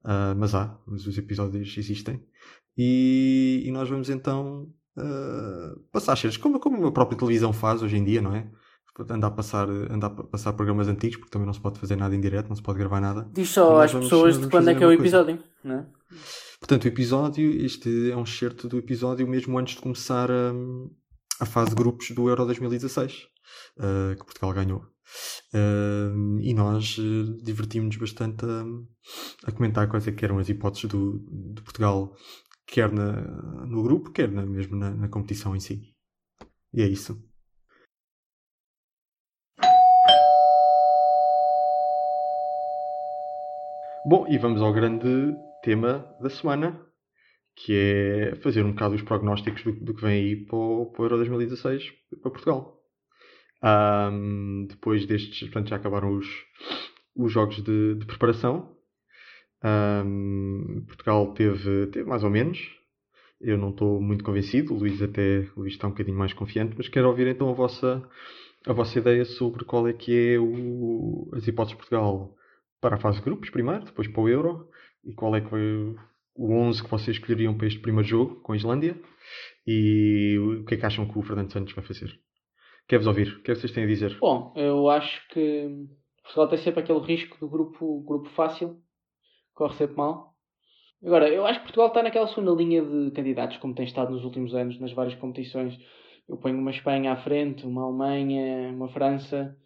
Uh, 0.04 0.38
mas 0.38 0.54
há, 0.54 0.78
mas 0.86 1.04
os 1.04 1.18
episódios 1.18 1.76
existem. 1.76 2.24
E, 2.78 3.64
e 3.66 3.72
nós 3.72 3.88
vamos 3.88 4.08
então 4.08 4.72
passar 5.90 6.16
cenas, 6.16 6.36
como, 6.36 6.60
como 6.60 6.86
a 6.86 6.92
própria 6.92 7.16
televisão 7.18 7.50
faz 7.50 7.82
hoje 7.82 7.96
em 7.96 8.04
dia, 8.04 8.20
não 8.20 8.36
é? 8.36 8.46
Andar 9.08 9.28
a, 9.28 9.30
passar, 9.30 9.66
andar 9.68 10.08
a 10.08 10.24
passar 10.24 10.52
programas 10.52 10.86
antigos, 10.86 11.16
porque 11.16 11.30
também 11.30 11.46
não 11.46 11.54
se 11.54 11.60
pode 11.60 11.78
fazer 11.78 11.96
nada 11.96 12.14
em 12.14 12.20
direto, 12.20 12.50
não 12.50 12.56
se 12.56 12.62
pode 12.62 12.78
gravar 12.78 13.00
nada. 13.00 13.26
Diz 13.32 13.48
só 13.48 13.70
nós 13.70 13.94
às 13.94 14.02
pessoas 14.02 14.38
de 14.38 14.48
quando 14.48 14.68
é 14.68 14.74
que 14.74 14.84
é 14.84 14.86
o 14.86 14.90
uma 14.90 14.96
coisa. 14.98 15.16
episódio. 15.16 15.42
Não 15.64 15.76
é? 15.76 15.86
Portanto, 16.62 16.84
o 16.84 16.88
episódio, 16.88 17.50
este 17.66 18.12
é 18.12 18.16
um 18.16 18.22
excerto 18.22 18.68
do 18.68 18.78
episódio 18.78 19.26
mesmo 19.26 19.58
antes 19.58 19.74
de 19.74 19.80
começar 19.80 20.30
a, 20.30 20.52
a 21.40 21.44
fase 21.44 21.70
de 21.70 21.74
grupos 21.74 22.12
do 22.12 22.28
Euro 22.28 22.46
2016, 22.46 23.26
eh, 23.80 24.14
que 24.14 24.24
Portugal 24.24 24.52
ganhou. 24.52 24.86
Eh, 25.52 26.12
e 26.40 26.54
nós 26.54 26.96
eh, 27.00 27.42
divertimos-nos 27.42 27.96
bastante 27.96 28.46
a, 28.46 29.48
a 29.48 29.50
comentar 29.50 29.88
quais 29.88 30.06
é 30.06 30.12
que 30.12 30.24
eram 30.24 30.38
as 30.38 30.48
hipóteses 30.48 30.88
do, 30.88 31.18
de 31.52 31.62
Portugal, 31.62 32.14
quer 32.64 32.92
na, 32.92 33.20
no 33.66 33.82
grupo, 33.82 34.12
quer 34.12 34.30
na, 34.30 34.46
mesmo 34.46 34.76
na, 34.76 34.92
na 34.92 35.08
competição 35.08 35.56
em 35.56 35.60
si. 35.60 35.92
E 36.72 36.80
é 36.80 36.86
isso. 36.86 37.20
Bom, 44.06 44.28
e 44.28 44.38
vamos 44.38 44.62
ao 44.62 44.72
grande 44.72 45.34
tema 45.62 46.06
da 46.20 46.28
semana, 46.28 46.80
que 47.54 47.72
é 47.74 48.34
fazer 48.36 48.64
um 48.64 48.72
bocado 48.72 48.94
os 48.94 49.02
prognósticos 49.02 49.62
do, 49.62 49.72
do 49.72 49.94
que 49.94 50.02
vem 50.02 50.24
aí 50.24 50.36
para 50.46 50.56
o, 50.56 50.92
Euro 50.98 51.16
2016 51.16 51.92
para 52.20 52.30
Portugal. 52.30 52.78
Ahm, 53.62 54.66
depois 54.68 55.06
destes, 55.06 55.40
portanto, 55.40 55.68
já 55.68 55.76
acabaram 55.76 56.16
os, 56.16 56.26
os 57.16 57.32
jogos 57.32 57.62
de, 57.62 57.94
de 57.94 58.06
preparação. 58.06 58.76
Ahm, 59.62 60.84
Portugal 60.86 61.32
teve, 61.34 61.86
teve 61.88 62.08
mais 62.08 62.24
ou 62.24 62.30
menos. 62.30 62.58
Eu 63.40 63.58
não 63.58 63.70
estou 63.70 64.00
muito 64.00 64.24
convencido. 64.24 64.74
O 64.74 64.78
Luís 64.78 65.00
até 65.02 65.48
o 65.56 65.60
Luís 65.60 65.74
está 65.74 65.86
um 65.86 65.90
bocadinho 65.90 66.18
mais 66.18 66.32
confiante, 66.32 66.74
mas 66.76 66.88
quero 66.88 67.08
ouvir 67.08 67.26
então 67.28 67.48
a 67.50 67.52
vossa, 67.52 68.02
a 68.66 68.72
vossa 68.72 68.98
ideia 68.98 69.24
sobre 69.24 69.64
qual 69.64 69.86
é 69.86 69.92
que 69.92 70.34
é 70.34 70.38
o, 70.38 71.28
as 71.34 71.46
hipóteses 71.46 71.76
de 71.76 71.88
Portugal 71.88 72.34
para 72.80 72.96
a 72.96 73.00
fase 73.00 73.18
de 73.18 73.24
grupos 73.24 73.50
primeiro, 73.50 73.84
depois 73.84 74.08
para 74.08 74.20
o 74.20 74.28
Euro, 74.28 74.68
e 75.04 75.12
qual 75.14 75.34
é 75.34 75.40
que 75.40 75.48
foi 75.48 75.94
o 76.34 76.52
11 76.52 76.82
que 76.82 76.90
vocês 76.90 77.16
escolheriam 77.16 77.56
para 77.56 77.66
este 77.66 77.80
primeiro 77.80 78.08
jogo 78.08 78.40
com 78.40 78.52
a 78.52 78.56
Islândia, 78.56 78.98
e 79.66 80.36
o 80.38 80.64
que 80.64 80.74
é 80.74 80.76
que 80.76 80.86
acham 80.86 81.08
que 81.08 81.18
o 81.18 81.22
Fernando 81.22 81.52
Santos 81.52 81.74
vai 81.74 81.84
fazer? 81.84 82.10
Quer-vos 82.88 83.06
ouvir? 83.06 83.28
O 83.28 83.42
que 83.42 83.50
é 83.50 83.54
que 83.54 83.60
vocês 83.60 83.72
têm 83.72 83.84
a 83.84 83.86
dizer? 83.86 84.18
Bom, 84.18 84.52
eu 84.56 84.88
acho 84.90 85.26
que 85.28 85.68
Portugal 86.22 86.48
tem 86.48 86.58
sempre 86.58 86.80
aquele 86.80 87.00
risco 87.00 87.38
do 87.38 87.48
grupo, 87.48 88.02
grupo 88.02 88.28
fácil, 88.30 88.78
corre 89.54 89.74
sempre 89.76 89.96
mal. 89.96 90.32
Agora, 91.04 91.28
eu 91.28 91.44
acho 91.44 91.58
que 91.58 91.66
Portugal 91.66 91.88
está 91.88 92.02
naquela 92.02 92.28
segunda 92.28 92.52
linha 92.52 92.82
de 92.82 93.10
candidatos, 93.10 93.56
como 93.58 93.74
tem 93.74 93.84
estado 93.84 94.12
nos 94.12 94.24
últimos 94.24 94.54
anos, 94.54 94.78
nas 94.78 94.92
várias 94.92 95.16
competições. 95.16 95.76
Eu 96.28 96.36
ponho 96.36 96.58
uma 96.58 96.70
Espanha 96.70 97.12
à 97.12 97.16
frente, 97.16 97.66
uma 97.66 97.82
Alemanha, 97.82 98.72
uma 98.72 98.88
França. 98.88 99.56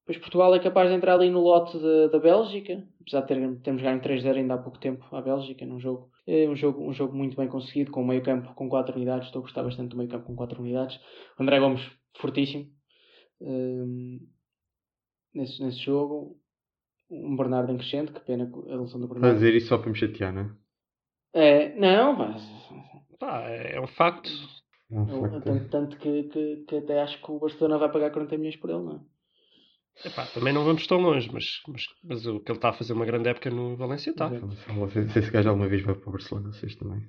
Depois 0.00 0.18
Portugal 0.18 0.54
é 0.54 0.60
capaz 0.60 0.88
de 0.88 0.96
entrar 0.96 1.14
ali 1.14 1.30
no 1.30 1.40
lote 1.40 1.76
da, 1.78 2.08
da 2.08 2.18
Bélgica, 2.20 2.82
apesar 3.14 3.20
de 3.22 3.26
ter, 3.28 3.60
termos 3.62 3.82
ganho 3.82 4.00
3-0 4.00 4.36
ainda 4.36 4.54
há 4.54 4.58
pouco 4.58 4.78
tempo 4.78 5.04
à 5.14 5.20
Bélgica, 5.22 5.64
num 5.66 5.80
jogo. 5.80 6.10
É 6.26 6.48
um 6.48 6.54
jogo, 6.56 6.82
um 6.88 6.92
jogo 6.92 7.16
muito 7.16 7.36
bem 7.36 7.48
conseguido, 7.48 7.90
com 7.90 8.02
o 8.02 8.06
meio 8.06 8.22
campo 8.22 8.54
com 8.54 8.68
4 8.68 8.94
unidades. 8.96 9.26
Estou 9.26 9.40
a 9.40 9.42
gostar 9.42 9.62
bastante 9.62 9.90
do 9.90 9.96
meio 9.96 10.08
campo 10.10 10.26
com 10.26 10.36
4 10.36 10.60
unidades. 10.60 10.96
O 11.38 11.42
André 11.42 11.58
Gomes, 11.58 11.80
fortíssimo. 12.18 12.66
hum, 13.40 14.20
nesse, 15.34 15.62
nesse 15.62 15.78
jogo. 15.78 16.38
Um 17.10 17.36
Bernardo 17.36 17.72
em 17.72 17.78
crescente, 17.78 18.12
que 18.12 18.20
pena 18.20 18.44
a 18.44 18.76
lesão 18.76 19.00
do 19.00 19.08
Vai 19.08 19.14
Bernardo. 19.20 19.34
dizer 19.36 19.54
isso 19.54 19.68
só 19.68 19.78
para 19.78 19.88
me 19.90 19.96
chatear, 19.96 20.32
não 20.32 20.42
é? 20.42 20.50
É, 21.32 21.74
não, 21.78 22.14
mas 22.16 22.42
Pá, 23.18 23.48
é 23.48 23.76
é 23.76 23.80
um 23.80 23.86
facto. 23.86 24.28
Não, 24.90 25.08
eu- 25.08 25.20
facto. 25.22 25.44
tanto, 25.44 25.68
tanto 25.70 25.96
que, 25.98 26.24
que, 26.24 26.56
que 26.68 26.76
até 26.76 27.00
acho 27.02 27.20
que 27.22 27.30
o 27.30 27.38
Barcelona 27.38 27.78
vai 27.78 27.90
pagar 27.90 28.10
40 28.10 28.36
milhões 28.36 28.56
por 28.56 28.70
ele, 28.70 28.80
não 28.82 28.96
é? 28.96 29.00
Epá, 30.04 30.26
também 30.26 30.52
não 30.52 30.64
vamos 30.64 30.86
tão 30.86 30.98
longe, 30.98 31.28
mas, 31.32 31.60
mas, 31.66 31.84
mas 32.04 32.26
o 32.26 32.38
que 32.40 32.52
ele 32.52 32.58
está 32.58 32.68
a 32.68 32.72
fazer 32.72 32.92
uma 32.92 33.04
grande 33.04 33.28
época 33.28 33.50
no 33.50 33.76
Valência 33.76 34.10
está. 34.10 34.28
Não 34.30 34.50
sei- 34.52 34.74
Não 34.74 34.88
se 35.10 35.18
esse 35.18 35.30
gajo 35.30 35.48
alguma 35.48 35.68
vez 35.68 35.82
vai 35.82 35.94
para 35.94 36.08
o 36.08 36.12
Barcelona, 36.12 36.52
vocês 36.52 36.76
também. 36.76 37.08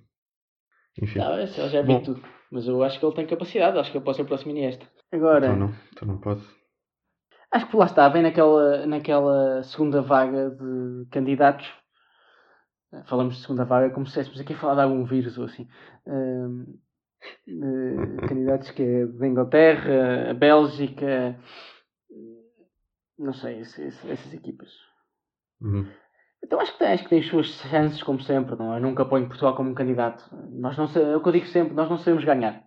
Enfim. 1.01 1.19
Tá, 1.19 1.41
esse 1.43 1.59
ele 1.59 1.69
já 1.69 1.83
Bom. 1.83 1.99
vi 1.99 2.05
tudo. 2.05 2.21
Mas 2.51 2.67
eu 2.67 2.83
acho 2.83 2.99
que 2.99 3.05
ele 3.05 3.15
tem 3.15 3.27
capacidade, 3.27 3.77
acho 3.77 3.91
que 3.91 3.97
ele 3.97 4.03
pode 4.03 4.17
ser 4.17 4.23
o 4.23 4.27
próximo 4.27 4.51
Iniesta. 4.51 4.87
Agora, 5.11 5.45
Então 5.47 5.55
não, 5.59 5.75
então 5.93 6.07
não 6.07 6.17
pode. 6.19 6.41
acho 7.51 7.67
que 7.69 7.75
lá 7.77 7.85
está, 7.85 8.09
vem 8.09 8.23
naquela, 8.23 8.85
naquela 8.87 9.61
segunda 9.63 10.01
vaga 10.01 10.49
de 10.49 11.05
candidatos. 11.11 11.71
Falamos 13.05 13.35
de 13.35 13.41
segunda 13.43 13.65
vaga 13.65 13.93
como 13.93 14.07
se 14.07 14.19
estivéssemos 14.19 14.41
aqui 14.41 14.53
a 14.53 14.57
falar 14.57 14.73
de 14.75 14.81
algum 14.81 15.05
vírus 15.05 15.37
ou 15.37 15.45
assim. 15.45 15.67
De 17.45 18.27
candidatos 18.27 18.71
que 18.71 18.81
é 18.81 19.05
da 19.05 19.27
Inglaterra, 19.27 20.31
a 20.31 20.33
Bélgica, 20.33 21.39
não 23.19 23.33
sei, 23.33 23.59
esse- 23.59 23.81
esse- 23.83 24.09
essas 24.11 24.33
equipas. 24.33 24.69
Uhum. 25.61 25.85
Então 26.43 26.59
acho 26.59 26.71
que, 26.73 26.79
tem, 26.79 26.87
acho 26.93 27.03
que 27.03 27.09
tem 27.09 27.19
as 27.19 27.27
suas 27.27 27.47
chances, 27.47 28.01
como 28.01 28.21
sempre, 28.21 28.55
não 28.55 28.73
é? 28.73 28.77
Eu 28.77 28.81
nunca 28.81 29.03
ponho 29.05 29.27
Portugal 29.27 29.55
como 29.55 29.69
um 29.69 29.73
candidato. 29.73 30.23
Nós 30.51 30.77
não, 30.77 30.85
é 30.85 31.15
o 31.17 31.21
que 31.21 31.27
eu 31.27 31.33
digo 31.33 31.45
sempre, 31.47 31.73
nós 31.73 31.89
não 31.89 31.97
sabemos 31.97 32.23
ganhar. 32.23 32.63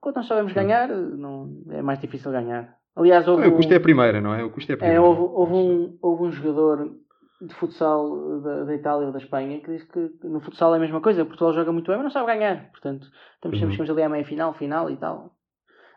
Quando 0.00 0.16
nós 0.16 0.26
sabemos 0.26 0.52
ganhar, 0.52 0.88
não, 0.88 1.62
é 1.70 1.82
mais 1.82 1.98
difícil 2.00 2.30
ganhar. 2.32 2.76
Aliás, 2.96 3.26
houve, 3.28 3.46
o 3.46 3.54
custo 3.54 3.72
é 3.72 3.76
a 3.76 3.80
primeira, 3.80 4.20
não 4.20 4.34
é? 4.34 4.42
O 4.42 4.50
custo 4.50 4.72
é 4.72 4.74
a 4.74 4.76
é, 4.76 4.78
primeira. 4.78 5.02
houve, 5.02 5.20
houve 5.20 5.52
um, 5.52 5.98
houve 6.02 6.22
um 6.24 6.32
jogador 6.32 6.96
de 7.40 7.54
futsal 7.54 8.40
da, 8.40 8.64
da 8.64 8.74
Itália 8.74 9.06
ou 9.06 9.12
da 9.12 9.18
Espanha 9.18 9.60
que 9.60 9.70
diz 9.70 9.84
que 9.84 10.10
no 10.24 10.40
futsal 10.40 10.72
é 10.74 10.78
a 10.78 10.80
mesma 10.80 11.00
coisa. 11.00 11.24
Portugal 11.24 11.52
joga 11.52 11.70
muito 11.72 11.86
bem, 11.86 11.96
mas 11.96 12.04
não 12.04 12.10
sabe 12.10 12.26
ganhar. 12.26 12.70
Portanto, 12.70 13.06
estamos 13.34 13.58
sempre 13.58 13.76
Uhum. 13.78 13.92
ali 13.92 14.02
à 14.02 14.08
meia 14.08 14.24
final, 14.24 14.54
final 14.54 14.90
e 14.90 14.96
tal. 14.96 15.35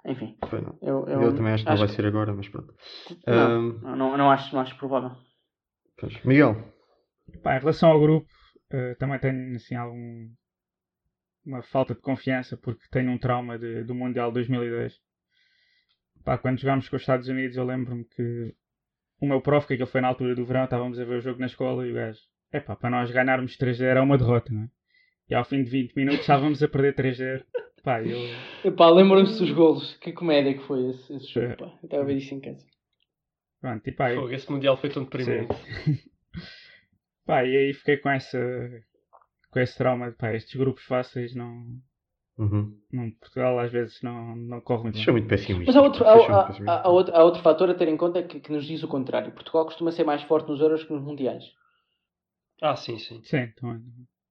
Enfim, 0.06 0.38
Foi, 0.50 0.60
eu, 0.82 1.08
eu, 1.08 1.22
Eu, 1.22 1.36
também 1.36 1.54
acho 1.54 1.64
que 1.66 1.70
não 1.70 1.78
vai 1.78 1.88
ser 1.88 2.06
agora, 2.06 2.34
mas 2.34 2.48
pronto. 2.48 2.74
Não, 3.28 3.36
Ahm, 3.36 3.80
não, 3.98 4.18
não, 4.18 4.32
acho, 4.32 4.54
não 4.54 4.62
acho 4.62 4.78
provável. 4.78 5.12
pois. 5.98 6.24
Miguel, 6.24 6.56
Pá, 7.44 7.58
em 7.58 7.60
relação 7.60 7.92
ao 7.92 8.00
grupo, 8.00 8.28
eh, 8.72 8.96
também 8.96 9.20
tenho 9.20 9.56
assim 9.56 9.76
algum 9.76 10.30
uma 11.46 11.62
falta 11.64 11.94
de 11.96 12.02
confiança 12.02 12.58
porque 12.58 12.84
tenho 12.92 13.12
um 13.12 13.18
trauma 13.18 13.58
de- 13.58 13.84
do 13.84 13.96
Mundial 13.96 14.32
2002. 14.32 15.00
Pá, 16.24 16.38
quando 16.38 16.60
jogámos 16.60 16.88
com 16.90 16.96
os 16.96 17.02
Estados 17.02 17.28
Unidos, 17.28 17.58
eu 17.58 17.66
lembro-me 17.66 18.06
que 18.06 18.54
o 19.22 19.26
meu 19.28 19.42
prof, 19.42 19.68
que 19.68 19.74
aquilo 19.74 19.88
foi 19.88 20.02
na 20.02 20.08
altura 20.10 20.36
do 20.36 20.46
verão, 20.46 20.64
estávamos 20.66 21.00
a 21.00 21.06
ver 21.06 21.18
o 21.18 21.22
jogo 21.22 21.40
na 21.40 21.46
escola 21.48 21.86
e 21.88 21.92
o 21.92 21.96
gajo, 21.96 22.20
epá, 22.54 22.76
para 22.76 22.90
nós 22.90 23.12
ganharmos 23.12 23.58
3-0 23.58 23.90
era 23.90 24.04
uma 24.04 24.18
derrota, 24.18 24.54
não 24.54 24.64
é? 24.64 24.68
E 25.30 25.36
ao 25.36 25.46
fim 25.46 25.64
de 25.64 25.70
20 25.70 25.94
minutos 25.96 26.22
estávamos 26.22 26.62
a 26.64 26.68
perder 26.68 26.96
3-0. 26.96 27.44
Pá, 27.84 28.02
eu. 28.02 28.18
Epá, 28.64 28.90
lembram-se 28.90 29.40
dos 29.40 29.52
golos. 29.52 29.96
Que 29.98 30.12
comédia 30.14 30.54
que 30.54 30.64
foi 30.66 30.90
esse, 30.90 31.14
esse 31.16 31.28
jogo, 31.28 31.48
É. 31.48 31.56
pá. 31.56 31.66
Eu 31.66 31.80
estava 31.86 32.04
a 32.04 32.06
ver 32.06 32.18
isso 32.18 32.34
em 32.36 32.40
casa. 32.40 32.66
Pronto, 33.62 33.88
e 33.88 33.92
pá, 33.92 34.12
eu- 34.12 34.22
Fogo, 34.22 34.34
esse 34.34 34.52
Mundial 34.52 34.78
foi 34.78 34.90
tão 34.90 35.04
deprimente. 35.04 35.48
Pá, 37.26 37.44
e 37.46 37.56
aí 37.56 37.74
fiquei 37.74 37.98
com 37.98 38.10
essa. 38.10 38.40
com 39.52 39.60
esse 39.60 39.78
trauma 39.78 40.10
de 40.12 40.18
pá, 40.18 40.34
estes 40.34 40.56
grupos 40.56 40.84
fáceis 40.86 41.36
não. 41.36 41.66
uhum. 42.38 42.76
não 42.92 43.12
Portugal 43.12 43.60
às 43.60 43.72
vezes 43.72 44.02
não, 44.02 44.36
não 44.36 44.62
corre 44.62 44.84
muito 44.84 44.98
são 45.00 45.14
muito 45.14 45.28
pessimistas. 45.28 45.68
Mas 45.68 45.76
há 45.76 45.82
outro, 45.82 46.06
há, 46.06 46.12
há- 46.14 46.50
há- 46.68 46.82
há 46.84 46.90
outro, 46.90 47.16
há 47.16 47.24
outro 47.24 47.42
fator 47.44 47.70
a 47.70 47.76
ter 47.76 47.88
em 47.88 47.98
conta 47.98 48.24
que, 48.24 48.40
que 48.40 48.52
nos 48.52 48.66
diz 48.66 48.82
o 48.84 48.88
contrário. 48.88 49.32
Portugal 49.32 49.66
costuma 49.66 49.92
ser 49.92 50.04
mais 50.06 50.24
forte 50.24 50.50
nos 50.50 50.60
Euros 50.60 50.84
que 50.84 50.92
nos 50.94 51.04
Mundiais. 51.04 51.44
Ah, 52.62 52.76
sim, 52.76 52.98
sim. 52.98 53.22
Sim, 53.24 53.52
também. 53.56 53.84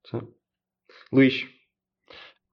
Sim. 0.06 0.20
Luís, 1.12 1.46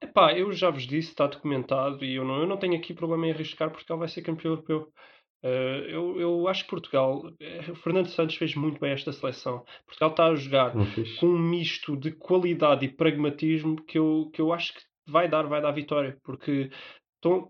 Epá, 0.05 0.33
eu 0.37 0.51
já 0.53 0.69
vos 0.69 0.85
disse, 0.85 1.09
está 1.09 1.25
documentado 1.27 2.03
e 2.05 2.15
eu 2.15 2.23
não, 2.23 2.39
eu 2.41 2.47
não 2.47 2.57
tenho 2.57 2.75
aqui 2.75 2.93
problema 2.93 3.27
em 3.27 3.31
arriscar. 3.31 3.71
Portugal 3.71 3.97
vai 3.97 4.07
ser 4.07 4.21
campeão 4.21 4.51
europeu. 4.53 4.91
Eh, 5.43 5.85
eu, 5.89 6.19
eu 6.19 6.47
acho 6.47 6.63
que 6.63 6.69
Portugal, 6.69 7.23
eh, 7.39 7.71
o 7.71 7.75
Fernando 7.75 8.07
Santos 8.07 8.35
fez 8.35 8.55
muito 8.55 8.79
bem 8.79 8.91
esta 8.91 9.11
seleção. 9.11 9.63
Portugal 9.85 10.09
está 10.11 10.25
a 10.27 10.35
jogar 10.35 10.73
com 11.19 11.25
um 11.27 11.39
misto 11.39 11.97
de 11.97 12.11
qualidade 12.11 12.85
e 12.85 12.89
pragmatismo 12.95 13.83
que 13.85 13.97
eu, 13.97 14.29
que 14.33 14.41
eu 14.41 14.53
acho 14.53 14.73
que 14.73 14.81
vai 15.07 15.27
dar, 15.27 15.43
vai 15.43 15.61
dar 15.61 15.71
vitória. 15.71 16.17
Porque 16.23 16.69
estão- 17.15 17.47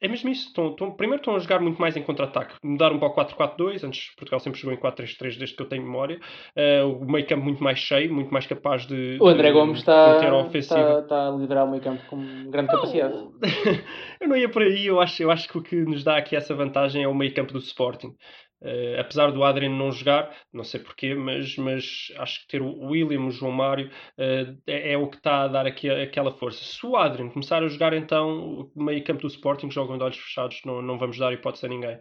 é 0.00 0.08
mesmo 0.08 0.28
isso. 0.30 0.48
Estão, 0.48 0.70
estão- 0.70 0.90
primeiro 0.92 1.20
estão 1.20 1.34
a 1.36 1.38
jogar 1.38 1.60
muito 1.60 1.80
mais 1.80 1.96
em 1.96 2.02
contra-ataque. 2.02 2.54
Mudaram 2.62 2.98
para 2.98 3.08
o 3.08 3.14
4-4-2. 3.14 3.84
Antes 3.84 4.14
Portugal 4.16 4.40
sempre 4.40 4.60
jogou 4.60 4.74
em 4.74 4.80
4-3-3 4.80 5.36
desde 5.36 5.54
que 5.54 5.62
eu 5.62 5.68
tenho 5.68 5.82
memória. 5.82 6.18
Eh, 6.56 6.82
o 6.82 7.04
meio 7.04 7.26
campo 7.26 7.44
muito 7.44 7.62
mais 7.62 7.78
cheio, 7.78 8.12
muito 8.12 8.32
mais 8.32 8.46
capaz 8.46 8.86
de, 8.86 9.18
O 9.20 9.28
André 9.28 9.48
de 9.48 9.54
Gomes 9.54 9.78
está, 9.78 10.18
está, 10.58 11.00
está 11.00 11.28
a 11.28 11.30
liderar 11.32 11.64
o 11.66 11.70
meio 11.70 11.82
campo 11.82 12.02
com 12.08 12.50
grande 12.50 12.68
capacidade. 12.68 13.14
eu 14.20 14.28
não 14.28 14.36
ia 14.36 14.48
por 14.48 14.62
aí, 14.62 14.86
eu 14.86 15.00
acho, 15.00 15.22
eu 15.22 15.30
acho 15.30 15.48
que 15.48 15.58
o 15.58 15.62
que 15.62 15.76
nos 15.76 16.02
dá 16.04 16.16
aqui 16.16 16.34
essa 16.36 16.54
vantagem 16.54 17.02
é 17.02 17.08
o 17.08 17.14
meio 17.14 17.34
campo 17.34 17.52
do 17.52 17.58
Sporting. 17.58 18.14
Eh, 18.62 18.98
apesar 19.00 19.30
do 19.32 19.42
Adriano 19.42 19.76
não 19.76 19.90
jogar, 19.90 20.34
não 20.52 20.64
sei 20.64 20.80
porquê, 20.80 21.14
mas, 21.14 21.56
mas 21.56 22.12
acho 22.18 22.40
que 22.42 22.48
ter 22.48 22.62
o 22.62 22.86
William, 22.90 23.22
o 23.22 23.30
João 23.30 23.52
Mário, 23.52 23.90
eh, 24.18 24.54
é, 24.66 24.92
é 24.92 24.98
o 24.98 25.08
que 25.08 25.16
está 25.16 25.44
a 25.44 25.48
dar 25.48 25.66
aqui 25.66 25.88
aquela 25.88 26.30
força. 26.32 26.62
Se 26.62 26.84
o 26.86 26.96
Adriano 26.96 27.32
começar 27.32 27.62
a 27.62 27.68
jogar, 27.68 27.92
então 27.94 28.70
o 28.74 28.82
meio 28.84 29.02
campo 29.04 29.22
do 29.22 29.28
Sporting 29.28 29.70
jogam 29.70 29.96
de 29.96 30.04
olhos 30.04 30.18
fechados, 30.18 30.60
não, 30.64 30.82
não 30.82 30.98
vamos 30.98 31.18
dar 31.18 31.32
hipótese 31.32 31.66
a 31.66 31.68
ninguém. 31.68 31.98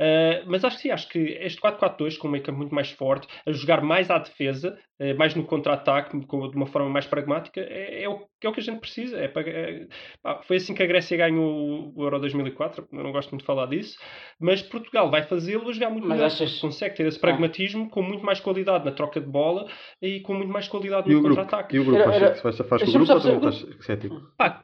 Eh, 0.00 0.44
mas 0.46 0.64
acho 0.64 0.76
que 0.76 0.82
sim, 0.82 0.90
acho 0.90 1.08
que 1.08 1.18
este 1.18 1.60
4-4-2 1.60 2.16
com 2.16 2.28
um 2.28 2.30
meio 2.30 2.44
campo 2.44 2.58
muito 2.58 2.74
mais 2.74 2.90
forte, 2.92 3.26
a 3.44 3.50
jogar 3.52 3.82
mais 3.82 4.10
à 4.10 4.18
defesa, 4.18 4.78
eh, 5.00 5.12
mais 5.14 5.34
no 5.34 5.44
contra-ataque, 5.44 6.24
com- 6.26 6.48
de 6.48 6.56
uma 6.56 6.66
forma 6.66 6.88
mais 6.88 7.04
pragmática, 7.06 7.60
é, 7.60 8.04
é 8.04 8.08
o, 8.08 8.24
é 8.42 8.48
o 8.48 8.52
que 8.52 8.60
a 8.60 8.62
gente 8.62 8.78
precisa. 8.78 9.18
É 9.18 9.26
para- 9.26 9.48
é- 9.48 9.86
pá, 10.22 10.40
foi 10.42 10.58
assim 10.58 10.72
que 10.74 10.82
a 10.82 10.86
Grécia 10.86 11.16
ganhou 11.16 11.92
o 11.96 12.02
Euro 12.04 12.20
2004, 12.20 12.86
eu 12.92 13.02
não 13.02 13.10
gosto 13.10 13.30
muito 13.30 13.40
de 13.42 13.46
falar 13.46 13.66
disso, 13.66 13.98
mas 14.38 14.62
Portugal 14.62 15.10
vai 15.10 15.22
fazê-lo 15.24 15.68
a 15.68 15.72
jogar 15.72 15.90
muito 15.90 16.06
Mas 16.06 16.18
melhor. 16.18 16.26
achas- 16.28 16.60
Consegue 16.60 16.94
ter 16.94 17.06
esse 17.06 17.18
pragmatismo 17.18 17.90
com 17.90 18.00
muito 18.02 18.24
mais 18.24 18.38
qualidade 18.38 18.84
na 18.84 18.92
troca 18.92 19.20
de 19.20 19.26
bola 19.26 19.66
e 20.00 20.20
com 20.20 20.32
muito 20.34 20.52
mais 20.52 20.68
qualidade 20.68 21.10
E 21.10 21.14
no 21.14 21.22
contra-ataque. 21.22 21.74
E 21.74 21.80
o 21.80 21.84
grupo? 21.84 22.02
Era- 22.02 22.14
era- 22.14 22.30
que 22.30 22.36
se 22.40 22.52
safar 22.52 22.78
com 22.78 22.86
o 22.88 22.92
grupo 22.92 23.12
ou 23.12 23.20
também 23.20 23.36
estás 23.50 23.84
cético? 23.84 24.20
Pá, 24.36 24.62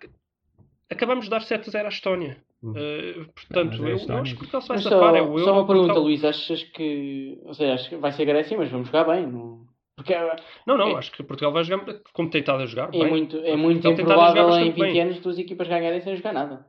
acabamos 0.91 1.25
de 1.25 1.31
dar 1.31 1.41
7-0 1.41 1.87
à 1.87 1.89
Estónia. 1.89 2.37
Hum. 2.65 2.73
Eh, 2.77 3.25
portanto, 3.35 3.77
Mas 3.79 3.81
é 3.81 4.05
eu, 4.11 4.15
eu 4.17 4.23
acho 4.23 4.33
que 4.33 4.39
Portugal 4.39 4.63
se 4.63 4.69
vai 4.69 4.79
safar. 4.79 4.99
só, 5.01 5.17
é 5.17 5.23
o 5.23 5.27
Euro, 5.27 5.45
só 5.45 5.53
uma 5.53 5.67
pergunta, 5.67 5.87
Portugal- 5.95 6.03
Luís. 6.05 6.25
Achas 6.25 6.63
que. 6.65 7.39
Ou 7.45 7.53
seja, 7.55 7.75
acho 7.75 7.89
que 7.91 7.97
vai 7.97 8.13
ser 8.13 8.25
Grécia, 8.25 8.57
mas 8.57 8.71
vamos 8.71 8.87
jogar 8.87 9.05
bem. 9.05 9.27
Não... 9.27 9.65
Porque 9.97 10.13
é, 10.15 10.37
Não, 10.67 10.77
não, 10.79 10.89
É- 10.89 10.95
acho 10.97 11.13
que 11.13 11.23
Portugal 11.23 11.53
vai 11.53 11.63
jogar 11.65 12.01
como 12.13 12.31
tem 12.31 12.41
estado 12.41 12.63
a 12.63 12.67
jogar. 12.67 12.89
é 12.89 12.99
bem. 12.99 13.09
muito, 13.09 13.37
é 13.39 13.55
muito 13.57 13.87
improvável 13.87 14.43
em 14.45 14.47
bastante 14.47 14.73
20 14.73 14.81
bem. 14.81 15.01
anos 15.01 15.21
duas 15.21 15.39
equipas 15.39 15.69
ganharem 15.69 16.01
sem 16.01 16.17
jogar 16.17 16.33
nada. 16.33 16.67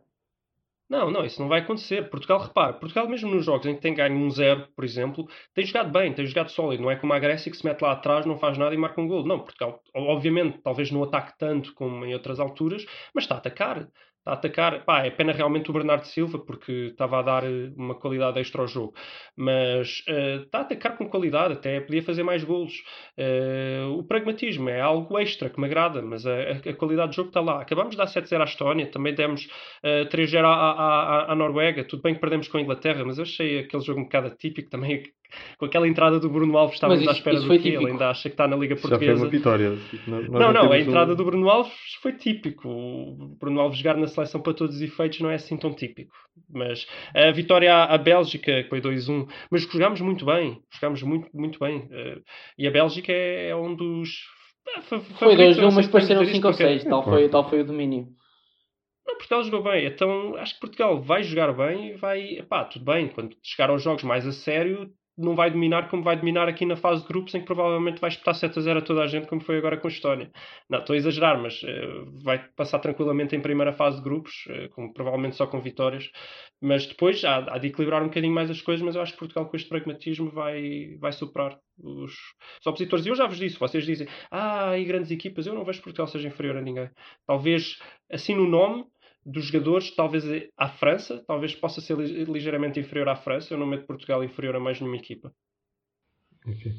Não, 0.88 1.10
não, 1.10 1.26
isso 1.26 1.42
não 1.42 1.48
vai 1.50 1.62
acontecer. 1.62 2.08
Portugal, 2.12 2.40
repare, 2.40 2.74
Portugal 2.80 3.10
mesmo 3.10 3.34
nos 3.34 3.44
jogos 3.44 3.66
em 3.66 3.74
que 3.76 3.82
tem 3.82 3.96
ganho 3.96 4.16
um 4.16 4.30
zero, 4.30 4.68
por 4.76 4.86
exemplo, 4.86 5.28
tem 5.56 5.66
jogado 5.66 5.92
bem, 5.92 6.14
tem 6.14 6.28
jogado 6.28 6.50
sólido. 6.52 6.84
Não 6.84 6.92
é 6.92 6.96
como 6.96 7.12
a 7.14 7.18
Grécia 7.18 7.50
que 7.52 7.58
se 7.58 7.66
mete 7.66 7.82
lá 7.82 7.94
atrás, 7.94 8.24
não 8.28 8.38
faz 8.38 8.56
nada 8.60 8.76
e 8.76 8.78
marca 8.78 9.02
um 9.02 9.08
gol. 9.08 9.26
Não, 9.26 9.40
Portugal, 9.40 9.82
obviamente, 9.96 10.60
talvez 10.62 10.92
não 10.92 11.02
ataque 11.02 11.34
tanto 11.40 11.74
como 11.74 12.06
em 12.06 12.14
outras 12.14 12.40
alturas, 12.40 12.86
mas 13.16 13.24
está 13.24 13.34
a 13.34 13.38
atacar. 13.40 13.88
A 14.26 14.34
atacar. 14.34 14.84
Pá, 14.86 15.06
é 15.06 15.12
pena 15.12 15.32
realmente 15.32 15.70
o 15.70 15.74
Bernardo 15.74 16.06
Silva, 16.08 16.40
porque 16.40 16.72
estava 16.92 17.20
a 17.20 17.22
dar 17.22 17.44
eh, 17.44 17.72
uma 17.78 17.94
qualidade 17.94 18.40
extra 18.40 18.62
ao 18.62 18.68
jogo. 18.68 18.94
Mas 19.38 20.04
eh, 20.08 20.38
está 20.46 20.60
a 20.60 20.62
atacar 20.62 20.98
com 20.98 21.08
qualidade, 21.08 21.54
até 21.54 21.80
podia 21.80 22.02
fazer 22.02 22.24
mais 22.24 22.44
golos. 22.44 22.74
Eh, 23.18 23.84
o 23.90 24.04
pragmatismo 24.04 24.68
é 24.70 24.82
algo 24.82 25.18
extra 25.20 25.50
que 25.50 25.60
me 25.60 25.68
agrada, 25.68 26.02
mas 26.02 26.26
a, 26.26 26.34
a- 26.70 26.74
qualidade 26.74 27.10
do 27.10 27.16
jogo 27.16 27.30
está 27.30 27.40
lá. 27.42 27.62
Acabamos 27.62 27.92
de 27.92 27.98
dar 27.98 28.08
7-0 28.08 28.42
à 28.42 28.46
Estónia, 28.46 28.90
também 28.90 29.14
demos 29.14 29.48
eh, 29.84 30.06
3-0 30.06 30.46
à, 30.48 30.54
à, 30.54 30.72
à- 31.28 31.32
à 31.32 31.36
Noruega. 31.36 31.84
Tudo 31.86 32.02
bem 32.02 32.16
que 32.16 32.20
perdemos 32.22 32.48
com 32.48 32.58
a 32.58 32.62
Inglaterra, 32.62 33.04
mas 33.06 33.18
eu 33.18 33.24
achei 33.24 33.60
aquele 33.60 33.84
jogo 33.84 34.00
um 34.00 34.04
bocado 34.04 34.28
atípico 34.28 34.70
também. 34.70 35.04
Com 35.58 35.66
aquela 35.66 35.88
entrada 35.88 36.20
do 36.20 36.30
Bruno 36.30 36.58
Alves, 36.58 36.76
estávamos 36.76 37.02
Mas 37.04 37.08
à 37.08 37.12
isso- 37.12 37.20
espera 37.20 37.36
isso 37.38 37.48
do 37.48 37.60
quê? 37.60 37.70
Ele 37.70 37.92
ainda 37.92 38.10
acha 38.10 38.24
que 38.30 38.34
está 38.34 38.48
na 38.48 38.56
Liga 38.56 38.74
Isso 38.76 38.84
já 38.84 38.98
foi 38.98 38.98
Portuguesa. 39.08 39.24
uma 39.24 39.30
vitória. 39.32 39.78
Tipo, 39.90 40.12
nós- 40.12 40.30
Não, 40.30 40.40
não, 40.40 40.48
a 40.50 40.54
temos 40.54 40.72
um- 40.72 40.90
entrada 40.90 41.16
do 41.16 41.26
Bruno 41.26 41.50
Alves 41.50 41.74
foi 42.02 42.14
típico. 42.14 42.70
O 42.70 43.36
Bruno 43.40 43.60
Alves 43.62 43.78
jogar 43.80 43.98
na 43.98 44.08
seleção 44.08 44.42
para 44.42 44.54
todos 44.54 44.76
os 44.76 44.82
efeitos 44.82 45.20
não 45.20 45.30
é 45.30 45.36
assim 45.36 45.58
tão 45.58 45.74
típico. 45.74 46.16
Mas 46.50 46.86
a 47.14 47.32
vitória 47.32 47.74
à, 47.74 47.94
à 47.96 47.98
Bélgica, 47.98 48.64
que 48.64 48.70
foi 48.70 48.82
2-1, 48.82 49.28
mas 49.50 49.64
jogámos 49.64 50.02
muito 50.02 50.26
bem. 50.26 50.60
Jogámos 50.74 51.02
muito, 51.04 51.30
muito 51.34 51.60
bem. 51.60 51.88
Eh, 51.92 52.18
e 52.58 52.68
a 52.68 52.72
Bélgica 52.72 53.12
é, 53.12 53.50
é 53.50 53.56
um 53.56 53.74
dos. 53.76 54.10
Foi 54.88 55.00
favoritos, 55.00 55.58
2-1, 55.58 55.62
não 55.62 55.70
sei 55.70 55.76
mas 55.78 55.86
depois 55.86 56.04
serão 56.06 56.22
dizer 56.22 56.34
5 56.34 56.48
ou 56.48 56.52
isto, 56.52 56.58
porque- 56.64 56.74
6. 56.80 56.90
Tal 56.90 57.04
foi, 57.04 57.30
tal 57.30 57.50
foi 57.50 57.62
o 57.62 57.66
domínio. 57.66 58.08
Não, 59.08 59.16
Portugal 59.18 59.44
jogou 59.44 59.62
bem. 59.64 59.86
Então 59.86 60.36
acho 60.38 60.56
que 60.56 60.60
Portugal 60.60 61.00
vai 61.00 61.22
jogar 61.24 61.54
bem 61.54 61.90
e 61.90 61.94
vai. 61.94 62.42
Pá, 62.50 62.66
tudo 62.66 62.84
bem. 62.86 63.08
Quando 63.10 63.36
chegar 63.44 63.70
aos 63.70 63.84
jogos 63.84 64.04
mais 64.04 64.26
a 64.26 64.32
sério, 64.32 64.90
não 65.18 65.36
vai 65.36 65.50
dominar 65.50 65.90
como 65.90 66.04
vai 66.04 66.18
dominar 66.18 66.48
aqui 66.48 66.66
na 66.66 66.76
fase 66.76 67.02
de 67.02 67.08
grupos, 67.08 67.34
em 67.34 67.40
que 67.40 67.46
provavelmente 67.46 68.02
vai 68.02 68.10
espetar 68.10 68.36
7 68.36 68.60
a 68.60 68.62
0 68.62 68.80
a 68.80 68.82
toda 68.82 69.02
a 69.02 69.08
gente, 69.08 69.28
como 69.28 69.42
foi 69.42 69.58
agora 69.58 69.78
com 69.78 69.88
a 69.88 69.92
Estónia. 69.92 70.32
Não, 70.70 70.80
estou 70.80 70.94
a 70.94 70.98
exagerar, 70.98 71.42
mas 71.42 71.62
eh, 71.64 71.88
vai 72.24 72.40
passar 72.56 72.80
tranquilamente 72.80 73.36
em 73.36 73.42
primeira 73.42 73.72
fase 73.72 73.98
de 73.98 74.04
grupos, 74.04 74.46
eh, 74.50 74.68
com, 74.70 74.92
provavelmente 74.92 75.36
só 75.36 75.48
com 75.48 75.60
vitórias. 75.62 76.10
Mas 76.62 76.86
depois 76.86 77.24
há, 77.24 77.38
há 77.54 77.58
de 77.58 77.68
equilibrar 77.68 78.02
um 78.02 78.08
bocadinho 78.08 78.34
mais 78.34 78.50
as 78.50 78.62
coisas, 78.62 78.86
mas 78.86 78.96
eu 78.96 79.02
acho 79.02 79.14
que 79.14 79.20
Portugal 79.20 79.48
com 79.48 79.56
este 79.56 79.70
pragmatismo 79.70 80.30
vai, 80.32 80.98
vai 81.00 81.12
superar 81.12 81.58
os, 81.78 82.12
os 82.12 82.68
opositores. 82.68 83.06
E 83.06 83.10
eu 83.10 83.16
já 83.16 83.26
vos 83.28 83.38
disse, 83.38 83.60
vocês 83.60 83.86
dizem, 83.86 84.08
ah, 84.32 84.78
e 84.78 84.84
grandes 84.86 85.12
equipas, 85.12 85.46
eu 85.48 85.54
não 85.54 85.64
vejo 85.64 85.82
Portugal 85.82 86.08
seja 86.08 86.28
inferior 86.28 86.58
a 86.58 86.62
ninguém. 86.62 86.90
Talvez, 87.26 87.80
assim 88.12 88.36
no 88.36 88.48
nome, 88.48 88.86
dos 89.26 89.46
jogadores, 89.46 89.94
talvez 89.96 90.24
à 90.58 90.70
França, 90.70 91.24
talvez 91.28 91.56
possa 91.56 91.82
ser 91.82 91.98
li- 91.98 92.26
ligeiramente 92.26 92.80
inferior 92.80 93.10
à 93.10 93.16
França. 93.16 93.54
Eu 93.54 93.58
não 93.58 93.66
meto 93.66 93.88
Portugal 93.88 94.24
inferior 94.24 94.56
a 94.56 94.60
mais 94.60 94.80
nenhuma 94.80 94.98
equipa. 94.98 95.34
Ok. 96.48 96.72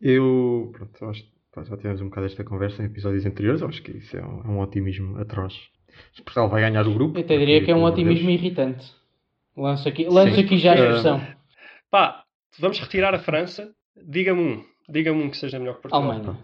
Eu, 0.00 0.70
pronto, 0.72 1.04
acho 1.06 1.30
já 1.54 1.76
tivemos 1.76 2.00
um 2.00 2.06
bocado 2.08 2.26
esta 2.26 2.42
conversa 2.42 2.82
em 2.82 2.86
episódios 2.86 3.26
anteriores. 3.26 3.60
Eu 3.60 3.68
acho 3.68 3.82
que 3.82 3.92
isso 3.92 4.16
é 4.16 4.24
um, 4.24 4.40
é 4.40 4.48
um 4.48 4.60
otimismo 4.60 5.18
atroz. 5.18 5.54
Se 6.14 6.22
Portugal 6.22 6.48
vai 6.48 6.62
ganhar 6.62 6.86
o 6.88 6.94
grupo. 6.94 7.18
Eu 7.18 7.22
até 7.24 7.36
diria 7.36 7.62
que 7.62 7.70
é 7.70 7.74
um 7.76 7.84
otimismo 7.84 8.26
Deus. 8.26 8.40
irritante. 8.40 8.92
Lanço 9.54 9.86
aqui, 9.86 10.06
lanço 10.08 10.34
Sim. 10.36 10.44
aqui 10.44 10.56
já 10.56 10.72
a 10.72 10.76
Eh, 10.76 10.80
expressão. 10.80 11.26
Pá, 11.90 12.24
vamos 12.58 12.78
retirar 12.80 13.14
a 13.14 13.18
França. 13.18 13.70
Diga-me 13.94 14.40
um. 14.40 14.64
Diga-me 14.92 15.22
um 15.22 15.30
que 15.30 15.36
seja 15.38 15.58
melhor 15.58 15.76
que 15.76 15.82
Portugal. 15.82 16.10
Alemanha. 16.10 16.38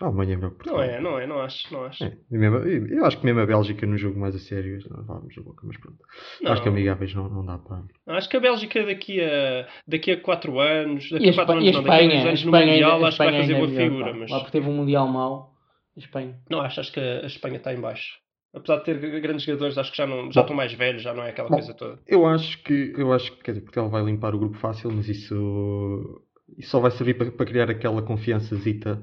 A 0.00 0.04
Alemanha 0.06 0.32
é 0.32 0.36
melhor 0.36 0.50
que 0.52 0.56
Portugal. 0.56 0.78
Não 0.78 0.84
é, 0.84 1.00
não 1.00 1.18
é, 1.18 1.26
não 1.26 1.40
acho, 1.40 1.72
não 1.72 1.84
acho. 1.84 2.02
É, 2.04 2.16
mesmo- 2.30 2.56
eu 2.58 3.04
acho 3.04 3.18
que 3.18 3.24
mesmo 3.26 3.40
a 3.40 3.46
Bélgica 3.46 3.86
no 3.86 3.98
jogo 3.98 4.18
mais 4.18 4.34
a 4.34 4.38
sério, 4.38 4.78
não 4.90 5.04
vamos 5.04 5.36
a 5.36 5.40
boca, 5.42 5.66
mas 5.66 5.76
pronto. 5.76 5.98
Não. 6.40 6.52
Acho 6.52 6.62
que 6.62 6.68
amigáveis 6.68 7.14
não, 7.14 7.28
não 7.28 7.44
dá 7.44 7.58
para. 7.58 7.82
Acho 8.16 8.28
que 8.28 8.36
a 8.36 8.40
Bélgica 8.40 8.84
daqui 8.86 9.20
a 9.22 9.68
daqui 9.86 10.12
a 10.12 10.20
4 10.20 10.58
anos, 10.60 11.10
daqui 11.10 11.28
a, 11.28 11.30
a 11.30 11.34
4 11.34 11.58
Espa- 11.58 11.64
e 11.64 11.68
a 11.68 11.70
anos, 11.70 11.74
não, 11.74 11.82
daqui 11.82 11.90
a 11.90 11.98
2 11.98 12.02
Espanha, 12.08 12.24
a 12.24 12.28
anos 12.28 12.44
no 12.44 12.48
Espanha, 12.48 12.72
Mundial, 12.72 12.92
ainda- 12.94 13.08
acho 13.08 13.16
que 13.18 13.24
vai 13.24 13.40
fazer 13.40 13.54
boa 13.54 13.66
é 13.66 13.70
melhor, 13.70 13.84
figura, 13.90 14.12
pá. 14.12 14.18
mas 14.18 14.30
Lá 14.30 14.38
porque 14.38 14.52
teve 14.52 14.68
um 14.70 14.74
Mundial 14.76 15.06
mau. 15.08 15.50
A 15.96 15.98
Espanha. 16.00 16.38
não 16.50 16.60
acho, 16.60 16.80
acho 16.80 16.92
que 16.92 17.00
a 17.00 17.26
Espanha 17.26 17.56
está 17.56 17.74
em 17.74 17.80
baixo. 17.80 18.14
Apesar 18.54 18.76
de 18.78 18.84
ter 18.84 19.20
grandes 19.20 19.44
jogadores, 19.44 19.76
acho 19.78 19.90
que 19.92 19.96
já, 19.98 20.06
não, 20.06 20.32
já 20.32 20.40
estão 20.40 20.56
mais 20.56 20.72
velhos, 20.72 21.02
já 21.02 21.12
não 21.14 21.22
é 21.22 21.30
aquela 21.30 21.48
Bom. 21.48 21.54
coisa 21.56 21.72
toda. 21.74 22.00
Eu 22.08 22.26
acho 22.26 22.60
que, 22.64 22.92
eu 22.96 23.12
acho 23.12 23.30
que, 23.36 23.42
quer 23.44 23.52
dizer, 23.52 23.60
Portugal 23.62 23.88
vai 23.90 24.02
limpar 24.02 24.34
o 24.34 24.38
grupo 24.38 24.56
fácil, 24.58 24.90
mas 24.90 25.08
isso, 25.08 26.22
isso 26.58 26.70
só 26.70 26.80
vai 26.80 26.90
servir 26.90 27.14
para, 27.14 27.30
para 27.32 27.46
criar 27.46 27.70
aquela 27.70 28.02
confiançazita. 28.02 29.02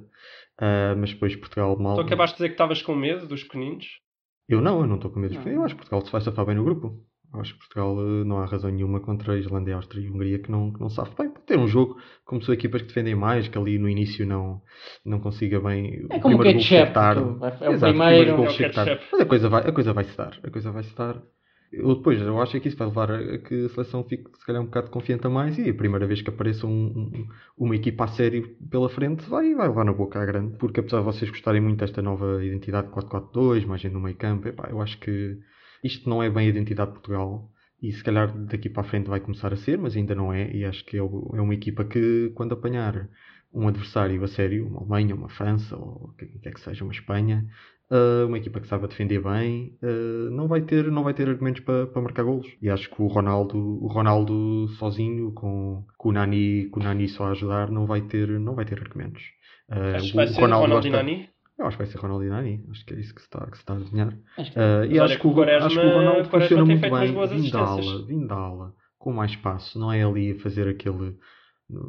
ah, 0.60 0.96
mas 0.98 1.12
depois 1.14 1.36
Portugal 1.36 1.78
mal. 1.78 1.96
Tu 1.96 2.02
acabaste 2.02 2.36
de 2.36 2.38
dizer 2.38 2.50
que 2.50 2.54
estavas 2.56 2.82
com 2.82 2.96
medo 2.96 3.28
dos 3.28 3.44
pequeninos. 3.44 3.86
Eu 4.50 4.62
não, 4.62 4.80
eu 4.82 4.88
não 4.88 4.96
estou 4.96 5.12
com 5.12 5.20
medo. 5.20 5.34
Não. 5.34 5.42
Portugal. 5.42 5.60
Eu 5.62 5.66
acho 5.66 5.76
que 5.76 5.82
Portugal 5.82 6.06
se 6.06 6.12
vai 6.12 6.22
safar 6.22 6.46
bem 6.46 6.56
no 6.56 6.64
grupo. 6.64 7.04
Eu 7.34 7.42
acho 7.42 7.54
que 7.54 7.60
Portugal 7.60 7.98
eh, 8.00 8.24
não 8.24 8.38
há 8.40 8.46
razão 8.46 8.72
nenhuma 8.72 9.02
contra 9.02 9.34
a 9.34 9.38
Islândia, 9.38 9.74
a 9.74 9.78
Áustria 9.78 10.02
e 10.02 10.08
a 10.08 10.12
Hungria 10.12 10.40
que 10.40 10.50
não, 10.50 10.72
que 10.72 10.80
não 10.80 10.88
safe 10.90 11.14
bem. 11.18 11.30
Pode 11.30 11.46
ter 11.46 11.60
um 11.60 11.68
jogo 11.68 11.98
como 12.24 12.42
são 12.42 12.54
equipas 12.54 12.82
que 12.82 12.88
defendem 12.88 13.16
mais, 13.16 13.50
que 13.50 13.58
ali 13.58 13.78
no 13.78 13.90
início 13.90 14.26
não, 14.26 14.62
não 15.06 15.20
consiga 15.20 15.60
bem. 15.60 16.08
É 16.10 16.20
como 16.20 16.36
o 16.36 16.40
primeiro 16.40 16.60
gol 16.60 16.68
ketchup. 16.70 17.40
vai- 17.40 17.58
É 17.60 17.70
o 17.70 17.74
Exato, 17.74 17.94
primeiro. 17.94 18.36
gol 18.38 18.46
É 18.46 18.50
o. 18.50 19.00
Mas 19.12 19.22
a 19.22 19.26
coisa 19.26 19.50
vai, 19.50 19.68
a 19.68 19.72
coisa 19.74 19.94
vai 19.94 20.04
se 20.06 20.18
dar. 20.18 20.40
A 20.42 20.50
coisa 20.50 20.72
vai 20.72 20.84
se 20.84 20.96
dar. 20.96 21.22
Eu, 21.72 21.96
depois, 21.96 22.20
eu 22.22 22.42
acho 22.42 22.60
que 22.62 22.68
isso 22.70 22.78
vai 22.78 22.88
levar 22.88 23.12
a, 23.12 23.38
que 23.40 23.66
a 23.66 23.70
seleção 23.70 24.04
fique 24.04 24.24
se 24.40 24.46
calhar 24.46 24.62
um 24.62 24.66
bocado 24.66 24.90
confiante 24.90 25.28
a 25.28 25.30
mais 25.30 25.58
e 25.58 25.70
a 25.70 25.74
primeira 25.74 26.08
vez 26.08 26.22
que 26.22 26.30
apareça 26.30 26.66
um- 26.66 26.72
um- 27.14 27.28
uma 27.58 27.76
equipa 27.76 28.06
a 28.06 28.08
sério 28.08 28.56
pela 28.70 28.90
frente 28.90 29.28
vai, 29.30 29.54
vai 29.54 29.68
levar 29.68 29.84
na 29.84 29.92
boca 29.94 30.20
à 30.22 30.26
grande. 30.26 30.58
Porque 30.58 30.80
apesar 30.80 31.00
de 31.00 31.06
vocês 31.06 31.30
gostarem 31.30 31.60
muito 31.62 31.80
desta 31.80 32.02
nova 32.02 32.44
identidade 32.44 32.90
4-4-2, 32.90 33.66
mais 33.66 33.84
no 33.84 34.00
meio 34.00 34.16
campo, 34.16 34.48
epá, 34.48 34.70
eu 34.70 34.82
acho 34.82 34.98
que 35.00 35.38
isto 35.84 36.10
não 36.10 36.24
é 36.24 36.30
bem 36.30 36.48
a 36.48 36.50
identidade 36.50 36.90
de 36.92 36.94
Portugal. 37.00 37.52
E 37.82 37.92
se 37.92 38.04
calhar 38.04 38.36
daqui 38.46 38.70
para 38.70 38.82
a 38.82 38.86
frente 38.86 39.08
vai 39.10 39.20
começar 39.20 39.54
a 39.54 39.58
ser, 39.58 39.78
mas 39.78 39.96
ainda 39.96 40.16
não 40.16 40.34
é. 40.34 40.50
E 40.56 40.64
acho 40.66 40.84
que 40.86 40.98
é, 40.98 41.00
é 41.00 41.04
uma 41.42 41.54
equipa 41.54 41.84
que, 41.86 42.32
quando 42.34 42.54
apanhar 42.54 43.08
um 43.54 43.68
adversário 43.68 44.24
a 44.24 44.28
sério, 44.28 44.68
uma 44.68 44.80
Alemanha, 44.80 45.16
uma 45.16 45.30
França, 45.30 45.76
ou 45.76 46.10
o 46.12 46.14
que 46.18 46.26
quer 46.40 46.54
que 46.54 46.60
seja, 46.62 46.84
uma 46.84 46.94
Espanha, 46.94 47.46
ah, 47.92 48.26
uma 48.28 48.38
equipa 48.38 48.60
que 48.60 48.68
sabe 48.68 48.88
defender 48.88 49.22
bem, 49.22 49.78
ah, 49.84 50.30
não, 50.32 50.48
vai 50.48 50.62
ter, 50.62 50.92
não 50.92 51.04
vai 51.04 51.14
ter 51.14 51.28
argumentos 51.30 51.62
para, 51.64 51.88
para 51.88 52.02
marcar 52.02 52.24
golos. 52.24 52.48
E 52.62 52.70
acho 52.70 52.90
que 52.90 53.02
o 53.02 53.08
Ronaldo, 53.08 53.58
o 53.58 53.88
Ronaldo 53.88 54.68
sozinho, 54.80 55.32
com, 55.34 55.84
com, 55.98 56.10
o 56.10 56.12
Nani, 56.12 56.66
com 56.70 56.80
o 56.80 56.84
Nani 56.84 57.08
só 57.08 57.26
a 57.26 57.32
ajudar, 57.32 57.70
não 57.72 57.86
vai 57.86 58.02
ter, 58.02 58.28
não 58.40 58.56
vai 58.56 58.66
ter 58.66 58.80
argumentos. 58.80 59.24
Ah, 59.70 59.96
Acho 59.98 60.08
que 60.08 60.14
o- 60.14 60.16
vai 60.16 60.26
o 60.26 60.30
ser 60.30 60.42
Ronaldo, 60.42 60.72
gosta- 60.74 60.88
e 60.88 60.92
Nani. 60.92 61.30
Eu 61.60 61.66
acho 61.66 61.76
que 61.78 61.84
vai 61.84 61.92
ser 61.92 61.98
Ronaldo 61.98 62.24
e 62.24 62.30
Nani. 62.30 62.64
Acho 62.70 62.86
que 62.86 62.94
é 62.94 63.00
isso 63.00 63.16
que 63.16 63.22
se 63.22 63.26
está, 63.28 63.46
que 63.48 63.58
se 63.58 63.64
está 63.64 63.74
a 63.74 63.78
desenhar. 63.80 64.14
Acho 64.38 64.52
que- 64.54 64.60
Ah, 64.60 64.86
e 64.86 65.00
acho 65.00 65.20
que 65.20 65.28
o 65.28 65.34
Quaresma- 65.34 65.66
acho 65.68 65.80
que 65.80 65.86
o 65.86 65.90
Ronaldo 65.90 66.30
funciona 66.30 66.48
tem 66.50 66.58
muito 66.66 66.80
feito 66.82 66.94
umas 66.94 67.04
bem 67.06 67.14
boas 67.14 67.32
vindo 67.32 67.52
da 67.52 67.64
assistências. 67.64 67.96
ala, 67.96 68.06
vindo 68.08 68.28
da 68.28 68.36
ala, 68.36 68.74
com 69.00 69.12
mais 69.14 69.32
espaço. 69.32 69.80
Não 69.80 69.92
é 69.92 70.04
ali 70.04 70.32
a 70.34 70.40
fazer 70.40 70.68
aquele 70.68 71.16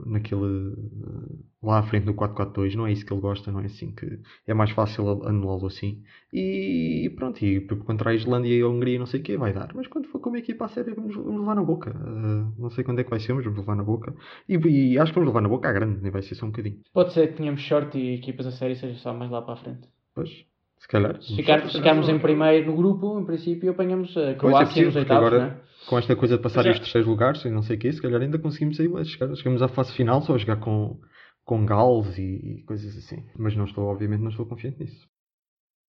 naquele 0.07 0.74
eh, 0.74 1.37
lá 1.62 1.79
à 1.79 1.83
frente 1.83 2.05
no 2.07 2.14
4-4-2, 2.14 2.74
não 2.74 2.87
é 2.87 2.93
isso 2.93 3.05
que 3.07 3.12
ele 3.12 3.20
gosta, 3.20 3.51
não 3.53 3.61
é 3.61 3.66
assim 3.66 3.93
que 3.95 4.20
é 4.47 4.55
mais 4.55 4.70
fácil 4.70 5.09
a- 5.24 5.29
anulá-lo 5.31 5.66
assim. 5.66 6.03
E 6.33 7.11
pronto, 7.16 7.45
e 7.45 7.61
p- 7.61 7.76
contra 7.76 8.11
a 8.11 8.14
Islândia 8.14 8.53
e 8.57 8.62
a 8.62 8.68
Hungria 8.68 8.99
não 8.99 9.07
sei 9.07 9.20
o 9.20 9.22
que 9.22 9.37
vai 9.37 9.53
dar, 9.53 9.72
mas 9.74 9.87
quando 9.87 10.09
for 10.09 10.20
com 10.20 10.31
uma 10.31 10.39
equipa 10.39 10.64
a 10.66 10.68
sério 10.68 10.95
vamos, 10.95 11.14
vamos 11.16 11.41
levar 11.41 11.55
na 11.55 11.62
boca. 11.64 11.91
Eh, 11.91 12.61
não 12.61 12.70
sei 12.70 12.85
quando 12.85 13.01
é 13.01 13.05
que 13.05 13.11
vai 13.11 13.20
ser, 13.20 13.33
mas 13.35 13.45
vamos 13.45 13.59
levar 13.61 13.76
na 13.76 13.85
boca. 13.85 14.14
E, 14.49 14.55
e 14.57 14.99
acho 14.99 15.12
que 15.12 15.18
vamos 15.18 15.29
levar 15.29 15.41
na 15.43 15.49
boca 15.49 15.68
à 15.68 15.72
grande, 15.72 16.01
nem 16.03 16.11
vai 16.11 16.22
ser 16.22 16.35
só 16.35 16.47
um 16.47 16.51
bocadinho. 16.51 16.81
Pode 16.93 17.12
ser 17.14 17.29
que 17.29 17.37
tenhamos 17.39 17.61
short 17.62 17.97
e 17.99 18.14
equipas 18.14 18.47
a 18.47 18.53
sério 18.53 18.76
seja 18.76 18.99
só 18.99 19.14
mais 19.14 19.31
lá 19.31 19.41
para 19.43 19.55
a 19.55 19.57
frente. 19.57 19.89
Pois, 20.14 20.31
se 20.79 20.89
calhar. 20.89 21.20
Se 21.22 21.37
ficar- 21.37 21.68
se 21.68 21.79
ficarmos 21.79 22.09
em 22.09 22.18
primeiro 22.18 22.66
no 22.70 22.76
grupo, 22.76 23.18
em 23.20 23.24
princípio 23.24 23.70
apanhamos 23.70 24.16
a 24.16 24.31
é 24.31 24.35
Croácia 24.35 24.66
possível, 24.66 24.87
nos 24.89 24.97
oitavos, 24.97 25.26
agora- 25.26 25.45
não 25.47 25.53
é? 25.53 25.61
com 25.89 25.99
esta 25.99 26.16
coisa 26.16 26.37
de 26.37 26.43
passar 26.43 26.66
os 26.66 26.79
terceiros 26.79 27.09
lugares 27.09 27.45
e 27.45 27.51
não 27.51 27.62
sei 27.62 27.76
o 27.76 27.79
que, 27.79 27.93
se 27.93 28.03
calhar 28.03 28.20
ainda 28.20 28.39
conseguimos 28.39 28.79
aí 28.81 28.89
chegar, 29.07 29.35
chegamos 29.37 29.62
à 29.62 29.68
fase 29.68 29.93
final 29.95 30.20
só 30.22 30.35
a 30.35 30.39
jogar 30.39 30.57
com, 30.57 31.01
com 31.45 31.64
Gales 31.64 32.18
e, 32.18 32.22
e 32.59 32.62
coisas 32.64 32.97
assim. 32.97 33.24
Mas 33.39 33.57
não 33.57 33.64
estou, 33.64 33.85
obviamente, 33.87 34.20
não 34.20 34.31
estou 34.31 34.45
confiante 34.47 34.81
nisso. 34.81 35.09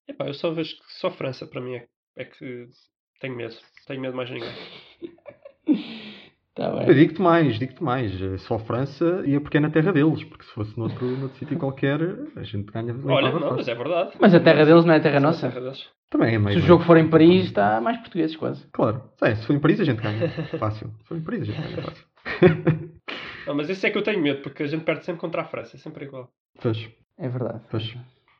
Epá, 0.08 0.28
eu 0.28 0.34
só 0.34 0.52
vejo 0.52 0.72
que 0.76 0.94
só 1.00 1.12
França 1.12 1.46
para 1.46 1.60
mim 1.62 1.76
é, 1.76 1.88
é 2.18 2.26
que 2.26 2.68
tenho 3.20 3.36
medo. 3.36 3.56
Tenho 3.88 4.02
medo 4.02 4.16
mais 4.16 4.30
de 4.30 4.36
ninguém. 4.36 4.52
Tá 6.60 6.66
Eu 6.82 6.86
bem. 6.88 6.95
digo-te 6.95 7.22
mais, 7.22 7.57
digo-te 7.57 7.82
mais. 7.84 8.12
Só 8.41 8.60
França 8.60 9.24
ia 9.26 9.39
porque 9.39 9.57
é 9.57 9.60
na 9.62 9.70
terra 9.70 9.91
deles, 9.93 10.24
porque 10.26 10.43
se 10.45 10.51
fosse 10.51 10.78
noutro, 10.78 11.05
noutro 11.18 11.38
sítio 11.38 11.57
qualquer, 11.57 11.99
a 12.36 12.43
gente 12.43 12.70
ganha. 12.72 12.93
Olha, 13.05 13.32
não, 13.32 13.39
mas 13.39 13.57
fácil. 13.57 13.72
é 13.72 13.76
verdade. 13.76 14.12
Mas 14.20 14.36
a 14.36 14.39
terra 14.39 14.66
deles 14.66 14.84
não 14.86 14.93
é 14.93 14.97
a 14.97 14.99
terra 15.01 15.20
Sim, 15.20 15.26
nossa. 15.26 15.47
a 15.47 15.49
terra 15.51 15.62
deles. 15.64 15.88
Também 16.10 16.36
é 16.36 16.39
meio. 16.39 16.57
Se 16.60 16.64
o 16.66 16.68
jogo 16.68 16.84
for 16.84 16.97
em 16.97 17.07
Paris, 17.10 17.45
está 17.45 17.80
mais 17.80 17.97
portugueses 17.97 18.36
quase. 18.36 18.66
Claro. 18.74 19.03
É, 19.22 19.36
se 19.36 19.45
for 19.45 19.53
em 19.55 19.60
Paris 19.60 19.80
a 19.80 19.84
gente 19.86 20.01
ganha. 20.01 20.30
Fácil. 20.60 20.91
Se 21.01 21.07
for 21.07 21.18
em 21.18 21.22
Paris 21.22 21.41
a 21.41 21.45
gente 21.45 21.62
ganha 21.62 21.82
fácil. 21.84 22.05
Não, 23.47 23.55
mas 23.55 23.70
esse 23.70 23.86
é 23.88 23.89
que 23.89 23.97
eu 23.97 24.01
tenho 24.03 24.22
medo, 24.22 24.41
porque 24.41 24.62
a 24.64 24.68
gente 24.68 24.84
perde 24.84 25.05
sempre 25.05 25.22
contra 25.22 25.41
a 25.41 25.45
França, 25.45 25.76
é 25.76 25.80
sempre 25.80 26.05
igual. 26.05 26.30
Pois, 26.62 26.89
É 27.18 27.28
verdade. 27.30 27.62
pois. 27.72 27.95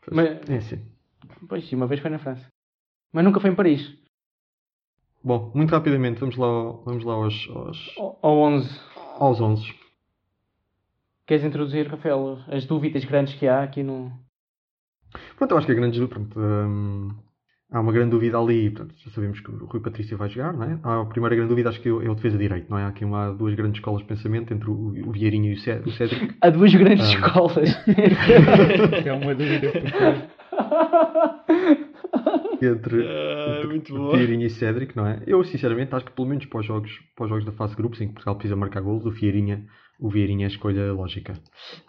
pois. 0.06 0.16
Mas- 0.16 0.50
É 0.50 0.58
assim. 0.58 0.82
Pois 1.48 1.68
sim, 1.68 1.76
uma 1.76 1.88
vez 1.88 2.00
foi 2.02 2.12
na 2.12 2.20
França. 2.20 2.46
Mas 3.14 3.24
nunca 3.24 3.40
foi 3.40 3.50
em 3.50 3.56
Paris. 3.56 3.92
Bom, 5.24 5.52
muito 5.54 5.72
rapidamente, 5.72 6.20
vamos 6.20 6.38
lá, 6.38 6.48
ao- 6.48 6.84
vamos 6.86 7.04
lá 7.04 7.14
aos, 7.14 7.50
aos, 7.54 7.94
ou 7.98 8.18
11. 8.24 8.80
aos 9.20 9.42
11. 9.42 9.74
Queres 11.28 11.44
introduzir, 11.44 11.88
Rafael, 11.88 12.40
as 12.48 12.66
dúvidas 12.66 13.04
grandes 13.06 13.34
que 13.36 13.48
há 13.48 13.62
aqui 13.64 13.84
no. 13.84 14.12
Pronto, 15.38 15.52
eu 15.52 15.58
acho 15.58 15.66
que 15.68 15.74
a 15.74 15.76
grande 15.76 16.08
pronto, 16.08 16.40
hum, 16.40 17.10
há 17.72 17.80
uma 17.82 17.92
grande 17.92 18.12
dúvida 18.12 18.40
ali. 18.40 18.70
Pronto, 18.72 18.96
já 18.98 19.12
sabemos 19.12 19.40
que 19.42 19.52
o 19.52 19.66
Rui 19.66 19.82
Patrício 19.82 20.18
vai 20.18 20.30
jogar, 20.30 20.54
não 20.54 20.64
é? 20.64 20.80
Há 20.82 21.02
a 21.02 21.06
primeira 21.06 21.36
grande 21.36 21.50
dúvida, 21.50 21.70
acho 21.70 21.82
que 21.82 21.90
é 21.90 21.92
o 21.92 22.16
defesa 22.16 22.38
direito, 22.38 22.70
não 22.70 22.78
é? 22.80 22.84
Há 22.84 22.88
aqui 22.88 23.04
uma, 23.06 23.32
duas 23.34 23.54
grandes 23.56 23.80
escolas 23.80 24.02
de 24.02 24.08
pensamento 24.08 24.54
entre 24.54 24.70
o, 24.70 24.74
o 25.08 25.12
Vieirinho 25.12 25.52
e 25.52 25.56
o 25.56 25.60
Cédric. 25.60 26.36
Há 26.42 26.50
duas 26.50 26.74
grandes 26.74 27.06
Ah. 27.08 27.14
escolas. 27.14 27.70
É 29.06 29.14
uma 29.14 29.36
dúvida 29.36 29.70
porque 31.46 31.89
entre, 32.66 33.08
Ah, 33.08 33.54
entre 33.58 33.68
muito 33.68 33.94
boa. 33.96 34.18
E 34.22 34.50
Cédric, 34.50 34.96
não 34.96 35.06
é? 35.08 35.22
Eu, 35.28 35.44
sinceramente, 35.44 35.94
acho 35.96 36.06
que 36.06 36.12
pelo 36.12 36.28
menos 36.28 36.46
para 36.46 36.60
os 36.60 36.66
jogos, 36.66 36.92
para 37.16 37.24
os 37.26 37.30
jogos 37.30 37.46
da 37.46 37.52
fase 37.52 37.72
de 37.76 37.78
grupos, 37.78 38.02
em 38.02 38.08
que 38.08 38.14
Portugal 38.14 38.36
precisa 38.36 38.56
marcar 38.56 38.82
golos, 38.82 39.06
o 39.06 39.12
Vieirinha, 39.12 39.66
o 40.00 40.10
Vieirinha 40.10 40.46
é 40.46 40.48
a 40.48 40.52
escolha 40.52 40.92
lógica. 40.94 41.34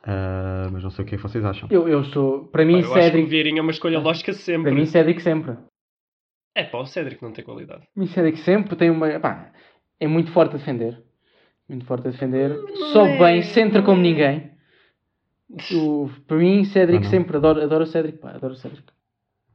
Ah, 0.04 0.68
mas 0.72 0.82
não 0.82 0.90
sei 0.90 1.04
o 1.04 1.08
que 1.08 1.14
é 1.14 1.18
que 1.18 1.22
vocês 1.22 1.44
acham. 1.44 1.68
Eu, 1.70 1.88
eu 1.88 2.04
sou. 2.04 2.48
Para 2.48 2.64
mim, 2.64 2.74
Pá, 2.74 2.78
eu 2.78 2.84
acho 2.84 2.92
que 2.92 2.98
o 2.98 3.02
Cédric. 3.02 3.28
Vieirinha 3.28 3.60
é 3.60 3.62
uma 3.62 3.70
escolha 3.70 3.98
lógica 3.98 4.32
Para 4.32 4.40
sempre. 4.40 4.70
mim, 4.72 4.86
Cédric 4.86 5.20
sempre. 5.22 5.56
É 6.54 6.64
pá, 6.64 6.78
o 6.78 6.86
Cédric 6.86 7.22
não 7.22 7.32
tem 7.32 7.44
qualidade. 7.44 7.82
Para 7.94 8.00
mim, 8.02 8.06
Cédric 8.08 8.38
sempre 8.40 8.74
tem 8.76 8.90
uma. 8.90 9.20
Pá, 9.20 9.52
é 10.00 10.06
muito 10.08 10.30
forte 10.32 10.54
a 10.54 10.58
defender. 10.58 11.02
Muito 11.68 11.84
forte 11.84 12.08
a 12.08 12.10
defender. 12.10 12.56
Sobe 12.92 13.12
é- 13.12 13.18
bem, 13.18 13.42
centra 13.42 13.82
como 13.82 14.00
é. 14.00 14.02
ninguém. 14.02 14.50
O, 15.74 16.08
para 16.28 16.36
mim, 16.36 16.62
Cédric 16.64 17.06
Ah, 17.06 17.10
sempre. 17.10 17.36
Adoro, 17.36 17.60
adoro 17.60 17.82
o 17.82 17.86
Cédric. 17.86 18.18
Pá, 18.18 18.30
adoro 18.30 18.52
o 18.52 18.56
Cédric. 18.56 18.84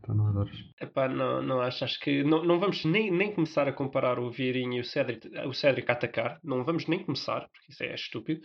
Então 0.06 0.14
não 0.14 0.28
adoras. 0.28 0.56
Epá, 0.80 1.10
não, 1.10 1.42
não 1.42 1.62
acho. 1.62 1.84
Acho 1.84 2.00
que 2.00 2.24
não, 2.24 2.46
não 2.46 2.60
vamos 2.60 2.86
nem, 2.86 3.10
nem 3.10 3.34
começar 3.34 3.68
a 3.68 3.74
comparar 3.74 4.20
o 4.20 4.30
Vieirinha 4.30 4.78
e 4.78 4.82
o 4.82 4.86
Cédric, 4.86 5.28
o 5.48 5.54
Cédric 5.54 5.90
a 5.90 5.96
atacar. 5.96 6.40
Não 6.44 6.64
vamos 6.64 6.86
nem 6.86 7.04
começar, 7.04 7.42
porque 7.50 7.72
isso 7.72 7.84
é 7.84 7.96
estúpido. 7.96 8.40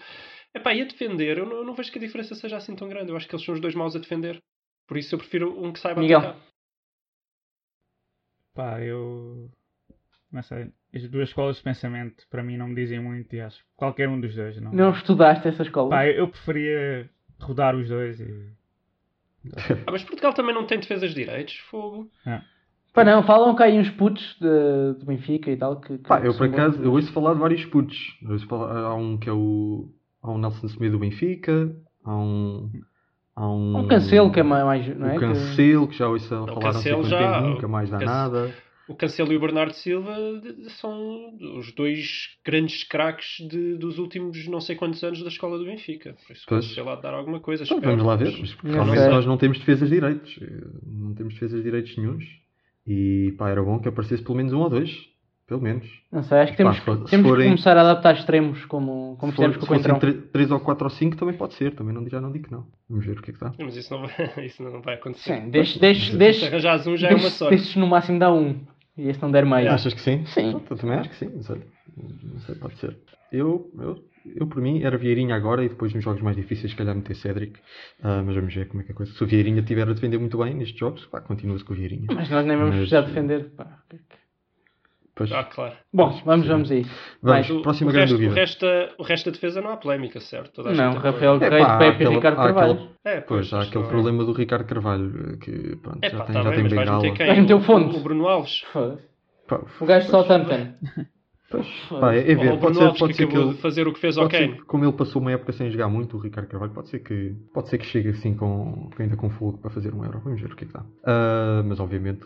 Epá, 0.55 0.73
e 0.73 0.81
a 0.81 0.87
defender, 0.87 1.37
eu 1.37 1.45
não, 1.45 1.59
eu 1.59 1.65
não 1.65 1.75
vejo 1.75 1.93
que 1.93 1.99
a 1.99 2.01
diferença 2.01 2.35
seja 2.35 2.57
assim 2.57 2.75
tão 2.75 2.89
grande. 2.89 3.11
Eu 3.11 3.17
acho 3.17 3.29
que 3.29 3.35
eles 3.35 3.45
são 3.45 3.55
os 3.55 3.61
dois 3.61 3.75
maus 3.75 3.95
a 3.95 3.99
defender. 3.99 4.43
Por 4.89 4.97
isso 4.97 5.15
eu 5.15 5.19
prefiro 5.19 5.63
um 5.63 5.71
que 5.71 5.81
saiba 5.81 6.01
Miguel. 6.01 6.21
atacar. 6.21 6.41
Pá, 8.55 8.81
eu. 8.81 9.51
Não 10.33 10.43
sei. 10.43 10.73
As 10.95 11.09
duas 11.11 11.29
escolas 11.29 11.57
de 11.57 11.63
pensamento 11.63 12.27
para 12.31 12.43
mim 12.43 12.57
não 12.57 12.69
me 12.69 12.75
dizem 12.75 13.01
muito 13.01 13.37
e 13.37 13.41
acho 13.41 13.59
que 13.59 13.65
qualquer 13.77 14.09
um 14.09 14.19
dos 14.19 14.35
dois. 14.35 14.59
Não, 14.63 14.73
Não 14.73 14.91
estudaste 14.93 15.47
essa 15.47 15.63
escola? 15.63 15.91
Pá, 15.91 16.07
eu, 16.07 16.15
eu 16.15 16.29
preferia 16.29 17.11
rodar 17.39 17.77
os 17.77 17.87
dois 17.87 18.19
e. 18.19 18.59
Ah, 19.87 19.91
mas 19.93 20.03
Portugal 20.05 20.33
também 20.35 20.55
não 20.55 20.67
tem 20.67 20.79
defesas 20.79 21.11
de 21.11 21.17
direitos. 21.25 21.57
Fogo. 21.71 22.09
Pá, 22.93 23.05
não, 23.05 23.23
falam 23.23 23.55
que 23.55 23.63
há 23.63 23.67
aí 23.67 23.79
uns 23.79 23.89
putos 23.91 24.37
de, 24.41 24.99
de 24.99 25.07
Benfica 25.07 25.51
e 25.51 25.57
tal. 25.57 25.81
Que, 25.81 25.97
que 25.99 26.09
Pá, 26.09 26.19
eu 26.19 26.33
por 26.33 26.33
são 26.35 26.49
bons 26.49 26.55
acaso, 26.55 26.83
eu 26.83 26.93
ouço 26.93 27.13
falar 27.13 27.35
de 27.35 27.41
vários 27.41 27.65
putos. 27.67 28.19
Eu 28.23 28.33
ouço 28.33 28.47
falar- 28.47 28.77
há 28.77 28.95
um 28.95 29.17
que 29.17 29.29
é 29.29 29.33
o. 29.33 29.89
Há 30.23 30.31
um 30.33 30.39
Nelson 30.39 30.69
Semedo 30.69 30.93
do 30.97 31.01
Benfica, 31.01 31.75
há 32.05 32.15
um. 32.17 32.71
Há 33.35 33.49
um. 33.49 33.79
Um 33.79 33.89
cancelo 33.89 34.31
que 34.33 34.41
é 34.41 34.43
mais. 34.43 34.87
não 34.99 35.07
é? 35.07 35.11
O 35.17 35.21
Que- 35.21 35.27
Cancelo, 35.27 35.89
que 35.89 35.97
já 35.97 36.09
ouço 36.09 36.29
falar 36.29 36.47
não 36.47 36.61
sei 36.63 36.63
Cancelo 36.73 36.97
quanto 37.03 37.09
já- 37.11 37.33
tempo, 37.43 37.49
nunca 37.55 37.69
mais 37.69 37.91
dá 37.91 37.99
Cance- 37.99 38.13
nada. 38.13 38.55
O 38.91 38.95
Cancelo 38.97 39.33
e 39.33 39.37
o 39.37 39.41
Bernardo 39.41 39.73
Silva 39.73 40.17
são 40.81 41.33
os 41.59 41.73
dois 41.75 42.37
grandes 42.45 42.83
craques 42.85 43.37
de- 43.49 43.77
dos 43.77 43.99
últimos 43.99 44.47
não 44.49 44.61
sei 44.61 44.75
quantos 44.75 45.03
anos 45.05 45.23
da 45.23 45.29
escola 45.29 45.57
do 45.59 45.65
Benfica. 45.65 46.17
Por 46.27 46.33
isso, 46.33 46.45
Pois. 46.49 46.65
pode 46.65 46.75
ser 46.75 46.83
lá 46.83 46.97
dar 46.97 47.15
alguma 47.15 47.39
coisa. 47.41 47.63
Então, 47.65 47.81
vamos 47.81 48.05
lá 48.05 48.17
ver, 48.17 48.37
mas 48.41 48.53
realmente 48.65 48.99
sei. 48.99 49.09
nós 49.09 49.27
não 49.27 49.37
temos 49.37 49.59
defesas 49.59 49.89
de 49.89 49.95
direitos. 49.95 50.39
Eh, 50.43 50.67
Não 50.87 51.15
temos 51.15 51.35
defesas 51.35 51.59
de 51.59 51.65
direitos 51.65 51.97
nenhuns. 51.97 52.25
E 52.87 53.33
pá, 53.39 53.51
era 53.51 53.63
bom 53.63 53.79
que 53.79 53.89
aparecesse 53.89 54.23
pelo 54.23 54.37
menos 54.37 54.53
um 54.53 54.59
ou 54.61 54.71
dois. 54.71 55.09
Pelo 55.47 55.61
menos. 55.63 55.85
Não 56.13 56.23
sei, 56.23 56.39
acho 56.39 56.53
que 56.53 56.63
Pá, 56.63 56.71
temos, 56.73 56.77
se 56.79 56.85
temos 56.85 57.11
que 57.11 57.23
forem- 57.29 57.49
começar 57.49 57.77
a 57.77 57.81
adaptar 57.81 58.15
extremos 58.15 58.65
como, 58.67 59.17
como 59.19 59.33
fizemos 59.33 59.57
com 59.57 59.63
se 59.63 59.67
o 59.67 59.69
Coentrão. 59.69 59.99
3 60.33 60.49
ou 60.53 60.61
4 60.61 60.85
ou 60.85 60.91
5 60.91 61.17
também 61.17 61.37
pode 61.37 61.55
ser. 61.55 61.75
Também 61.75 61.93
não, 61.93 62.09
já 62.09 62.21
não 62.21 62.31
digo 62.31 62.45
que 62.47 62.53
não. 62.53 62.69
Vamos 62.89 63.05
ver 63.05 63.19
o 63.19 63.23
que 63.23 63.33
é 63.33 63.35
que 63.35 63.41
dá. 63.41 63.53
Mas 63.59 63.75
isso 63.77 63.93
não 63.93 64.03
vai, 64.07 64.13
isso 64.47 64.63
não 64.63 64.81
vai 64.81 64.95
acontecer. 64.95 65.41
Sim, 65.41 65.51
deixe, 65.51 65.77
deixe, 65.81 66.13
Se 66.13 66.17
deixe, 66.17 66.47
arranjares 66.47 66.87
um 66.87 66.97
já 66.97 67.09
é 67.09 67.15
uma 67.17 67.31
sorte. 67.31 67.57
deixe 67.57 67.77
no 67.81 67.87
máximo 67.89 68.21
dá 68.21 68.33
um. 68.33 68.61
E 68.97 69.09
este 69.09 69.23
não 69.23 69.31
der 69.31 69.47
meio. 69.47 69.71
Achas 69.71 69.95
que 69.95 70.01
sim? 70.01 70.25
Sim. 70.27 70.51
Pronto, 70.53 70.73
Eu 70.75 70.77
também 70.79 70.97
acho 70.99 71.11
que 71.11 71.17
sim. 71.17 71.27
Não 71.29 71.43
sei. 71.43 71.63
Não 71.97 72.41
sei, 72.41 72.55
pode 72.57 72.77
ser. 72.79 72.99
Eu, 73.33 73.71
eu, 73.79 74.05
eu 74.37 74.47
por 74.47 74.61
mim, 74.61 74.83
era 74.83 74.99
Vieirinha 74.99 75.35
agora 75.35 75.65
e 75.65 75.69
depois 75.69 75.95
nos 75.95 76.03
jogos 76.05 76.21
mais 76.21 76.37
difíceis, 76.37 76.73
se 76.73 76.77
calhar 76.77 76.95
meter 76.95 77.15
Cédric. 77.17 77.59
Ah, 78.03 78.23
mas 78.25 78.35
vamos 78.35 78.55
ver 78.55 78.69
como 78.69 78.83
é 78.83 78.85
que 78.85 78.91
é 78.91 78.95
a 78.95 78.97
coisa. 78.97 79.13
Se 79.13 79.23
o 79.23 79.27
Vieirinha 79.27 79.63
tiver 79.63 79.89
a 79.89 79.93
defender 79.93 80.19
muito 80.19 80.37
bem 80.39 80.55
nestes 80.55 80.79
jogos, 80.79 81.07
pá, 81.07 81.21
continua-se 81.21 81.65
com 81.65 81.73
o 81.73 81.77
Vieirinha. 81.77 82.07
Mas 82.13 82.29
nós 82.29 82.45
nem 82.45 82.57
vamos 82.57 82.71
Mas, 82.75 82.89
precisar 82.89 83.03
defender. 83.03 83.51
pá. 83.57 83.83
Pois, 85.21 85.31
Ah, 85.33 85.45
claro. 85.45 85.75
Bom, 85.93 86.19
vamos, 86.25 86.47
vamos 86.47 86.71
aí. 86.71 86.87
vamos, 87.23 87.47
Vai. 87.47 87.57
O, 87.59 87.61
próxima 87.61 87.91
o, 87.91 87.93
grande 87.93 88.13
resto, 88.13 88.15
o, 88.15 88.19
dúvida. 88.29 88.41
resto, 88.41 88.61
da- 88.65 88.89
o 88.97 89.03
resto 89.03 89.25
da 89.27 89.31
defesa 89.33 89.61
não 89.61 89.71
há 89.71 89.77
polémica, 89.77 90.19
certo? 90.19 90.51
Toda 90.51 90.71
a 90.71 90.73
Não. 90.73 90.95
Rafael 90.95 91.35
É 91.35 91.39
Guerreiro, 91.39 91.67
há 91.67 91.77
Pepe 91.77 92.05
e 92.05 92.09
Ricardo 92.09 92.41
há 92.41 92.45
Carvalho. 92.45 92.89
É, 93.05 93.21
Pois, 93.21 93.53
há 93.53 93.59
mas 93.59 93.69
aquele 93.69 93.85
não- 93.85 93.91
problema 93.91 94.25
do 94.25 94.33
Ricardo 94.33 94.65
Carvalho, 94.65 95.39
que 95.39 95.77
pronto, 95.77 95.99
É 96.01 96.09
já 96.09 96.17
pá, 96.19 96.25
tem, 96.25 96.35
tá 96.37 96.43
já 96.43 96.51
bem, 96.51 96.59
tem 96.67 96.79
bengala. 96.79 97.03
meter 97.03 97.17
quem? 97.19 97.55
O 97.55 97.59
O-. 97.59 97.97
O 97.97 98.01
Bruno 98.01 98.29
Alves. 98.29 98.65
Pá, 99.47 99.61
O 99.79 99.85
gajo 99.85 100.07
de 100.07 100.11
Southampton. 100.11 100.73
Pois, 101.51 101.67
pá, 101.89 102.15
é, 102.15 102.35
ver, 102.35 102.59
pode 102.59 102.77
ser, 102.77 102.99
pode 102.99 103.13
que 103.13 103.15
ser 103.15 103.27
que 103.27 103.37
ele, 103.37 103.55
fazer 103.55 103.89
o 103.89 103.93
que 103.93 104.01
fez 104.01 104.15
ser 104.15 104.29
que, 104.29 104.63
como 104.63 104.85
ele 104.85 104.93
passou 104.93 105.21
uma 105.21 105.33
época 105.33 105.53
sem 105.53 105.71
jogar 105.71 105.89
muito, 105.89 106.17
o 106.17 106.21
Ricardo 106.21 106.49
Carvalho, 106.49 106.73
pode 106.73 106.89
ser 106.89 107.01
que, 107.01 107.35
pode 107.53 107.69
ser 107.69 107.79
que 107.79 107.87
chegue 107.87 108.11
assim 108.11 108.35
com, 108.35 108.89
ainda 108.99 109.17
com 109.17 109.29
fogo 109.31 109.59
para 109.59 109.71
fazer 109.71 109.93
um 109.93 110.05
euro. 110.05 110.21
Vamos 110.21 110.41
ver 110.41 110.53
o 110.53 110.57
que 110.57 110.65
é 110.65 110.67
que 110.67 110.73
dá. 110.73 110.85
Ah, 111.05 111.63
mas 111.67 111.81
obviamente, 111.81 112.25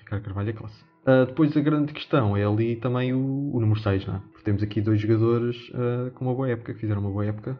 Ricardo 0.00 0.24
Carvalho 0.24 0.50
é 0.50 0.52
classe. 0.52 0.84
Ah, 1.04 1.24
depois 1.26 1.56
a 1.56 1.60
grande 1.60 1.92
questão 1.92 2.36
é 2.36 2.44
ali 2.44 2.76
também 2.76 3.12
o, 3.12 3.54
o 3.54 3.60
número 3.60 3.80
6, 3.80 4.06
não 4.06 4.16
é? 4.16 4.18
Porque 4.18 4.44
temos 4.44 4.62
aqui 4.62 4.80
dois 4.80 5.00
jogadores 5.00 5.56
ah, 5.74 6.10
com 6.14 6.24
uma 6.24 6.34
boa 6.34 6.48
época, 6.48 6.72
que 6.72 6.80
fizeram 6.80 7.02
uma 7.02 7.10
boa 7.10 7.26
época. 7.26 7.58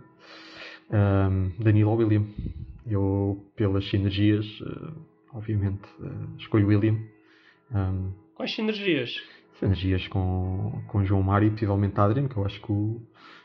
Um, 0.91 1.51
Danilo 1.63 1.91
ou 1.91 1.97
William. 1.97 2.25
Eu, 2.87 3.47
pelas 3.57 3.89
sinergias, 3.89 4.45
obviamente, 5.33 5.83
escolho 6.39 6.67
William. 6.67 6.99
Um, 7.73 8.11
Quais 8.35 8.55
sinergias? 8.55 9.15
Sinergias 9.63 10.07
com, 10.09 10.83
com 10.89 11.05
João 11.05 11.23
Mário 11.23 11.49
e 11.49 11.51
possivelmente 11.51 11.99
Adrian, 12.01 12.29
que 12.29 12.37
eu 12.37 12.45
acho 12.45 12.61
que 12.61 12.73
o. 12.73 13.01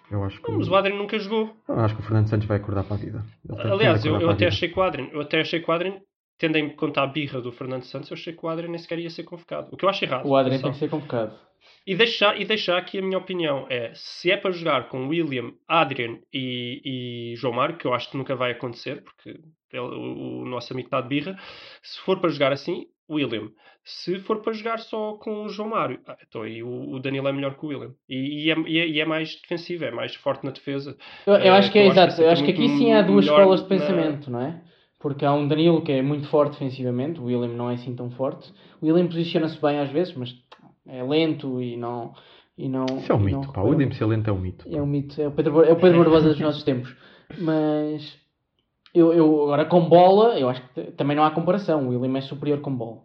Eu 0.10 0.24
acho 0.24 0.42
que, 0.42 0.50
Não, 0.50 0.58
mas 0.60 0.70
o 0.70 0.76
Adrien 0.76 0.98
nunca 0.98 1.20
jogou. 1.20 1.54
eu 1.68 1.80
acho 1.82 1.94
que 1.96 2.00
o 2.02 2.04
Fernando 2.04 2.30
Santos 2.30 2.48
vai 2.48 2.58
acordar 2.58 2.86
para 2.86 2.96
a 2.96 3.00
vida. 3.00 3.26
Aliás, 3.60 4.06
eu, 4.06 4.14
eu 4.14 4.18
até 4.18 4.24
para 4.26 4.32
a 4.32 4.36
vida. 4.38 4.48
achei 4.48 4.70
que 4.70 4.80
o 4.80 4.82
Adrien, 4.82 5.10
eu 5.12 5.20
até 5.22 5.42
achei 5.42 5.60
que 5.60 5.70
o 5.70 5.74
Adrien, 5.74 6.02
tendo 6.38 6.58
em 6.58 6.70
conta 6.70 7.02
a 7.02 7.08
birra 7.08 7.42
do 7.42 7.52
Fernando 7.52 7.84
Santos, 7.84 8.10
eu 8.10 8.16
achei 8.16 8.32
que 8.32 8.46
o 8.46 8.48
Adrien 8.48 8.72
nem 8.72 8.80
sequer 8.80 9.00
ia 9.00 9.10
ser 9.10 9.24
convocado. 9.24 9.68
O 9.72 9.76
que 9.76 9.84
eu 9.84 9.90
acho 9.90 10.06
errado. 10.06 10.26
O 10.26 10.34
Adrien 10.36 10.62
tem 10.62 10.72
que 10.72 10.78
ser 10.78 10.90
convocado. 10.90 11.36
E 11.86 11.94
deixar, 11.94 12.40
e 12.40 12.46
deixar 12.46 12.78
aqui 12.78 13.00
a 13.00 13.02
minha 13.02 13.18
opinião 13.18 13.66
é, 13.70 13.92
se 13.96 14.32
é 14.32 14.38
para 14.38 14.52
jogar 14.52 14.88
com 14.88 15.08
William, 15.10 15.52
Adrian 15.68 16.20
e, 16.34 16.82
e 17.34 17.36
João 17.36 17.54
Mário, 17.54 17.76
que 17.78 17.86
eu 17.86 17.94
acho 17.94 18.10
que 18.10 18.16
nunca 18.18 18.34
vai 18.36 18.52
acontecer, 18.52 19.04
porque 19.04 19.30
ele- 19.74 19.80
o, 19.80 20.44
o 20.44 20.46
nosso 20.46 20.72
amigo 20.72 20.88
está 20.88 21.02
de 21.02 21.10
birra, 21.10 21.38
se 21.84 22.00
for 22.00 22.20
para 22.22 22.30
jogar 22.30 22.54
assim, 22.54 22.86
William. 23.10 23.50
Se 23.84 24.20
for 24.20 24.42
para 24.42 24.54
jogar 24.54 24.80
só 24.80 25.14
com 25.14 25.44
o 25.46 25.50
João 25.50 25.70
Mário, 25.70 26.00
ah, 26.08 26.18
então 26.28 26.42
aí 26.42 26.62
o, 26.62 26.92
o 26.92 27.00
Danilo 27.00 27.28
é 27.28 27.32
melhor 27.32 27.56
que 27.58 27.66
o 27.66 27.70
William. 27.70 27.92
E, 28.10 28.46
e 28.46 28.52
é, 28.52 28.56
e 28.68 28.80
é- 28.80 28.88
e 28.88 29.00
é 29.00 29.06
mais 29.06 29.36
defensivo, 29.42 29.86
é 29.86 29.92
mais 29.92 30.14
forte 30.16 30.44
na 30.44 30.52
defesa. 30.52 30.98
Eu, 31.26 31.34
eu 31.36 31.54
acho 31.54 31.72
que 31.72 31.80
é 31.80 31.84
que 31.84 31.88
exato. 31.90 32.22
Eu 32.22 32.30
acho 32.30 32.44
que 32.44 32.52
aqui 32.52 32.68
sim 32.70 32.92
há 32.94 33.02
duas 33.02 33.26
escolas 33.26 33.62
de 33.64 33.64
na- 33.64 33.70
pensamento, 33.70 34.30
não 34.32 34.42
é? 34.42 34.62
Porque 35.00 35.24
há 35.24 35.32
um 35.34 35.48
Danilo 35.48 35.82
que 35.84 35.92
é 35.92 36.02
muito 36.02 36.28
forte 36.28 36.54
defensivamente, 36.54 37.20
o 37.20 37.26
William 37.26 37.54
não 37.56 37.70
é 37.70 37.76
assim 37.76 37.96
tão 37.96 38.10
forte. 38.10 38.52
O 38.82 38.86
William 38.88 39.08
posiciona-se 39.08 39.62
bem 39.62 39.80
às 39.80 39.90
vezes, 39.92 40.14
mas 40.16 40.36
é 40.88 41.04
lento 41.04 41.62
e 41.62 41.78
não. 41.78 42.14
E 42.58 42.68
não 42.68 42.86
Isso 42.98 43.12
é 43.12 43.16
um 43.16 43.20
não 43.20 43.26
mito, 43.26 43.54
pá. 43.54 43.62
O 43.62 43.70
William 43.70 43.88
Excelente 43.90 44.28
é 44.28 44.34
um 44.34 44.40
mito. 44.40 44.66
É 44.76 44.82
um 44.82 44.86
mito, 44.88 45.22
é 45.22 45.28
o 45.28 45.32
Pedro, 45.32 45.64
é 45.64 45.72
o 45.72 45.76
Pedro 45.76 46.00
Barbosa 46.00 46.30
dos 46.30 46.40
nossos 46.40 46.64
tempos. 46.64 46.96
Mas 47.38 48.18
eu, 48.98 49.14
eu 49.14 49.44
agora 49.44 49.66
com 49.66 49.82
bola, 49.88 50.40
eu 50.40 50.50
acho 50.50 50.62
que 50.74 50.92
também 50.94 51.16
não 51.16 51.24
há 51.24 51.32
comparação. 51.32 51.88
O 51.88 51.90
William 51.90 52.18
é 52.18 52.22
superior 52.22 52.62
com 52.62 52.76
bola. 52.76 53.02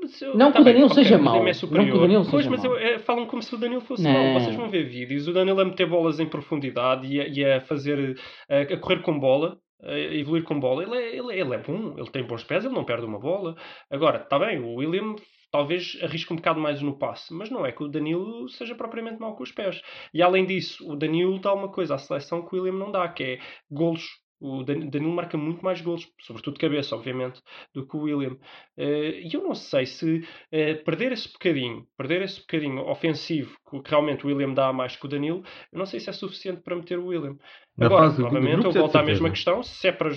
Mas 0.00 0.20
eu- 0.22 0.36
Não 0.36 0.52
tá 0.52 0.56
que 0.56 0.60
o 0.62 0.64
Danilo 0.64 0.86
ok, 0.86 0.94
seja 1.02 1.18
mau. 1.18 1.46
é 1.46 1.52
Não 1.70 1.84
que 1.84 1.92
o. 1.92 2.00
Danilo 2.00 2.24
Pois, 2.30 2.44
seja 2.44 2.50
mas 2.50 2.64
eu- 2.64 2.76
é, 2.76 2.98
falam 3.00 3.26
como 3.26 3.42
se 3.42 3.54
o 3.54 3.58
Danilo 3.58 3.80
fosse 3.80 4.02
Não. 4.02 4.12
mau. 4.12 4.40
Vocês 4.40 4.54
vão 4.54 4.68
ver 4.68 4.84
vídeos. 4.84 5.26
O 5.28 5.32
Danilo 5.32 5.60
a 5.60 5.64
meter 5.64 5.88
bolas 5.88 6.20
em 6.20 6.26
profundidade 6.28 7.06
e 7.06 7.20
a, 7.20 7.26
e 7.28 7.44
a 7.44 7.60
fazer. 7.62 8.16
A, 8.48 8.60
a 8.60 8.76
correr 8.78 9.02
com 9.02 9.18
bola. 9.18 9.58
A 9.82 9.96
evoluir 9.96 10.44
com 10.44 10.58
bola. 10.58 10.82
Ele 10.82 10.96
é, 10.96 11.16
ele, 11.16 11.32
é- 11.32 11.40
ele 11.40 11.54
é 11.54 11.58
bom. 11.58 11.94
Ele 11.96 12.10
tem 12.10 12.24
bons 12.26 12.44
pés. 12.44 12.64
Ele 12.64 12.74
não 12.74 12.84
perde 12.84 13.06
uma 13.06 13.18
bola. 13.18 13.56
Agora, 13.90 14.18
está 14.22 14.38
bem. 14.38 14.58
O 14.60 14.74
William 14.76 15.14
talvez 15.50 15.98
arrisque 16.02 16.32
um 16.32 16.36
bocado 16.36 16.60
mais 16.60 16.80
no 16.82 16.98
passe. 16.98 17.32
Mas 17.34 17.50
não 17.50 17.64
é 17.66 17.72
que 17.72 17.82
o 17.82 17.88
Danilo 17.88 18.48
seja 18.50 18.74
propriamente 18.74 19.20
mau 19.20 19.34
com 19.34 19.42
os 19.42 19.52
pés. 19.52 19.80
E 20.14 20.22
além 20.22 20.44
disso, 20.46 20.84
o 20.90 20.96
Danilo 20.96 21.40
dá 21.40 21.52
uma 21.54 21.70
coisa 21.70 21.94
à 21.94 21.98
seleção 21.98 22.44
que 22.46 22.54
o 22.56 22.62
William 22.62 22.78
não 22.78 22.92
dá. 22.92 23.08
Que 23.08 23.22
é 23.24 23.38
golos. 23.70 24.04
O 24.40 24.62
Dan- 24.62 24.88
Danilo 24.88 25.12
marca 25.12 25.36
muito 25.36 25.64
mais 25.64 25.80
golos, 25.80 26.08
sobretudo 26.20 26.54
de 26.54 26.60
cabeça, 26.60 26.94
obviamente, 26.94 27.40
do 27.74 27.86
que 27.86 27.96
o 27.96 28.02
William. 28.02 28.36
Eh, 28.76 29.22
E 29.24 29.34
eu 29.34 29.42
não 29.42 29.54
sei 29.54 29.84
se 29.86 30.26
eh, 30.52 30.74
perder 30.74 31.12
esse 31.12 31.32
bocadinho, 31.32 31.86
perder 31.96 32.22
esse 32.22 32.40
bocadinho 32.40 32.80
ofensivo 32.88 33.56
que 33.68 33.90
realmente 33.90 34.24
o 34.24 34.28
William 34.28 34.54
dá 34.54 34.72
mais 34.72 34.96
que 34.96 35.04
o 35.06 35.08
Danilo, 35.08 35.42
eu 35.72 35.78
não 35.78 35.86
sei 35.86 35.98
se 36.00 36.08
é 36.08 36.12
suficiente 36.12 36.60
para 36.62 36.76
meter 36.76 36.98
o 36.98 37.06
William. 37.06 37.36
Na 37.76 37.86
Agora, 37.86 38.08
novamente, 38.10 38.64
eu 38.64 38.70
é 38.70 38.74
volto 38.74 38.96
à 38.96 39.02
mesma 39.02 39.30
questão, 39.30 39.62
se 39.62 39.88
é 39.88 39.92
para... 39.92 40.10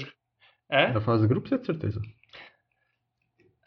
Hã? 0.72 0.94
Na 0.94 1.02
fase 1.02 1.24
de 1.24 1.28
grupos 1.28 1.52
é 1.52 1.58
de 1.58 1.66
certeza. 1.66 2.02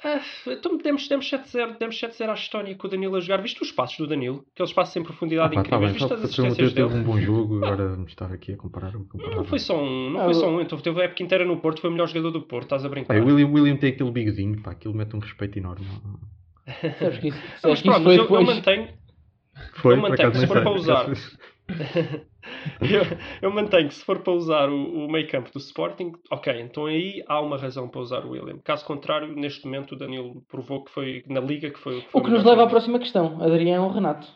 Ah, 0.04 0.20
então 0.48 0.76
demos, 0.76 1.08
demos 1.08 1.30
7-0 1.30 1.78
demos 1.78 1.96
7-0 1.98 2.28
à 2.28 2.34
Estónia 2.34 2.74
com 2.74 2.86
o 2.86 2.90
Danilo 2.90 3.16
a 3.16 3.20
jogar. 3.20 3.40
Viste 3.40 3.62
os 3.62 3.72
passos 3.72 3.96
do 3.96 4.06
Danilo? 4.06 4.44
Aqueles 4.52 4.72
passos 4.72 4.94
em 4.96 5.02
profundidade 5.02 5.56
Ah, 5.56 5.62
tá 5.62 5.76
incríveis. 5.76 5.92
bem, 5.92 5.98
Viste 5.98 6.12
as 6.12 6.22
assistências 6.24 6.72
teve 6.74 6.88
dele? 6.88 7.00
um 7.00 7.04
bom 7.04 7.18
jogo, 7.18 7.56
agora 7.64 7.88
vamos 7.88 8.10
estar 8.10 8.30
aqui 8.30 8.52
a 8.52 8.56
comparar. 8.56 8.92
comparar 8.92 9.36
Não 9.36 9.44
foi 9.44 9.58
só 9.58 9.82
um, 9.82 10.10
não 10.10 10.20
Ah, 10.20 10.24
foi 10.24 10.34
só 10.34 10.48
um. 10.48 10.60
Então 10.60 10.78
teve 10.78 11.00
a 11.00 11.04
época 11.04 11.22
inteira 11.22 11.44
no 11.46 11.56
Porto, 11.56 11.80
foi 11.80 11.88
o 11.88 11.92
melhor 11.92 12.06
jogador 12.08 12.30
do 12.32 12.42
Porto, 12.42 12.64
estás 12.64 12.84
a 12.84 12.88
brincar. 12.88 13.16
O 13.18 13.24
William, 13.24 13.48
William 13.48 13.76
tem 13.76 13.90
aquele 13.92 14.10
bigodinho, 14.10 14.60
pá, 14.60 14.72
aquilo 14.72 14.94
mete 14.94 15.16
um 15.16 15.20
respeito 15.20 15.58
enorme. 15.58 15.86
Sabes 16.98 17.18
que 17.18 17.28
isso, 17.28 17.38
mas 17.62 17.62
que 17.62 17.70
isso 17.72 17.82
pronto, 17.84 18.04
mas 18.04 18.16
eu, 18.18 18.24
eu 18.26 18.42
mantenho, 18.44 18.88
Foi, 19.74 19.94
Eu 19.94 20.00
mantenho, 20.02 20.34
se 20.34 20.46
for 20.46 20.62
para 20.62 20.70
usar. 20.70 21.06
eu, 22.80 23.02
eu 23.42 23.50
mantenho 23.52 23.88
que 23.88 23.94
se 23.94 24.04
for 24.04 24.20
para 24.20 24.32
usar 24.32 24.68
o, 24.68 25.06
o 25.06 25.10
meio 25.10 25.28
campo 25.28 25.50
do 25.52 25.58
Sporting, 25.58 26.12
ok, 26.30 26.60
então 26.60 26.86
aí 26.86 27.22
há 27.26 27.40
uma 27.40 27.56
razão 27.56 27.88
para 27.88 28.00
usar 28.00 28.24
o 28.24 28.30
William. 28.30 28.58
Caso 28.64 28.84
contrário, 28.84 29.34
neste 29.34 29.64
momento 29.64 29.92
o 29.92 29.98
Danilo 29.98 30.42
provou 30.48 30.84
que 30.84 30.90
foi 30.90 31.22
na 31.28 31.40
Liga 31.40 31.70
que 31.70 31.78
foi. 31.78 32.00
foi 32.02 32.20
O 32.20 32.24
que 32.24 32.30
nos 32.30 32.44
leva 32.44 32.64
à 32.64 32.66
próxima 32.66 32.98
questão: 32.98 33.42
Adriano 33.42 33.84
ou 33.84 33.90
Renato? 33.92 34.26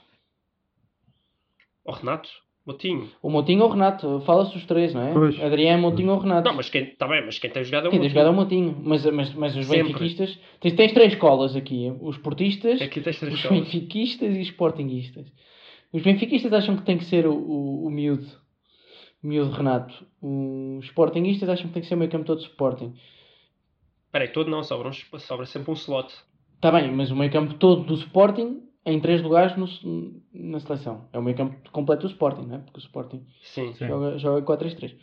O 1.84 1.92
Renato? 1.92 2.28
Motinho? 2.66 3.10
O 3.22 3.30
Moutinho 3.30 3.62
ou 3.62 3.70
o 3.70 3.72
Renato? 3.72 4.20
Fala-se 4.26 4.54
os 4.54 4.66
três, 4.66 4.92
não 4.92 5.00
é? 5.00 5.12
Pois. 5.14 5.42
Adriano, 5.42 5.80
Moutinho 5.80 6.12
ou 6.12 6.18
Renato? 6.18 6.46
Não, 6.46 6.54
mas 6.54 6.68
quem, 6.68 6.84
tá 6.96 7.08
bem, 7.08 7.24
mas 7.24 7.38
quem 7.38 7.48
tem 7.48 7.64
jogado 7.64 7.86
é 7.86 7.88
o 7.88 7.90
Quem 7.90 7.98
tem 7.98 8.10
Moutinho. 8.10 8.10
jogado 8.10 8.26
é 8.26 8.30
o 8.30 8.34
Moutinho. 8.34 8.82
Mas, 8.84 9.06
mas, 9.06 9.34
mas 9.34 9.56
os 9.56 9.66
Sempre. 9.66 9.84
benfiquistas. 9.84 10.38
Tens, 10.60 10.74
tens 10.74 10.92
três 10.92 11.14
escolas 11.14 11.56
aqui: 11.56 11.90
os 12.02 12.18
portistas, 12.18 12.82
Aqui 12.82 13.00
tens 13.00 13.18
três 13.18 13.42
os 13.42 13.46
benfiquistas 13.46 14.36
e 14.36 14.40
os 14.40 14.48
sportinguistas. 14.48 15.32
Os 15.92 16.02
benfiquistas 16.02 16.52
acham 16.52 16.76
que 16.76 16.82
tem 16.82 16.98
que 16.98 17.04
ser 17.04 17.26
o, 17.26 17.34
o, 17.34 17.86
o 17.86 17.90
miúdo. 17.90 18.26
O 19.22 19.26
miúdo 19.26 19.50
Renato. 19.50 20.06
Os 20.22 20.84
sportinguistas 20.86 21.48
acham 21.48 21.68
que 21.68 21.72
tem 21.74 21.82
que 21.82 21.88
ser 21.88 21.94
o 21.94 21.98
meio 21.98 22.10
campo 22.10 22.24
todo 22.26 22.40
Sporting. 22.40 22.94
Espera 24.06 24.24
aí, 24.24 24.30
todo 24.32 24.50
não, 24.50 24.62
sobra, 24.62 24.88
um- 24.88 25.18
sobra 25.18 25.46
sempre 25.46 25.70
um 25.70 25.74
slot. 25.74 26.12
Está 26.54 26.70
bem, 26.72 26.90
mas 26.92 27.10
o 27.10 27.16
meio 27.16 27.30
campo 27.30 27.54
todo 27.54 27.84
do 27.84 27.94
Sporting 27.94 28.62
em 28.84 29.00
três 29.00 29.22
lugares 29.22 29.56
no, 29.56 29.66
na 30.32 30.60
seleção. 30.60 31.08
É 31.12 31.18
o 31.18 31.22
meio 31.22 31.36
campo 31.36 31.56
completo 31.72 32.06
do 32.06 32.10
Sporting, 32.10 32.46
não 32.46 32.56
é? 32.56 32.58
Porque 32.58 32.78
o 32.78 32.82
Sporting 32.82 33.24
Sim. 33.42 33.72
Sim. 33.74 33.86
joga, 33.86 34.18
joga 34.18 34.42
4-3-3. 34.42 34.96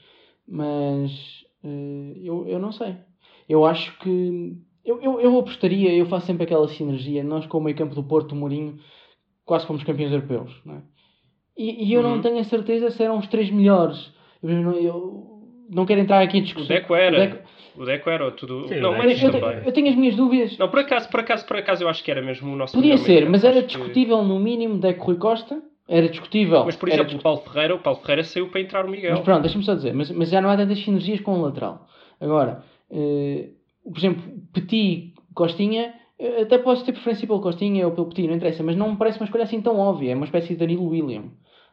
Mas 0.47 1.11
eh, 1.63 2.13
eu, 2.23 2.47
eu 2.47 2.59
não 2.59 2.71
sei. 2.71 2.95
Eu 3.47 3.65
acho 3.65 3.97
que. 3.99 4.57
Eu, 4.83 5.01
eu, 5.01 5.19
eu 5.19 5.39
apostaria, 5.39 5.93
eu 5.93 6.05
faço 6.05 6.27
sempre 6.27 6.43
aquela 6.43 6.67
sinergia. 6.67 7.23
Nós, 7.23 7.45
com 7.47 7.57
o 7.57 7.61
meio 7.63 7.75
campo 7.77 7.95
do 7.95 8.03
Porto, 8.03 8.29
do 8.29 8.35
Mourinho, 8.35 8.79
quase 9.45 9.65
fomos 9.67 9.83
campeões 9.83 10.11
europeus, 10.11 10.51
não 10.65 10.75
é? 10.75 10.81
E, 11.57 11.85
e 11.87 11.93
eu 11.93 12.03
não 12.03 12.15
Uhum. 12.15 12.21
tenho 12.21 12.39
a 12.39 12.43
certeza 12.43 12.89
se 12.91 13.01
eram 13.03 13.17
os 13.17 13.27
três 13.27 13.49
melhores. 13.49 14.11
Eu 14.43 14.49
não, 14.61 14.71
eu 14.73 15.27
não 15.69 15.85
quero 15.85 16.01
entrar 16.01 16.21
aqui 16.21 16.37
em 16.37 16.41
O 16.41 16.43
discussão. 16.43 16.67
Deco 16.75 16.93
era. 16.95 17.17
O 17.17 17.19
Deco- 17.21 17.45
O 17.77 17.85
Deco 17.85 18.09
era 18.09 18.31
tudo. 18.31 18.67
Sim, 18.67 18.79
não, 18.79 18.89
o 18.89 18.93
o 18.93 18.95
Deco 18.95 19.07
Mendes 19.07 19.23
eu, 19.23 19.31
também. 19.31 19.63
eu, 19.65 19.71
tenho 19.71 19.89
as 19.89 19.95
minhas 19.95 20.15
dúvidas. 20.15 20.57
Não, 20.57 20.69
por 20.69 20.79
acaso, 20.79 21.09
por 21.09 21.19
acaso, 21.21 21.45
por 21.45 21.57
acaso 21.57 21.83
eu 21.83 21.89
acho 21.89 22.03
que 22.03 22.11
era 22.11 22.21
mesmo 22.21 22.51
o 22.53 22.55
nosso 22.57 22.73
Podia 22.73 22.97
ser, 22.97 23.29
mas 23.29 23.43
era 23.43 23.59
Acho 23.59 23.67
que- 23.67 23.73
discutível 23.77 24.23
no 24.23 24.39
mínimo 24.39 24.77
Deco 24.79 25.05
Rui 25.05 25.15
Costa. 25.17 25.61
Era 25.87 26.09
discutível. 26.09 26.65
Mas 26.65 26.75
por 26.75 26.89
Era 26.89 27.03
exemplo, 27.03 27.19
o 27.19 27.21
Paulo 27.21 27.41
Ferreira, 27.41 27.75
o 27.75 27.79
Paulo 27.79 27.99
Ferreira 27.99 28.23
saiu 28.23 28.49
para 28.49 28.59
entrar 28.59 28.85
o 28.85 28.89
Miguel. 28.89 29.11
Mas 29.11 29.19
pronto, 29.21 29.41
deixa-me 29.43 29.63
só 29.63 29.75
dizer, 29.75 29.93
mas, 29.93 30.09
mas 30.09 30.29
já 30.29 30.41
não 30.41 30.49
há 30.49 30.57
tantas 30.57 30.79
sinergias 30.79 31.19
com 31.21 31.33
o 31.37 31.41
lateral. 31.43 31.85
Agora, 32.19 32.63
eh, 32.89 33.49
por 33.83 33.97
exemplo, 33.97 34.23
Petit, 34.51 35.13
Costinha, 35.35 35.93
eh, 36.19 36.41
até 36.41 36.57
posso 36.57 36.85
ter 36.85 36.91
preferência 36.91 37.27
pelo 37.27 37.41
Costinha 37.41 37.85
ou 37.85 37.93
pelo 37.93 38.07
Petit, 38.07 38.27
não 38.27 38.35
interessa, 38.35 38.63
mas 38.63 38.75
não 38.75 38.91
me 38.91 38.97
parece 38.97 39.19
uma 39.19 39.25
escolha 39.25 39.43
assim 39.43 39.61
tão 39.61 39.77
óbvia. 39.77 40.11
É 40.11 40.15
uma 40.15 40.25
espécie 40.25 40.49
de 40.49 40.55
Danilo 40.57 40.87
William, 40.87 41.23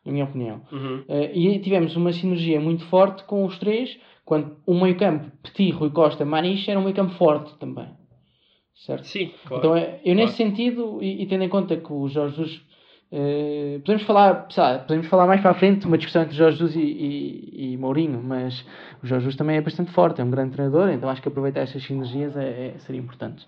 na 0.05 0.13
minha 0.13 0.25
opinião. 0.25 0.63
Uhum. 0.73 1.05
Eh, 1.09 1.31
e 1.35 1.59
tivemos 1.61 1.95
uma 1.97 2.13
sinergia 2.13 2.61
muito 2.61 2.85
forte 2.87 3.25
com 3.25 3.45
os 3.45 3.59
três, 3.59 3.99
quando 4.25 4.57
o 4.67 4.75
meio-campo, 4.75 5.31
Petit, 5.43 5.73
Rui 5.73 5.91
Costa, 5.91 6.25
Maniche, 6.25 6.71
era 6.71 6.79
um 6.79 6.85
meio-campo 6.85 7.15
forte 7.15 7.57
também. 7.59 7.89
Certo? 8.75 9.05
Sim, 9.07 9.31
claro. 9.47 9.61
Então, 9.61 9.77
é, 9.77 10.01
eu 10.05 10.15
nesse 10.15 10.35
sentido, 10.35 10.99
e, 11.03 11.23
e 11.23 11.27
tendo 11.27 11.45
em 11.45 11.49
conta 11.49 11.77
que 11.77 11.93
o 11.93 12.09
Jorge 12.09 12.37
Jesus. 12.37 12.63
eh, 13.13 13.79
podemos, 13.85 14.03
falar, 14.05 14.49
lá, 14.57 14.79
podemos 14.79 15.07
falar 15.09 15.27
mais 15.27 15.41
para 15.41 15.51
a 15.51 15.55
frente 15.55 15.87
uma 15.87 15.99
discussão 15.99 16.23
entre 16.23 16.35
Jorge 16.35 16.59
Jesus 16.59 16.75
e, 16.77 16.81
e, 16.81 17.73
e 17.73 17.77
Mourinho, 17.77 18.21
mas 18.23 18.65
o 19.03 19.07
Jorge 19.07 19.25
Jesus 19.25 19.37
também 19.37 19.57
é 19.57 19.61
bastante 19.61 19.93
forte, 19.93 20.21
é 20.21 20.25
um 20.25 20.31
grande 20.31 20.53
treinador, 20.53 20.89
então 20.89 21.09
acho 21.11 21.21
que 21.21 21.29
aproveitar 21.29 21.61
estas 21.61 21.83
sinergias 21.85 22.35
é, 22.37 22.69
é- 22.75 22.79
seria 22.79 23.01
importante. 23.01 23.47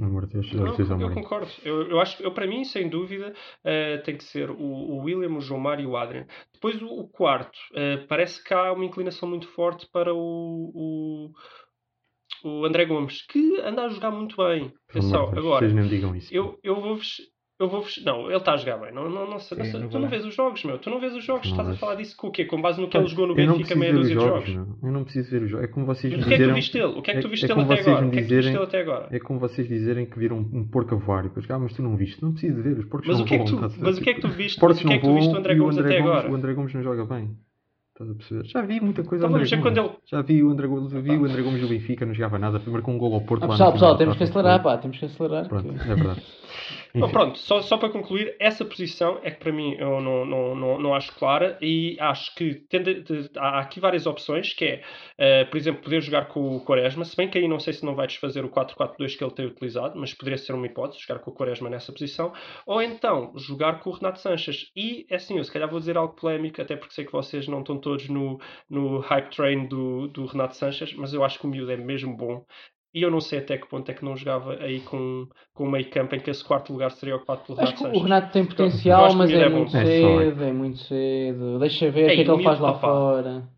Pelo 0.00 0.12
amor 0.12 0.26
de 0.26 0.32
Deus, 0.32 0.52
Não, 0.52 1.00
eu 1.00 1.10
concordo. 1.12 1.50
Eu, 1.62 1.90
eu 1.90 2.00
acho 2.00 2.22
eu, 2.22 2.32
para 2.32 2.46
mim, 2.46 2.64
sem 2.64 2.88
dúvida, 2.88 3.34
eh, 3.62 3.98
tem 3.98 4.16
que 4.16 4.24
ser 4.24 4.50
o, 4.50 4.56
o 4.56 5.02
William, 5.02 5.36
o 5.36 5.40
João 5.42 5.60
Mário 5.60 5.82
e 5.82 5.86
o 5.86 5.96
Adrian. 5.96 6.26
Depois, 6.54 6.80
o, 6.80 6.86
o 6.86 7.08
quarto, 7.08 7.58
eh, 7.74 7.98
parece 8.08 8.42
que 8.42 8.54
há 8.54 8.72
uma 8.72 8.84
inclinação 8.84 9.28
muito 9.28 9.46
forte 9.48 9.86
para 9.92 10.14
o, 10.14 11.30
o, 12.44 12.48
o 12.48 12.64
André 12.64 12.86
Gomes, 12.86 13.26
que 13.26 13.60
anda 13.60 13.84
a 13.84 13.88
jogar 13.90 14.10
muito 14.10 14.36
bem. 14.38 14.72
Pelo 14.90 15.10
Deus, 15.10 15.38
agora, 15.38 15.68
Vocês 15.68 15.72
me 15.74 15.88
digam 15.88 16.16
isso. 16.16 16.34
eu, 16.34 16.58
eu 16.62 16.80
vou-vos. 16.80 17.20
Eu 17.60 17.68
vou 17.68 17.84
não, 18.06 18.26
ele 18.28 18.36
está 18.38 18.54
a 18.54 18.56
jogar 18.56 18.78
bem. 18.78 18.92
Não, 18.94 19.04
não, 19.10 19.26
não, 19.26 19.30
não 19.32 19.38
Sim, 19.38 19.62
sei. 19.64 19.80
não 19.80 19.88
tu 19.88 19.98
não 19.98 20.08
vês 20.08 20.24
os 20.24 20.34
jogos, 20.34 20.64
meu. 20.64 20.78
Tu 20.78 20.88
não 20.88 20.98
vês 20.98 21.14
os 21.14 21.22
jogos. 21.22 21.44
Não 21.44 21.50
Estás 21.52 21.68
a 21.68 21.70
vejo. 21.72 21.80
falar 21.80 21.94
disso 21.96 22.16
com 22.16 22.28
o 22.28 22.30
quê? 22.30 22.46
Com 22.46 22.58
base 22.62 22.80
no 22.80 22.88
que 22.88 22.96
ele 22.96 23.06
jogou 23.06 23.26
no 23.26 23.34
não 23.36 23.58
Benfica, 23.58 23.76
meia 23.76 23.92
dúzia 23.92 24.16
de 24.16 24.22
jogos, 24.24 24.48
jogos. 24.48 24.76
Eu 24.82 24.90
não 24.90 25.04
preciso 25.04 25.30
ver 25.30 25.42
os 25.42 25.50
jogos. 25.50 25.64
É 25.64 25.68
como 25.70 25.84
vocês 25.84 26.10
Mas 26.10 26.20
me 26.20 26.24
o 26.24 26.28
que 26.28 26.34
é 26.34 26.36
que 26.38 26.42
tu 26.42 26.46
dizerem. 26.46 26.54
viste 26.54 26.72
dele? 26.72 26.98
O 26.98 27.02
que 27.02 27.10
é 27.10 27.14
que 27.14 27.20
tu 27.20 27.28
viste 27.28 27.44
é 27.44 27.48
dele 27.48 27.60
como 27.60 27.72
até 27.72 27.80
agora? 27.82 28.06
O 28.06 28.10
que 28.10 28.18
é 28.18 28.22
que 28.22 28.26
tu 28.28 28.34
viste 28.34 28.34
dizerem- 28.34 28.52
dele 28.52 28.64
até 28.64 28.80
agora? 28.80 29.08
É 29.10 29.18
como 29.18 29.38
vocês 29.40 29.68
dizerem 29.68 30.06
que 30.06 30.18
viram 30.18 30.38
um 30.38 30.64
porco 30.66 30.94
a 30.94 30.98
voar 30.98 31.20
e 31.26 31.28
depois, 31.28 31.50
ah, 31.50 31.58
mas 31.58 31.72
tu 31.74 31.82
não 31.82 31.96
viste. 31.96 32.22
Não 32.22 32.32
preciso 32.32 32.62
ver, 32.62 32.78
os 32.78 32.84
porcos 32.86 33.08
Mas 33.08 33.18
não 33.18 33.24
o 33.24 33.28
que 33.28 33.34
é 33.34 33.38
que 33.38 33.44
tu- 33.44 33.54
estás 33.54 33.74
a 33.74 33.84
mas 33.84 33.98
o 33.98 34.00
que 34.00 34.10
é 34.10 34.14
que 34.14 34.20
tu 34.22 34.28
viste- 34.28 34.54
Os 34.56 34.60
porcos 34.60 34.82
mas 34.82 34.84
o 34.84 34.88
que 34.88 34.94
é 34.94 34.96
que 34.98 35.02
tu 35.04 35.08
não 35.08 35.14
viste 35.16 35.28
voam 35.28 35.38
André 35.40 35.54
o 35.54 35.58
Gomes 35.58 35.78
até 35.78 35.98
agora? 35.98 36.30
O 36.30 36.34
André 36.34 36.54
Gomes 36.54 36.72
não 36.74 36.82
joga 36.82 37.04
bem. 37.04 37.30
Estás 38.00 38.10
a 38.10 38.14
perceber? 38.14 38.46
Já 38.46 38.62
vi 38.62 38.80
muita 38.80 39.02
coisa 39.04 39.26
Então 39.26 39.36
André 39.38 39.56
quando 39.58 39.78
ele- 39.78 39.90
Já 40.06 40.22
vi 40.22 40.42
o 40.42 40.50
André 40.50 40.66
Gomes, 40.66 40.90
vi 40.92 41.10
o 41.18 41.24
André 41.26 41.42
Gomes 41.42 41.60
do 41.60 41.68
Benfica, 41.68 42.06
não 42.06 42.14
jogava 42.14 42.38
nada. 42.38 42.58
Primeiro 42.58 42.82
com 42.82 42.94
um 42.94 42.98
gol 42.98 43.12
ao 43.14 43.20
Porto 43.20 43.42
Ah, 43.44 43.46
lá 43.46 43.52
pessoal, 43.52 43.68
na 43.68 43.72
pessoal, 43.74 43.96
temos 43.98 44.16
que 44.16 44.22
acelerar, 44.24 44.62
pá, 44.62 44.78
temos 44.78 44.98
que 44.98 45.04
acelerar. 45.04 45.48
Pronto, 45.48 45.68
que- 45.74 45.90
é 45.90 45.94
verdade. 45.94 46.22
Bom, 46.92 47.08
pronto, 47.08 47.38
só, 47.38 47.60
só 47.62 47.76
para 47.78 47.88
concluir, 47.90 48.34
essa 48.40 48.64
posição 48.64 49.20
é 49.22 49.30
que 49.30 49.38
para 49.38 49.52
mim 49.52 49.76
eu 49.78 50.00
não, 50.00 50.26
não, 50.26 50.54
não, 50.56 50.80
não 50.80 50.92
acho 50.94 51.14
clara 51.14 51.56
e 51.62 51.96
acho 52.00 52.34
que 52.34 52.54
tende- 52.68 53.02
de- 53.02 53.30
há 53.36 53.60
aqui 53.60 53.78
várias 53.78 54.06
opções, 54.06 54.52
que 54.52 54.64
é, 54.64 54.82
eh, 55.16 55.44
por 55.44 55.56
exemplo, 55.56 55.82
poder 55.82 56.00
jogar 56.02 56.26
com 56.26 56.56
o 56.56 56.60
Quaresma, 56.64 57.04
se 57.04 57.14
bem 57.16 57.28
que 57.28 57.38
aí 57.38 57.46
não 57.46 57.60
sei 57.60 57.74
se 57.74 57.84
não 57.86 57.94
vai 57.94 58.08
desfazer 58.08 58.44
o 58.44 58.48
4-4-2 58.48 59.14
que 59.14 59.22
ele 59.22 59.32
tem 59.32 59.46
utilizado, 59.46 59.96
mas 60.00 60.12
poderia 60.14 60.36
ser 60.36 60.52
uma 60.52 60.66
hipótese, 60.66 61.00
jogar 61.06 61.20
com 61.20 61.30
o 61.30 61.34
Quaresma 61.34 61.70
nessa 61.70 61.92
posição, 61.92 62.32
ou 62.66 62.82
então 62.82 63.32
jogar 63.36 63.78
com 63.78 63.90
o 63.90 63.92
Renato 63.92 64.18
Sanches. 64.18 64.72
E, 64.74 65.06
é 65.08 65.14
assim, 65.14 65.38
eu 65.38 65.44
se 65.44 65.52
calhar 65.52 65.70
vou 65.70 65.78
dizer 65.78 65.96
algo 65.96 66.14
polémico, 66.14 66.60
até 66.60 66.74
porque 66.74 66.92
sei 66.94 67.04
que 67.04 67.12
vocês 67.12 67.46
não 67.46 67.60
estão 67.60 67.78
todos 67.78 67.89
no, 68.08 68.38
no 68.68 68.98
hype 69.00 69.30
train 69.34 69.66
do, 69.66 70.08
do 70.08 70.26
Renato 70.26 70.56
Sanches, 70.56 70.94
mas 70.94 71.12
eu 71.12 71.24
acho 71.24 71.38
que 71.38 71.46
o 71.46 71.50
miúdo 71.50 71.70
é 71.72 71.76
mesmo 71.76 72.16
bom. 72.16 72.44
E 72.92 73.02
eu 73.02 73.10
não 73.10 73.20
sei 73.20 73.38
até 73.38 73.56
que 73.56 73.68
ponto 73.68 73.88
é 73.88 73.94
que 73.94 74.04
não 74.04 74.16
jogava 74.16 74.54
aí 74.60 74.80
com, 74.80 75.28
com 75.54 75.64
o 75.64 75.70
meio 75.70 75.88
campo 75.90 76.14
em 76.16 76.18
que 76.18 76.28
esse 76.28 76.42
quarto 76.44 76.72
lugar 76.72 76.90
seria 76.90 77.14
ocupado 77.14 77.42
pelo 77.46 77.60
Acho 77.60 77.66
Renato 77.66 77.76
que 77.76 77.82
Sanches. 77.84 78.00
o 78.00 78.02
Renato 78.04 78.32
tem 78.32 78.44
potencial, 78.44 79.04
acho 79.04 79.12
que 79.14 79.18
mas 79.18 79.30
é 79.30 79.34
é 79.42 79.48
muito 79.48 79.76
É 79.76 79.84
cedo, 79.84 80.42
é 80.44 80.52
muito 80.52 80.78
cedo. 80.78 81.58
Deixa 81.60 81.90
ver 81.90 82.02
o 82.02 82.06
que 82.06 82.20
é 82.20 82.24
que 82.24 82.30
ele 82.30 82.42
faz 82.42 82.58
lá 82.58 82.70
opá. 82.70 82.80
fora. 82.80 83.48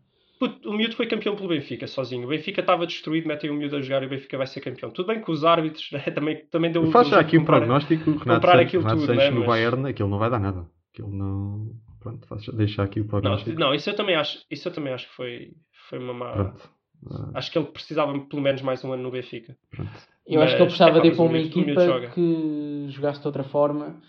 O 0.65 0.73
miúdo 0.73 0.95
foi 0.95 1.07
campeão 1.07 1.35
pelo 1.37 1.47
Benfica 1.47 1.87
sozinho. 1.87 2.25
O 2.25 2.29
Benfica 2.29 2.59
estava 2.59 2.85
destruído, 2.85 3.27
metem 3.27 3.49
o 3.49 3.53
miúdo 3.53 3.77
a 3.77 3.81
jogar 3.81 4.03
e 4.03 4.07
o 4.07 4.09
Benfica 4.09 4.37
vai 4.37 4.45
ser 4.45 4.59
campeão. 4.59 4.91
Tudo 4.91 5.07
bem 5.07 5.21
que 5.21 5.31
os 5.31 5.43
árbitros 5.45 5.89
né, 5.91 5.99
também, 6.13 6.45
também 6.51 6.71
deu 6.71 6.85
Faço 6.91 7.11
já 7.11 7.19
aqui 7.19 7.37
um 7.37 7.45
prognóstico. 7.45 8.03
Renato 8.11 8.19
comprar 8.19 8.41
Sanches, 8.51 8.67
aquilo 8.67 8.83
Renato 8.83 8.99
tudo, 8.99 9.07
Sanches 9.07 9.23
né, 9.23 9.31
no 9.31 9.39
mas- 9.39 9.47
Bayern, 9.47 9.89
aquilo 9.89 10.09
não 10.09 10.19
vai 10.19 10.29
dar 10.29 10.39
nada. 10.39 10.65
Aquilo 10.93 11.09
não. 11.09 11.71
Pronto, 12.03 12.27
faço, 12.27 12.51
deixa 12.55 12.83
aqui 12.83 12.99
o 12.99 13.03
Não, 13.03 13.09
prognóstico. 13.09 13.57
não, 13.59 13.73
isso 13.73 13.89
eu 13.89 13.95
também 13.95 14.15
acho, 14.15 14.45
isso 14.51 14.67
eu 14.67 14.73
também 14.73 14.93
acho 14.93 15.07
que 15.09 15.15
foi, 15.15 15.53
foi 15.89 15.99
uma 15.99 16.13
má. 16.13 16.31
Pronto. 16.33 16.69
Ah, 17.09 17.31
Acho 17.35 17.51
que 17.51 17.57
ele 17.57 17.67
precisava 17.67 18.17
pelo 18.19 18.41
menos 18.41 18.61
mais 18.61 18.83
um 18.83 18.91
ano 18.93 19.03
no 19.03 19.11
Benfica. 19.11 19.57
pronto. 19.71 19.91
Eu 20.27 20.41
acho 20.41 20.55
que 20.55 20.61
ele 20.61 20.69
Mas, 20.69 20.77
precisava 20.77 20.91
epá, 20.91 21.01
de 21.01 21.07
ir 21.07 21.09
mas 21.11 21.17
para 21.17 21.25
uma 21.25 21.33
miúdo- 21.37 21.59
equipa 21.59 21.81
joga. 21.85 22.09
que 22.11 22.85
jogasse 22.89 23.19
de 23.21 23.27
outra 23.27 23.43
forma 23.43 24.01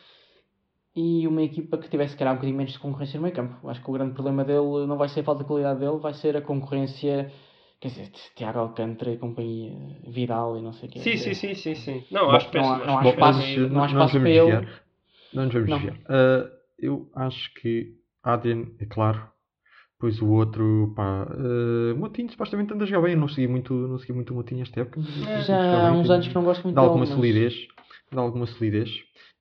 e 0.95 1.27
uma 1.27 1.43
equipa 1.43 1.77
que 1.79 1.89
tivesse, 1.89 2.13
se 2.13 2.19
calhar, 2.19 2.33
um 2.33 2.37
bocadinho 2.37 2.57
menos 2.57 2.73
de 2.73 2.79
concorrência 2.79 3.17
no 3.19 3.23
meio 3.25 3.35
campo. 3.35 3.69
Acho 3.69 3.83
que 3.83 3.91
o 3.91 3.93
grande 3.93 4.15
problema 4.15 4.45
dele 4.45 4.87
não 4.87 4.97
vai 4.97 5.09
ser 5.09 5.21
a 5.21 5.25
falta 5.25 5.43
de 5.43 5.49
qualidade 5.49 5.81
dele, 5.81 5.99
vai 5.99 6.15
ser 6.15 6.37
a 6.37 6.41
concorrência, 6.41 7.33
quer 7.81 7.89
dizer, 7.89 8.11
de 8.11 8.21
Tiago 8.37 8.61
Alcântara 8.61 9.11
e 9.13 9.19
companhia, 9.19 9.77
Vidal 10.07 10.57
e 10.57 10.63
não 10.63 10.73
sei 10.73 10.89
o 10.89 10.93
quê. 10.93 11.01
Sim, 11.01 11.17
sim, 11.17 11.35
sim, 11.35 11.55
sim, 11.55 11.75
sim. 11.75 12.05
Não, 12.13 12.27
Bom, 12.27 12.31
acho 12.33 12.55
não 12.57 12.65
há- 12.65 12.77
acho 12.77 12.87
não 12.87 12.99
há 12.99 13.05
espaço- 13.09 13.39
não 13.61 13.81
há 13.81 13.83
nos 13.83 13.93
espaço 13.93 13.93
vamos 13.95 14.13
para 14.13 14.31
ele. 14.31 14.69
Não 15.33 15.45
nos 15.47 15.53
vamos 15.53 15.69
Não. 15.71 15.79
desviar. 15.81 15.99
Ah, 16.09 16.51
eu 16.79 17.11
acho 17.15 17.53
que 17.55 17.95
Adrian, 18.23 18.67
é 18.79 18.87
claro. 18.87 19.23
Depois 19.97 20.21
o 20.21 20.29
outro, 20.31 20.93
pá. 20.97 21.27
ah, 21.31 21.95
Motinho 21.97 22.31
supostamente 22.31 22.73
anda 22.75 22.85
a 22.85 22.87
jogar 22.87 23.03
bem. 23.03 23.15
Eu 23.15 23.21
não 23.21 23.29
segui 23.29 23.47
muito, 23.49 23.73
não 23.73 23.99
segui 23.99 24.13
muito 24.13 24.33
o 24.33 24.37
Motinho 24.37 24.63
esta 24.63 24.81
época. 24.81 25.01
mas. 25.01 25.47
Já 25.47 25.89
há 25.89 25.93
uns 25.93 26.11
anos 26.11 26.29
que 26.29 26.35
não 26.35 26.45
gosto 26.45 26.65
muito 26.65 26.75
Dá 26.75 26.83
dele, 26.83 26.89
alguma 26.91 27.07
mas- 27.07 27.15
solidez. 27.15 27.55
Dá 28.13 28.21
alguma 28.21 28.47
solidez. 28.47 28.91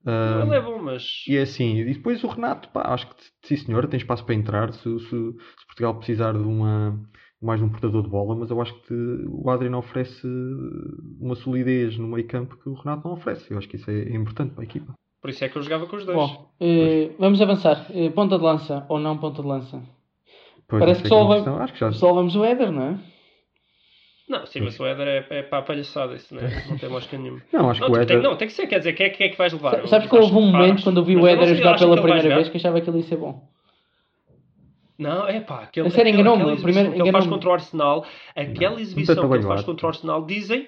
Ele 0.06 0.56
é 0.56 0.62
bom, 0.62 0.82
mas. 0.82 1.24
E 1.28 1.38
é 1.38 1.42
assim, 1.44 1.78
e 1.80 1.94
depois 1.94 2.24
o 2.24 2.28
Renato, 2.28 2.70
pá, 2.70 2.94
acho 2.94 3.08
que 3.10 3.16
sim 3.44 3.56
senhor, 3.58 3.88
tem 3.88 3.98
espaço 3.98 4.26
para 4.26 4.36
entrar 4.36 4.74
se, 4.74 4.82
se- 5.00 5.08
se 5.10 5.66
Portugal 5.68 5.96
precisar 5.98 6.34
de 6.34 6.40
uma 6.40 7.00
mais 7.42 7.60
de 7.60 7.66
um 7.66 7.70
portador 7.70 8.04
de 8.04 8.10
bola, 8.10 8.36
mas 8.38 8.50
eu 8.50 8.62
acho 8.62 8.74
que 8.84 8.94
o 9.28 9.50
Adriano 9.50 9.78
oferece 9.78 10.26
uma 11.20 11.36
solidez 11.36 11.98
no 11.98 12.08
meio 12.08 12.26
campo 12.28 12.56
que 12.58 12.70
o 12.70 12.74
Renato 12.74 13.06
não 13.08 13.16
oferece. 13.16 13.52
Eu 13.52 13.58
acho 13.58 13.68
que 13.68 13.76
isso 13.76 13.90
é, 13.90 14.04
é 14.04 14.16
importante 14.16 14.54
para 14.54 14.64
a 14.64 14.66
equipa. 14.66 14.94
Por 15.24 15.30
isso 15.30 15.44
é 15.46 15.48
que 15.48 15.56
eu 15.58 15.62
jogava 15.64 15.88
com 15.88 15.96
os 15.96 16.06
dois. 16.06 16.18
Bom, 16.18 16.50
eh, 16.60 17.12
vamos 17.18 17.42
avançar. 17.42 17.86
Eh, 17.96 18.10
ponta 18.10 18.38
de 18.38 18.44
lança 18.44 18.86
ou 18.90 19.00
não 19.00 19.18
ponta 19.18 19.42
de 19.42 19.48
lança? 19.48 19.82
Pois, 20.68 20.82
Parece 20.82 21.00
que 21.02 21.08
é 21.08 21.10
só, 21.10 21.24
vai- 21.26 21.38
questão. 21.38 21.58
Acho 21.62 21.74
que 21.74 21.80
já 21.80 21.92
só 21.94 22.12
vamos 22.14 22.36
o 22.36 22.44
Éder, 22.44 22.72
não 22.74 22.84
é? 22.84 23.00
Não, 24.28 24.46
sim, 24.46 24.60
mas 24.60 24.78
o 24.80 24.86
Éder 24.86 25.08
é, 25.08 25.26
é 25.40 25.44
para 25.44 25.60
a 25.60 25.62
palhaçada, 25.62 26.14
isso 26.16 26.36
não, 26.36 26.42
é? 26.42 26.64
não 26.70 26.78
tem 26.78 26.90
lógica 26.90 27.18
nenhuma. 27.18 27.42
Não, 27.54 27.70
acho 27.70 27.80
Não, 27.80 27.88
que 27.88 27.94
o 27.94 27.96
tipo, 27.96 28.06
tem, 28.08 28.18
Éder. 28.18 28.30
não, 28.30 28.36
tem 28.38 28.48
que 28.50 28.54
ser, 28.54 28.68
quer 28.68 28.80
dizer, 28.80 28.94
quem 28.94 29.06
é, 29.06 29.10
quem 29.12 29.28
é 29.28 29.30
que 29.30 29.38
vais 29.38 29.54
levar? 29.54 29.72
Sa- 29.82 29.88
Sabes 29.88 30.10
que 30.10 30.16
houve 30.18 30.36
um 30.36 30.52
momento 30.52 30.84
quando 30.84 30.98
eu 31.00 31.06
vi 31.06 31.16
mas 31.16 31.24
o 31.24 31.28
Éder 31.28 31.56
jogar 31.56 31.80
pela 31.80 32.02
primeira 32.02 32.36
vez 32.36 32.50
que 32.50 32.58
achava 32.58 32.82
que 32.82 32.90
ele 32.90 32.98
ia 32.98 33.04
ser 33.04 33.16
bom. 33.18 33.48
Não, 34.98 35.28
é 35.28 35.40
pá, 35.40 35.62
aquele, 35.64 35.88
A 35.88 35.90
sério, 35.92 36.10
aquele- 36.12 36.22
enganou-me, 36.22 36.44
aquela 36.52 36.62
primeiro- 36.62 36.90
que 36.92 36.96
ele 37.02 37.12
faz 37.12 37.26
enganou-me. 37.26 37.30
contra 37.30 37.50
o 37.50 37.54
Arsenal, 37.54 38.06
aquela 38.36 38.82
exibição 38.82 39.30
que 39.30 39.36
ele 39.36 39.44
faz 39.44 39.64
contra 39.64 39.86
o 39.86 39.90
Arsenal, 39.90 40.26
dizem, 40.26 40.68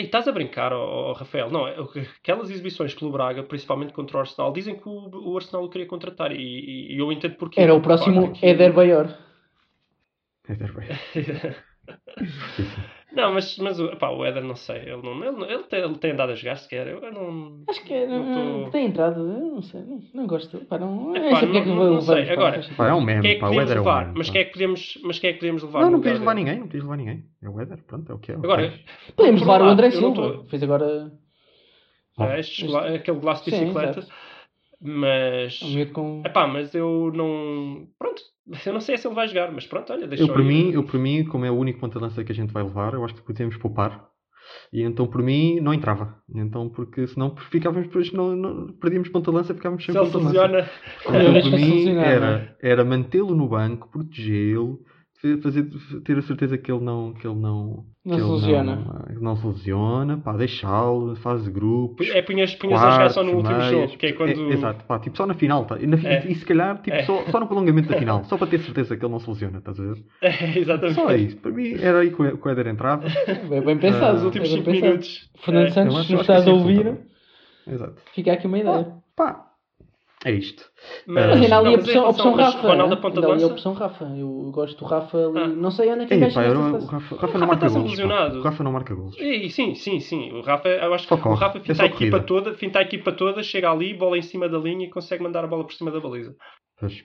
Ei, 0.00 0.06
estás 0.06 0.26
a 0.26 0.32
brincar, 0.32 0.72
ó, 0.72 1.10
ó, 1.10 1.12
Rafael? 1.12 1.50
Não, 1.50 1.68
é- 1.68 1.76
aquelas 2.20 2.48
exibições 2.50 2.94
pelo 2.94 3.12
Braga, 3.12 3.42
principalmente 3.42 3.92
contra 3.92 4.16
o 4.16 4.20
Arsenal, 4.20 4.50
dizem 4.50 4.74
que 4.74 4.88
o, 4.88 5.10
o 5.12 5.36
Arsenal 5.36 5.62
o 5.64 5.68
queria 5.68 5.86
contratar 5.86 6.32
e, 6.32 6.36
e- 6.40 6.94
e 6.94 6.98
eu 6.98 7.12
entendo 7.12 7.34
porquê. 7.36 7.60
Era 7.60 7.74
o 7.74 7.76
Porque, 7.76 7.88
próximo 7.88 8.22
facto, 8.22 8.36
aquilo- 8.38 8.50
Éder 8.50 8.72
Bayor. 8.72 9.14
É 13.12 13.16
não, 13.16 13.34
mas, 13.34 13.58
mas 13.58 13.80
o, 13.80 13.96
pá, 13.96 14.08
o 14.10 14.24
Éder 14.24 14.42
não 14.44 14.54
sei. 14.54 14.76
Ele, 14.82 15.02
não, 15.02 15.12
ele, 15.24 15.32
não- 15.36 15.50
ele, 15.50 15.62
tem, 15.64 15.80
ele 15.80 15.94
tem 15.98 16.12
andado 16.12 16.30
a 16.30 16.34
jogar 16.34 16.56
sequer. 16.56 16.86
Eu, 16.86 16.98
eu 17.00 17.12
não. 17.12 17.62
Acho 17.68 17.82
que 17.84 17.92
é, 17.92 18.06
Não 18.06 18.64
tô- 18.64 18.70
tem 18.70 18.86
entrado, 18.86 19.20
eu 19.20 19.40
não 19.54 19.62
sei, 19.62 19.80
não, 19.82 20.00
não 20.14 20.26
gosto. 20.26 20.58
Pá, 20.66 20.78
não, 20.78 21.16
Epá, 21.16 21.28
não 21.30 21.36
sei 21.38 21.40
porque 21.48 21.58
é 21.58 21.62
que 21.62 21.68
não- 21.68 21.90
não 21.94 22.00
sei. 22.00 22.26
pá, 22.26 22.32
Agora. 22.32 22.60
Pá, 22.76 22.88
é 22.88 22.94
um 22.94 23.00
meme, 23.00 23.28
é 23.28 23.34
que 23.34 23.40
pá. 23.40 23.48
O 23.50 23.60
Éder 23.60 23.76
é 23.76 23.80
um 23.80 23.84
levar? 23.84 24.04
meme. 24.06 24.18
Mas 24.18 24.26
pá. 24.28 24.32
quem 24.32 24.40
é 24.42 24.44
que 24.44 24.52
podíamos, 24.52 24.98
mas 25.02 25.18
quem 25.18 25.30
é 25.30 25.32
que 25.32 25.38
podíamos 25.40 25.62
levar? 25.62 25.80
Não, 25.80 25.90
não 25.90 26.00
queres 26.00 26.18
levar 26.20 26.34
ninguém, 26.34 26.58
não 26.60 26.68
queres 26.68 26.82
levar 26.84 26.96
ninguém. 26.96 27.24
É 27.42 27.48
o 27.48 27.60
Éder, 27.60 27.78
pronto, 27.86 28.12
é 28.12 28.14
o 28.14 28.18
que 28.18 28.32
é. 28.32 28.34
Agora, 28.36 28.74
Podemos 29.16 29.40
por 29.42 29.46
levar 29.48 29.62
um 29.62 29.66
o 29.66 29.70
André 29.70 29.86
não 29.88 29.92
Silva. 30.14 30.14
tô- 30.38 30.44
Fez 30.44 30.62
agora 30.62 31.12
Ah, 32.18 32.38
estes 32.38 32.66
gla- 32.68 32.94
aquele 32.94 33.18
glaço 33.18 33.44
de 33.44 33.50
Sim, 33.50 33.60
bicicleta. 33.60 33.98
exato. 34.00 34.12
Mas. 34.80 35.60
um 35.62 35.74
miúdo 35.74 35.92
com. 35.92 36.22
Epá, 36.24 36.46
mas 36.46 36.74
eu 36.74 37.12
não. 37.14 37.86
Pronto, 37.98 38.22
eu 38.64 38.72
não 38.72 38.80
sei 38.80 38.96
se 38.96 39.06
ele 39.06 39.14
vai 39.14 39.28
jogar, 39.28 39.52
mas 39.52 39.66
pronto, 39.66 39.92
olha, 39.92 40.06
deixa 40.06 40.24
Eu, 40.24 40.28
por 40.28 40.40
ir. 40.40 40.44
mim, 40.44 40.70
eu, 40.72 40.82
por 40.82 40.98
mim, 40.98 41.24
como 41.24 41.44
é 41.44 41.50
o 41.50 41.56
único 41.56 41.80
ponta 41.80 41.98
de 41.98 42.04
lança 42.04 42.24
que 42.24 42.32
a 42.32 42.34
gente 42.34 42.52
vai 42.52 42.62
levar, 42.62 42.94
eu 42.94 43.04
acho 43.04 43.14
que 43.14 43.22
podemos 43.22 43.56
poupar. 43.56 44.08
E 44.72 44.82
então, 44.82 45.06
por 45.06 45.22
mim, 45.22 45.60
não 45.60 45.72
entrava. 45.72 46.16
E 46.34 46.40
então, 46.40 46.68
porque 46.68 47.06
senão 47.06 47.36
ficávamos 47.36 47.86
depois, 47.86 48.10
não, 48.12 48.34
não, 48.34 48.72
perdíamos 48.72 49.08
ponta 49.08 49.30
lança, 49.30 49.54
ficávamos 49.54 49.84
sem 49.84 49.92
Se 49.92 50.00
ponta 50.00 50.18
lança. 50.18 50.70
Então, 51.02 51.42
por 51.42 51.52
mim, 51.52 51.94
não 51.94 52.02
é? 52.02 52.12
era, 52.12 52.56
era 52.60 52.84
mantê-lo 52.84 53.34
no 53.34 53.48
banco, 53.48 53.88
protegê-lo, 53.90 54.80
fazer, 55.42 55.68
ter 56.04 56.16
a 56.18 56.22
certeza 56.22 56.56
que 56.56 56.72
ele 56.72 56.82
não, 56.82 57.12
que 57.12 57.26
ele 57.26 57.36
não, 57.38 57.84
Não 58.04 58.16
que. 58.16 58.22
Não, 58.22 59.20
não 59.20 59.36
se 59.36 59.46
lesiona, 59.46 60.16
pá, 60.18 60.32
deixá-lo, 60.36 61.14
fase 61.16 61.44
de 61.44 61.50
grupos. 61.50 62.08
É, 62.08 62.22
punhas, 62.22 62.54
punhas 62.54 62.82
a 62.82 62.90
jogar 62.92 63.10
só 63.10 63.22
no 63.22 63.32
quartos, 63.32 63.50
último 63.52 63.58
meias. 63.70 63.90
jogo, 63.90 63.98
que 63.98 64.06
é 64.06 64.12
quando. 64.12 64.52
exato, 64.52 64.84
pá, 64.86 64.98
tipo 64.98 65.16
só 65.16 65.26
na 65.26 65.34
final, 65.34 65.64
tá? 65.66 65.78
E, 65.78 65.86
na 65.86 65.96
É. 65.98 66.26
e 66.26 66.34
se 66.34 66.44
calhar, 66.46 66.80
tipo, 66.80 66.96
É. 66.96 67.02
só, 67.04 67.22
só 67.30 67.38
no 67.40 67.46
prolongamento 67.46 67.88
da 67.88 67.98
final, 67.98 68.24
só 68.24 68.38
para 68.38 68.46
ter 68.46 68.60
certeza 68.60 68.96
que 68.96 69.04
ele 69.04 69.12
não 69.12 69.20
se 69.20 69.28
lesiona, 69.28 69.58
estás 69.58 69.78
a 69.78 69.82
ver? 69.82 69.96
É, 70.22 70.58
exatamente. 70.58 70.94
Só 70.94 71.12
isso, 71.14 71.36
para 71.36 71.50
mim 71.50 71.74
era 71.78 71.98
aí 72.00 72.10
que 72.10 72.22
o 72.22 72.48
Éder 72.48 72.66
entrava. 72.68 73.04
É 73.50 73.60
bem 73.60 73.76
pensado. 73.78 74.16
Os 74.18 74.24
últimos 74.24 74.48
é 74.48 74.52
bem 74.52 74.62
5 74.62 74.70
pensado. 74.70 74.86
minutos. 74.88 75.30
Fernando 75.44 75.66
É. 75.66 75.70
Santos, 75.70 75.96
acho- 75.96 76.06
se 76.06 76.12
nos 76.12 76.20
estás 76.22 76.46
a 76.48 76.50
ouvir. 76.52 76.98
Exato. 77.66 77.94
fica 78.14 78.32
aqui 78.32 78.46
uma 78.46 78.58
ideia. 78.58 78.92
Pá, 79.14 79.49
é 80.24 80.32
isto. 80.32 80.64
Mas 81.06 81.26
Mas 81.26 81.42
ainda 81.42 81.56
há 81.56 81.58
ali 81.58 81.68
não, 81.70 81.74
a 81.74 81.78
opção, 81.78 82.04
a 82.04 82.08
opção 82.10 82.34
Rafa. 82.34 82.58
Ronaldo 82.68 82.94
né? 82.94 82.98
a 82.98 83.02
ponta 83.02 83.20
de 83.20 83.44
a 83.44 83.46
opção 83.46 83.72
Rafa. 83.72 84.04
Eu 84.04 84.50
gosto 84.52 84.78
do 84.78 84.84
Rafa 84.84 85.16
ali. 85.16 85.38
Ah. 85.38 85.48
Não 85.48 85.70
sei 85.70 85.90
onde 85.92 86.02
é 86.02 86.06
que 86.06 86.14
Ei, 86.14 86.20
pá, 86.32 86.44
eu 86.44 86.54
nessa 86.54 86.54
não- 86.54 86.68
o 86.68 86.72
fase. 86.72 86.86
Rafa, 86.90 87.14
o 87.14 87.18
Rafa 87.18 87.38
não 87.38 87.46
marca 87.46 87.66
está-se 87.66 88.02
golos. 88.02 88.36
O 88.36 88.40
Rafa 88.42 88.64
não 88.64 88.72
marca 88.72 88.94
golos. 88.94 89.16
E, 89.18 89.48
sim, 89.50 89.74
sim, 89.74 90.00
sim. 90.00 90.32
O 90.32 90.40
Rafa, 90.42 90.68
eu 90.68 90.92
acho 90.94 91.06
que 91.08 91.14
o. 91.14 91.16
Rafa 91.34 91.58
É 91.58 91.60
finta 91.60 91.74
só 91.74 91.82
a 91.82 91.86
equipa 91.86 92.10
corrida. 92.10 92.20
toda, 92.26 92.54
finta 92.54 92.78
a 92.78 92.82
equipa 92.82 93.12
toda, 93.12 93.42
chega 93.42 93.70
ali, 93.70 93.94
bola 93.94 94.18
em 94.18 94.22
cima 94.22 94.48
da 94.48 94.58
linha 94.58 94.86
e 94.86 94.90
consegue 94.90 95.22
mandar 95.22 95.44
a 95.44 95.46
bola 95.48 95.64
por 95.64 95.72
cima 95.72 95.90
da 95.90 96.00
baliza. 96.00 96.34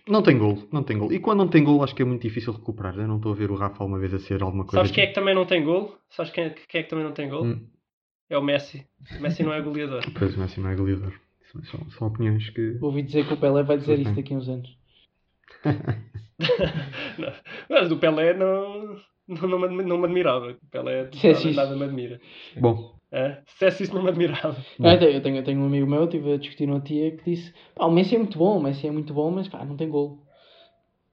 Não 0.07 0.21
tem 0.21 0.37
gol, 0.37 0.57
não 0.71 0.83
tem 0.83 0.97
gol. 0.97 1.11
E 1.11 1.19
quando 1.19 1.39
não 1.39 1.49
tem 1.49 1.61
gol, 1.61 1.83
acho 1.83 1.93
que 1.93 2.01
é 2.01 2.05
muito 2.05 2.21
difícil 2.21 2.53
recuperar. 2.53 2.97
Eu 2.97 3.07
não 3.09 3.17
estou 3.17 3.33
a 3.33 3.35
ver 3.35 3.51
o 3.51 3.55
Rafa 3.55 3.83
alguma 3.83 3.99
vez 3.99 4.13
a 4.13 4.19
ser 4.19 4.41
alguma 4.41 4.63
coisa. 4.63 4.77
Sabes 4.77 4.91
quem 4.91 5.03
é 5.03 5.07
que 5.07 5.13
também 5.13 5.35
não 5.35 5.45
tem 5.45 5.63
gol? 5.65 5.97
Sabes 6.09 6.31
quem 6.31 6.45
é, 6.45 6.49
quem 6.69 6.79
é 6.79 6.83
que 6.83 6.89
também 6.89 7.03
não 7.03 7.11
tem 7.11 7.29
gol? 7.29 7.43
Hum. 7.43 7.67
É 8.29 8.37
o 8.37 8.41
Messi. 8.41 8.85
O 9.19 9.21
Messi 9.21 9.43
não 9.43 9.53
é 9.53 9.61
goleador. 9.61 10.01
Pois, 10.17 10.35
o 10.35 10.39
Messi 10.39 10.59
não 10.61 10.69
é 10.69 10.75
goleador. 10.75 11.11
São, 11.63 11.89
são, 11.91 12.07
opiniões 12.07 12.49
que. 12.49 12.77
Ouvi 12.81 13.01
dizer 13.01 13.27
que 13.27 13.33
o 13.33 13.37
Pelé 13.37 13.63
vai 13.63 13.77
dizer 13.77 13.99
isso 13.99 14.13
bem. 14.13 14.15
daqui 14.15 14.33
a 14.33 14.37
uns 14.37 14.49
anos. 14.49 14.77
Não. 17.17 17.31
Mas 17.69 17.89
do 17.89 17.97
Pelé 17.97 18.33
não, 18.33 18.97
não, 19.27 19.47
não, 19.47 19.59
me, 19.59 19.83
não 19.83 19.97
me 19.97 20.05
admirava. 20.05 20.51
O 20.51 20.69
Pelé 20.69 21.09
Se 21.13 21.27
é 21.27 21.33
nada, 21.33 21.53
nada 21.53 21.75
me 21.75 21.83
admira. 21.85 22.21
Bom, 22.59 22.95
É? 23.11 23.41
Se 23.45 23.65
é 23.65 23.67
isso, 23.69 23.93
não 23.93 24.03
me 24.03 24.09
admirava. 24.09 24.57
Ah, 24.81 24.93
eu, 24.93 24.99
tenho, 24.99 25.11
eu, 25.11 25.21
tenho, 25.21 25.37
eu 25.37 25.43
tenho 25.43 25.61
um 25.61 25.65
amigo 25.65 25.87
meu, 25.87 26.03
estive 26.05 26.33
a 26.33 26.37
discutir 26.37 26.67
no 26.67 26.81
tia, 26.81 27.15
que 27.15 27.31
disse: 27.31 27.53
pá, 27.73 27.85
o 27.85 27.91
Messi 27.91 28.15
é 28.15 28.17
muito 28.17 28.37
bom, 28.37 28.57
o 28.57 28.63
Messi 28.63 28.87
é 28.87 28.91
muito 28.91 29.13
bom, 29.13 29.31
mas 29.31 29.47
pá, 29.47 29.63
não 29.63 29.77
tem 29.77 29.89
gol. 29.89 30.23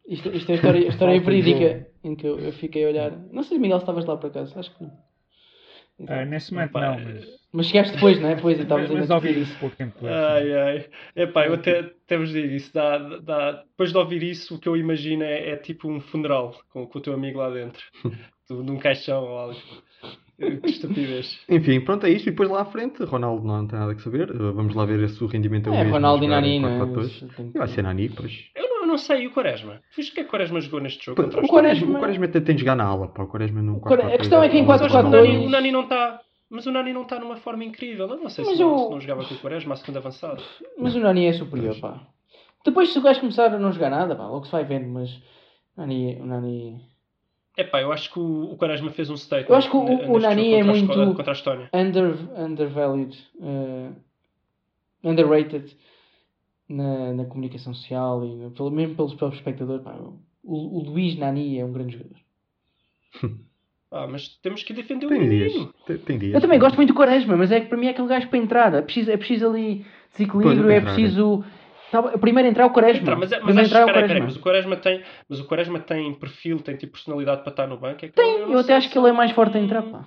Isto, 0.07 0.28
isto 0.30 0.51
é 0.51 0.55
a 0.55 0.57
história, 0.57 0.80
a 0.86 0.88
história 0.88 1.20
verídica 1.20 1.86
em 2.03 2.16
que 2.16 2.26
eu, 2.26 2.38
eu 2.38 2.53
fiquei 2.53 2.84
a 2.84 2.88
olhar. 2.88 3.12
Não 3.30 3.43
sei 3.43 3.57
se 3.57 3.62
Miguel 3.62 3.78
estavas 3.78 4.05
lá 4.05 4.16
por 4.16 4.28
acaso, 4.30 4.59
acho 4.59 4.76
que 4.76 4.82
não. 4.82 4.93
Ah, 6.09 6.24
nesse 6.24 6.53
momento 6.53 6.72
não, 6.74 6.99
mas, 6.99 7.24
Mas 7.53 7.66
chegaste 7.66 7.95
depois, 7.95 8.20
não 8.20 8.28
é? 8.30 8.34
Depois 8.34 8.59
e 8.59 8.64
mas, 8.64 9.11
a 9.11 9.14
ouvi 9.14 9.28
discutir 9.28 9.38
isso 9.43 9.59
pouco 9.61 9.76
tempo 9.76 9.95
depois. 9.95 10.12
Ai, 10.12 10.53
ai. 10.53 10.86
Epá, 11.14 11.47
eu 11.47 11.55
até, 11.55 11.78
até 11.80 12.16
vos 12.18 12.30
digo 12.32 12.49
isso. 12.55 12.72
Dá, 12.74 12.99
dá, 13.18 13.53
depois 13.53 13.93
de 13.93 13.99
ouvir 13.99 14.22
isso, 14.22 14.55
o 14.57 14.59
que 14.59 14.68
eu 14.68 14.76
imagino 14.76 15.22
é, 15.22 15.51
é 15.51 15.57
tipo 15.57 15.88
um 15.88 16.01
funeral 16.01 16.57
com, 16.70 16.86
com 16.86 16.99
o 16.99 17.03
teu 17.03 17.12
amigo 17.14 17.38
lá 17.38 17.51
dentro. 17.51 17.82
Tu- 18.49 18.62
num 18.64 18.76
caixão 18.78 19.22
ou 19.22 19.38
algo. 19.38 19.61
Que 20.36 20.70
estupidez. 20.70 21.38
enfim, 21.49 21.80
pronto, 21.80 22.05
é 22.05 22.11
isto. 22.11 22.26
E 22.26 22.30
depois 22.32 22.49
lá 22.51 22.62
à 22.62 22.64
frente, 22.64 23.05
Ronaldo 23.05 23.47
não 23.47 23.64
tem 23.68 23.78
nada 23.78 23.95
que 23.95 24.03
saber. 24.03 24.28
Uh, 24.32 24.53
Vamos 24.53 24.74
lá 24.74 24.84
ver 24.84 25.09
se 25.09 25.22
o 25.22 25.28
rendimento 25.28 25.68
é 25.68 25.70
o 25.70 25.74
É, 25.74 25.78
mesmo. 25.78 25.93
Ronaldo 25.93 26.24
e 26.24 26.28
Nani, 26.28 26.49
em 26.57 26.61
não 26.61 26.68
é? 26.68 26.78
4-4-2. 26.80 26.97
Mas 27.22 27.36
tem 27.36 27.47
E 27.47 27.53
que- 27.53 27.59
vai 27.59 27.68
ser 27.68 27.82
Nani, 27.82 28.09
pois. 28.09 28.32
Eu 28.57 28.68
não, 28.68 28.81
não 28.93 28.99
sei, 28.99 29.22
e 29.22 29.26
o 29.26 29.32
Quaresma? 29.32 29.80
Viste 29.97 30.12
o 30.12 30.14
que 30.14 30.20
é 30.20 30.22
que 30.22 30.28
o 30.28 30.30
Quaresma 30.30 30.61
jogou 30.61 30.80
neste 30.80 31.05
jogo? 31.05 31.16
Pá, 31.16 31.24
contra 31.24 31.45
O 31.45 31.49
Quaresma, 31.49 31.97
o 31.97 32.01
Quaresma 32.01 32.24
até 32.26 32.40
tem 32.40 32.55
de 32.55 32.61
jogar 32.61 32.76
na 32.76 32.84
ala, 32.84 33.09
pá. 33.09 33.22
O 33.24 33.26
Quaresma 33.26 33.61
não. 33.62 33.80
Quare- 33.80 34.03
a 34.14 34.18
questão 34.18 34.43
é 34.43 34.49
que 34.49 34.59
em 34.59 34.64
Mas 34.64 34.80
eu 34.80 34.86
acho 34.86 34.95
que 34.95 35.01
o 35.01 35.03
4-4-2 35.11 35.28
Nani, 35.32 35.47
o 35.47 35.51
Nani 35.51 35.72
não 35.72 35.82
está. 35.82 36.20
Mas 36.51 36.66
o 36.66 36.70
Nani 36.70 36.93
não 36.93 37.03
está 37.03 37.18
numa 37.18 37.36
forma 37.36 37.64
incrível. 37.64 38.07
Eu 38.09 38.16
não 38.16 38.28
sei 38.28 38.45
se, 38.45 38.59
não, 38.61 38.74
o- 38.74 38.78
se 38.84 38.90
não 38.90 39.01
jogava 39.01 39.24
com 39.24 39.34
o 39.34 39.38
Quaresma 39.38 39.74
a 39.74 39.76
segunda 39.76 39.99
avançado. 39.99 40.43
Mas 40.78 40.95
o 40.95 41.01
Nani 41.01 41.26
é 41.26 41.32
superior, 41.32 41.78
pá. 41.80 42.01
Depois, 42.64 42.93
se 42.93 42.99
o 42.99 43.03
gajo 43.03 43.20
começar 43.20 43.47
a 43.53 43.59
não 43.59 43.72
jogar 43.72 43.90
nada, 43.90 44.14
pá, 44.14 44.26
logo 44.26 44.45
se 44.45 44.53
vai 44.53 44.62
vendo, 44.64 44.86
mas 44.88 45.11
o 45.76 45.80
Nani, 45.80 46.16
o 46.20 46.26
Nani 46.26 46.80
Epá, 47.57 47.82
eu 47.82 47.93
acho 47.93 48.11
que 48.12 48.18
o, 48.18 48.53
o 48.53 48.57
Quaresma 48.57 48.90
fez 48.90 49.11
um 49.11 49.16
statement. 49.16 49.49
Eu 49.51 49.57
acho 49.57 49.70
que 49.70 49.76
o- 49.76 50.12
o 50.12 50.18
Nani 50.18 50.55
é 50.55 50.62
muito- 50.62 50.86
Contra 51.14 51.32
a 51.32 51.34
Estónia. 51.34 51.68
under, 51.74 52.14
undervalued, 52.38 53.18
eh, 53.43 53.90
underrated 55.05 55.74
na, 56.72 57.12
na 57.12 57.24
comunicação 57.26 57.74
social 57.74 58.24
e 58.24 58.50
pelo, 58.50 58.70
mesmo 58.70 58.94
pelos 58.94 59.14
próprios 59.14 59.40
espectadores. 59.40 59.82
Pá, 59.84 59.94
o, 60.42 60.78
o 60.78 60.82
Luís 60.82 61.16
Nani 61.18 61.58
é 61.58 61.64
um 61.64 61.72
grande 61.72 61.96
jogador. 61.96 62.16
Ah, 63.94 64.06
mas 64.10 64.26
temos 64.42 64.62
que 64.62 64.72
defender 64.72 65.04
o 65.04 65.10
Tem 65.10 65.28
dias. 65.28 65.52
menino. 65.52 65.74
Tem, 65.86 65.98
tem 65.98 66.18
dias. 66.18 66.32
Eu 66.32 66.40
também 66.40 66.58
gosto 66.58 66.76
muito 66.76 66.94
do 66.94 66.96
Quaresma, 66.96 67.36
mas 67.36 67.52
é 67.52 67.60
que 67.60 67.66
para 67.66 67.76
mim 67.76 67.88
é 67.88 67.90
aquele 67.90 68.08
gajo 68.08 68.26
para 68.26 68.38
entrar. 68.38 68.72
É 68.72 68.80
preciso, 68.80 69.10
é 69.10 69.18
preciso 69.18 69.46
ali 69.50 69.84
desequilíbrio, 70.10 70.70
é 70.70 70.76
é 70.76 70.80
preciso. 70.80 71.44
Tá, 71.90 72.02
primeiro 72.16 72.48
entrar 72.48 72.64
o 72.64 72.70
Quaresma. 72.70 73.02
Entra, 73.02 73.16
mas, 73.16 73.30
é- 73.32 73.40
mas, 73.40 73.54
entrar 73.58 73.80
é 73.80 73.84
o 73.84 73.88
Quaresma. 73.92 74.20
mas 74.24 74.36
o 74.36 74.40
Quaresma 74.40 74.76
tem, 74.76 75.02
mas 75.28 75.40
o 75.40 75.44
Quaresma 75.44 75.78
tem 75.78 76.14
perfil, 76.14 76.58
tem 76.60 76.74
tipo 76.74 76.92
personalidade 76.92 77.42
para 77.42 77.50
estar 77.50 77.66
no 77.66 77.76
banco. 77.76 78.02
É 78.06 78.08
que 78.08 78.14
Tem, 78.14 78.40
não 78.40 78.52
eu 78.52 78.60
até 78.60 78.74
acho 78.74 78.90
que 78.90 78.96
ele 78.98 79.08
é 79.08 79.12
mais 79.12 79.30
forte 79.32 79.58
a 79.58 79.60
entrar. 79.60 79.82
Pá. 79.82 80.06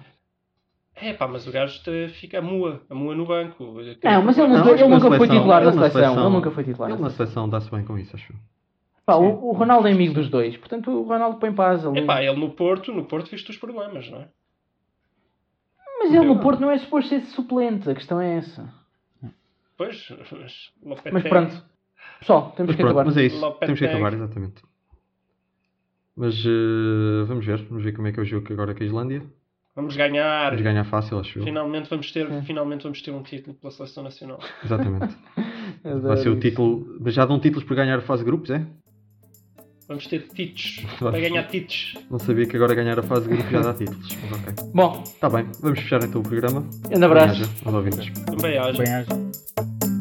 É 0.96 1.14
pá, 1.14 1.28
mas 1.28 1.46
o 1.46 1.52
gajo 1.52 1.82
fica 2.14 2.39
a 2.39 2.41
mua, 2.41 2.82
a 2.89 2.96
mua 2.96 3.14
no 3.14 3.26
banco. 3.26 3.64
Não, 4.04 4.22
mas 4.24 4.38
ele, 4.38 4.48
Não, 4.48 4.70
ele 4.70 4.88
nunca 4.88 5.00
foi 5.02 5.18
seleção- 5.18 5.38
titular 5.38 5.62
da 5.64 5.70
ele 5.72 5.76
na 5.80 5.89
seleção. 5.89 6.24
Ele 6.26 6.30
nunca 6.36 6.52
foi 6.52 6.64
titular. 6.64 6.89
Ele 6.89 6.98
na 6.98 7.04
na 7.04 7.10
seleção. 7.10 7.26
seleção 7.26 7.50
dá-se 7.50 7.70
bem 7.72 7.84
com 7.84 7.98
isso, 8.00 8.16
acho. 8.16 8.34
Pá, 9.06 9.16
o, 9.16 9.50
o 9.50 9.52
Ronaldo 9.52 9.88
é 9.88 9.91
amigo 9.91 10.14
dos 10.14 10.30
dois, 10.30 10.56
portanto 10.58 10.89
o 10.89 11.04
Ronaldo 11.04 11.38
põe 11.38 11.54
paz 11.54 11.86
ali. 11.86 12.00
É 12.00 12.06
pá, 12.06 12.24
ele 12.24 12.39
no 12.39 12.50
Porto, 12.52 12.91
no 12.93 13.06
Porto 13.06 13.30
viste 13.30 13.52
os 13.52 13.58
problemas, 13.58 14.10
não 14.10 14.22
é? 14.22 14.30
Mas 16.00 16.14
ele 16.14 16.26
no 16.26 16.39
Porto 16.39 16.60
não 16.62 16.72
é 16.72 16.78
suposto 16.78 17.10
ser 17.10 17.22
suplente, 17.22 17.89
a 17.89 17.93
questão 17.96 18.20
é 18.22 18.38
essa. 18.38 18.74
Pois, 19.78 20.08
mas, 20.32 20.72
Lopetegui- 20.82 21.12
Mas 21.14 21.24
pronto, 21.24 21.66
pessoal, 22.20 22.52
temos 22.56 22.70
Mas 22.70 22.76
que 22.78 22.82
pronto, 22.82 22.91
acabar. 22.93 23.06
mas 23.06 23.18
é 23.18 23.24
isso. 23.26 23.39
Lopetegui. 23.39 23.66
Temos 23.66 23.80
que 23.80 23.86
acabar, 23.86 24.14
exatamente. 24.14 24.64
Mas 26.16 26.36
eh, 26.46 27.26
vamos 27.28 27.46
ver. 27.46 27.58
Vamos 27.66 27.84
ver 27.84 27.91
como 27.93 28.08
é 28.08 28.12
que 28.14 28.20
é 28.20 28.24
o 28.24 28.26
jogo 28.26 28.52
agora 28.54 28.74
com 28.74 28.82
a 28.82 28.86
Islândia. 28.86 29.22
Vamos 29.76 29.95
ganhar. 29.97 30.51
Vamos 30.51 30.61
ganhar 30.61 30.86
fácil, 30.86 31.19
acho 31.19 31.39
eu. 31.39 31.43
Finalmente 31.43 31.89
vamos, 31.89 32.09
ter, 32.11 32.28
Sim. 32.30 32.41
finalmente 32.43 32.84
vamos 32.84 33.01
ter 33.01 33.11
um 33.11 33.21
título 33.21 33.55
pela 33.57 33.71
Seleção 33.71 34.03
Nacional. 34.03 34.39
Exatamente. 34.63 35.15
Vai 36.01 36.17
ser 36.17 36.30
o 36.30 36.39
título. 36.39 36.97
Mas 37.01 37.13
já 37.13 37.26
dão 37.26 37.39
títulos 37.39 37.65
por 37.65 37.76
ganhar 37.76 37.99
a 37.99 38.01
fase 38.01 38.23
de 38.23 38.26
grupos, 38.30 38.49
é? 38.51 38.65
Vamos 39.88 40.07
ter 40.07 40.28
títulos. 40.30 40.86
Vai 41.01 41.19
ganhar 41.21 41.43
títulos. 41.43 41.95
Não 42.09 42.19
sabia 42.19 42.45
que 42.45 42.55
agora 42.55 42.73
ganhar 42.73 42.97
a 42.97 43.03
fase 43.03 43.28
de 43.28 43.36
grupos 43.36 43.51
já 43.51 43.61
dá 43.61 43.73
títulos. 43.73 44.07
Mas 44.30 44.32
ok. 44.41 44.53
Bom, 44.73 45.03
Está 45.03 45.30
bem, 45.30 45.45
vamos 45.61 45.80
fechar 45.80 46.01
então 46.03 46.21
o 46.21 46.23
programa. 46.23 46.65
grande 46.88 47.05
abraço. 47.05 47.34
Bem-aja 47.41 47.65
aos 47.65 47.76
ouvintes. 47.76 48.09
Bem, 48.41 48.57
haja. 48.57 49.95